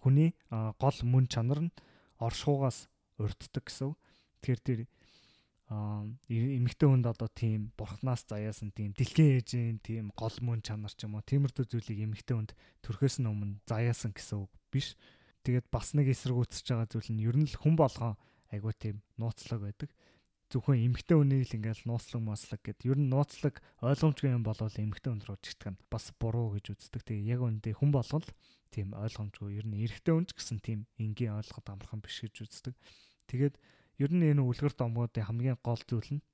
хүний 0.00 0.30
гол 0.50 0.98
мөн 1.02 1.26
чанар 1.26 1.60
нь 1.66 1.76
оршуугаас 2.20 2.88
урддаг 3.18 3.64
гэсэн. 3.66 3.96
Тэгэхээр 4.44 4.60
тэр 4.62 4.80
эмэгтэй 6.30 6.86
хүнд 6.86 7.10
одоо 7.10 7.26
тийм 7.26 7.74
бурхнаас 7.74 8.22
заяасан 8.30 8.70
тийм 8.70 8.94
дэлхийн 8.94 9.42
ээжийн 9.42 9.78
тийм 9.82 10.14
гол 10.14 10.36
мөн 10.38 10.62
чанар 10.62 10.94
ч 10.94 11.10
юм 11.10 11.18
уу 11.18 11.26
тиймэрдүү 11.26 11.66
зүйлийг 11.66 12.06
эмэгтэй 12.06 12.36
хүнд 12.38 12.52
төрхөөс 12.86 13.18
нь 13.18 13.26
өмнө 13.26 13.58
заяасан 13.66 14.14
гэсэн 14.14 14.46
үг 14.46 14.52
биш. 14.70 14.94
Тэгээд 15.42 15.66
бас 15.74 15.98
нэг 15.98 16.14
эсэргүүцэж 16.14 16.70
байгаа 16.70 16.86
зүйл 16.86 17.10
нь 17.10 17.24
ер 17.26 17.34
нь 17.34 17.50
л 17.50 17.58
хүн 17.58 17.74
болгоо 17.74 18.14
айгуу 18.54 18.70
тийм 18.78 19.02
нууцлаг 19.18 19.58
байдаг. 19.58 19.90
Зөвхөн 20.46 20.78
эмгтэй 20.78 21.18
үнийг 21.18 21.50
л 21.50 21.56
ингээл 21.58 21.90
нууцлаг 21.90 22.22
маслаг 22.22 22.60
гэд 22.62 22.86
ер 22.86 22.98
нь 22.98 23.10
нууцлаг 23.10 23.58
ойлгомжгүй 23.82 24.30
юм 24.30 24.46
болол 24.46 24.70
эмгтэй 24.70 25.10
хүн 25.10 25.22
рүү 25.26 25.38
чигтгэх 25.42 25.74
нь 25.74 25.82
бас 25.90 26.14
буруу 26.14 26.54
гэж 26.54 26.70
үздэг. 26.70 27.02
Тэгээ 27.02 27.34
яг 27.34 27.40
үндэ 27.42 27.74
хүн 27.74 27.90
болгол 27.90 28.26
тийм 28.70 28.94
ойлгомжгүй 28.94 29.58
ер 29.58 29.66
нь 29.66 29.82
эрэгтэй 29.82 30.14
үнч 30.14 30.30
гэсэн 30.38 30.58
тийм 30.62 30.86
энгийн 31.02 31.34
ойлгоход 31.34 31.66
амархан 31.66 31.98
биш 31.98 32.22
гэж 32.22 32.46
үздэг. 32.46 32.74
Тэгээд 33.26 33.54
ер 33.98 34.10
нь 34.14 34.22
энэ 34.22 34.46
үлгэр 34.46 34.74
домгуудын 34.78 35.26
хамгийн 35.26 35.58
гол 35.66 35.82
зүйл 35.82 36.22
нь 36.22 36.24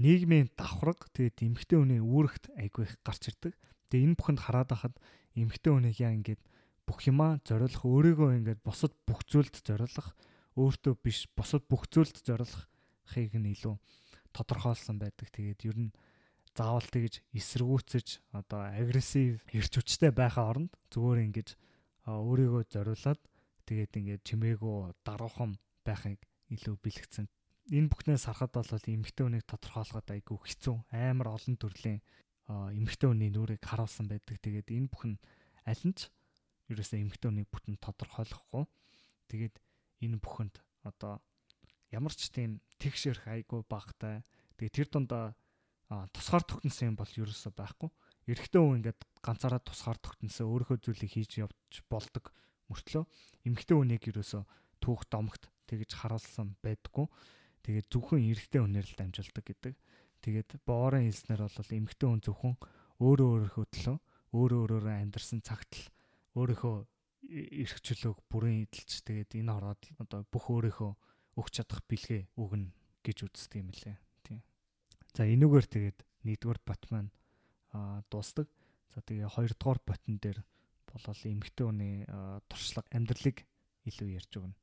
нийгмийн 0.00 0.48
давхраг 0.56 1.12
тэгээд 1.12 1.44
эмгтэй 1.44 1.76
хүний 1.76 2.00
үүрэгт 2.00 2.56
айгүй 2.56 2.88
их 2.88 2.96
гарч 3.04 3.28
ирдэг. 3.28 3.52
Тэгээ 3.92 4.06
энэ 4.08 4.16
бүхэнд 4.16 4.40
хараад 4.40 4.68
байхад 4.72 4.96
эмгтэй 5.36 5.72
хүнийг 5.76 6.00
яа 6.00 6.16
ингээд 6.16 6.40
бүх 6.88 7.04
юмаа 7.04 7.36
зориулах 7.44 7.84
өөрийгөө 7.84 8.30
ингээд 8.40 8.60
босод 8.64 8.96
бүх 9.04 9.20
зүйлд 9.28 9.60
зориулах 9.60 10.16
өөртөө 10.56 10.94
биш 11.04 11.28
босод 11.36 11.64
бүх 11.68 11.84
зүйлд 11.92 12.16
зориулахыг 13.02 13.34
нь 13.36 13.52
илүү 13.52 13.76
тодорхойлсон 14.32 14.98
байдаг. 14.98 15.28
Тэгээд 15.30 15.60
ер 15.68 15.78
нь 15.78 15.92
заавал 16.56 16.84
тэгж 16.84 17.20
эсэргүүцэж 17.34 18.06
одоо 18.32 18.60
агрессив 18.72 19.42
эрч 19.52 19.72
хүчтэй 19.76 20.12
байхаа 20.12 20.52
оронд 20.52 20.72
зүгээр 20.92 21.24
ингэж 21.28 21.48
өөрийгөө 22.06 22.62
зориулаад 22.68 23.20
тэгээд 23.66 23.92
ингээд 23.98 24.22
чимээгөө 24.26 24.78
даруухан 25.04 25.58
байхыг 25.84 26.20
илүү 26.52 26.76
бэлэгцэн. 26.82 27.26
Энэ 27.72 27.88
бүхнээс 27.88 28.26
харахад 28.26 28.52
бол 28.52 28.68
эмгтэй 28.68 29.24
хүнийг 29.24 29.46
тодорхойлоход 29.48 30.08
айгүй 30.12 30.38
хэцүү. 30.44 30.76
Амар 30.92 31.28
олон 31.36 31.56
төрлийн 31.56 32.00
эмэгтэй 32.50 33.08
хүний 33.08 33.30
нүрийг 33.32 33.62
харуулсан 33.62 34.10
байдаг. 34.10 34.36
Тэгээд 34.42 34.68
энэ 34.74 34.90
бүхэн 34.92 35.14
аль 35.64 35.84
нь 35.86 35.94
ч 35.96 36.10
ерөөсөө 36.68 37.00
эмэгтэй 37.00 37.28
хүний 37.30 37.46
бүтэн 37.48 37.78
тодорхойлохгүй. 37.80 38.64
Тэгээд 39.30 39.54
энэ 40.04 40.18
бүхэнд 40.20 40.58
одоо 40.84 41.22
ямар 41.92 42.12
ч 42.16 42.32
тийм 42.32 42.58
тэгшэрх 42.80 43.28
айгүй 43.28 43.62
багтай. 43.68 44.24
Тэгээд 44.56 44.74
тэр 44.74 44.88
дундаа 44.88 45.36
тусгаар 46.16 46.44
тогтносон 46.48 46.92
юм 46.92 46.96
бол 46.96 47.12
ерөөсөө 47.12 47.52
байхгүй. 47.52 47.90
Эрэгтэй 48.32 48.60
хүн 48.60 48.76
ингээд 48.80 49.00
ганцаараа 49.20 49.60
тусгаар 49.60 49.98
тогтносон 50.00 50.48
өөрийнхөө 50.48 50.78
зүйлийг 50.80 51.12
хийж 51.12 51.44
явж 51.44 51.84
болдог 51.92 52.32
мөртлөө 52.72 53.04
эмэгтэй 53.44 53.76
хүнийг 53.76 54.04
ерөөсөө 54.08 54.42
түүх 54.80 55.04
домогт 55.12 55.52
тэгж 55.68 55.90
харуулсан 56.00 56.56
байдгүй. 56.64 57.06
Тэгээд 57.62 57.86
зөвхөн 57.92 58.24
эрэгтэй 58.32 58.60
хүнээр 58.62 58.86
л 58.88 58.98
дамжуулдаг 58.98 59.44
гэдэг. 59.44 59.74
Тэгээд 60.22 60.50
боорын 60.64 61.06
хэлснээр 61.10 61.42
бол 61.46 61.76
эмгтэн 61.76 62.08
хүн 62.08 62.22
зөвхөн 62.24 62.54
өөрөө 63.02 63.28
өөрийнхөө 63.52 63.66
төлөө 63.74 63.96
өөрөө 64.32 64.60
өөрөөрөө 64.64 64.94
амьдарсан 65.02 65.40
цагт 65.42 65.70
л 65.76 65.84
өөрийнхөө 66.38 66.76
эрхчлөөг 67.62 68.18
бүрэн 68.30 68.64
эдэлж 68.66 69.02
тэгээд 69.02 69.30
энэ 69.42 69.52
ороод 69.52 69.82
одоо 69.98 70.20
бүх 70.30 70.46
өөрийнхөө 70.48 70.92
өгч 71.36 71.52
чадах 71.60 71.80
бэлгээ 71.88 72.32
өгнө 72.36 72.72
гэж 73.02 73.18
үздэг 73.26 73.60
юм 73.60 73.70
лээ. 73.72 73.96
Тийм. 74.24 74.40
За 75.16 75.26
энүүгээр 75.26 75.66
тэгээд 75.66 75.98
нэгдүгээр 76.28 76.60
бот 76.64 76.82
маань 76.92 77.10
аа 77.72 78.04
дуустдаг. 78.12 78.48
За 78.92 79.00
тэгээ 79.00 79.28
хоёрдугаар 79.32 79.80
ботон 79.84 80.16
дээр 80.20 80.38
болол 80.86 81.22
эмгтэн 81.24 81.66
хүний 81.66 81.94
туршлага 82.48 82.88
амьдралыг 82.92 83.44
илүү 83.88 84.08
ярьж 84.20 84.32
өгнө. 84.36 84.56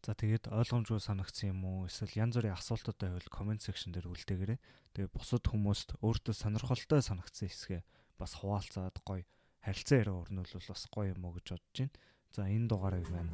За 0.00 0.16
тэгээд 0.16 0.48
ойлгомжгүй 0.48 0.96
санагдсан 0.96 1.52
юм 1.52 1.60
уу? 1.68 1.84
Эсвэл 1.84 2.24
янз 2.24 2.40
бүрийн 2.40 2.56
асуултууд 2.56 2.96
байвал 2.96 3.28
comment 3.28 3.60
section 3.60 3.92
дээр 3.92 4.08
үлдээгээрэй. 4.08 4.56
Тэгээд 4.96 5.12
бусад 5.12 5.44
хүмүүст 5.44 6.00
өөртөө 6.00 6.34
сонирхолтой 6.40 7.04
санагдсан 7.04 7.52
хэсгээ 7.52 7.84
бас 8.16 8.32
хуваалцаад 8.40 8.96
гоё 9.04 9.28
харилцаа 9.60 10.00
яриа 10.00 10.16
өрнүүлвэл 10.24 10.72
бас 10.72 10.88
гоё 10.88 11.12
юм 11.12 11.20
уу 11.28 11.36
гэж 11.36 11.52
бодож 11.52 11.76
байна. 11.76 11.92
За 12.36 12.46
энэ 12.46 12.68
дугаарыг 12.70 13.06
маань 13.10 13.32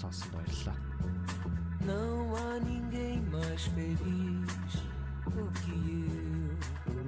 сонссон 0.00 0.28
баярлалаа. 0.32 0.78
Não 1.84 2.36
há 2.36 2.58
ninguém 2.70 3.20
mais 3.32 3.64
feliz 3.74 4.72
do 5.34 5.44
que 5.60 5.76
eu. 6.88 6.99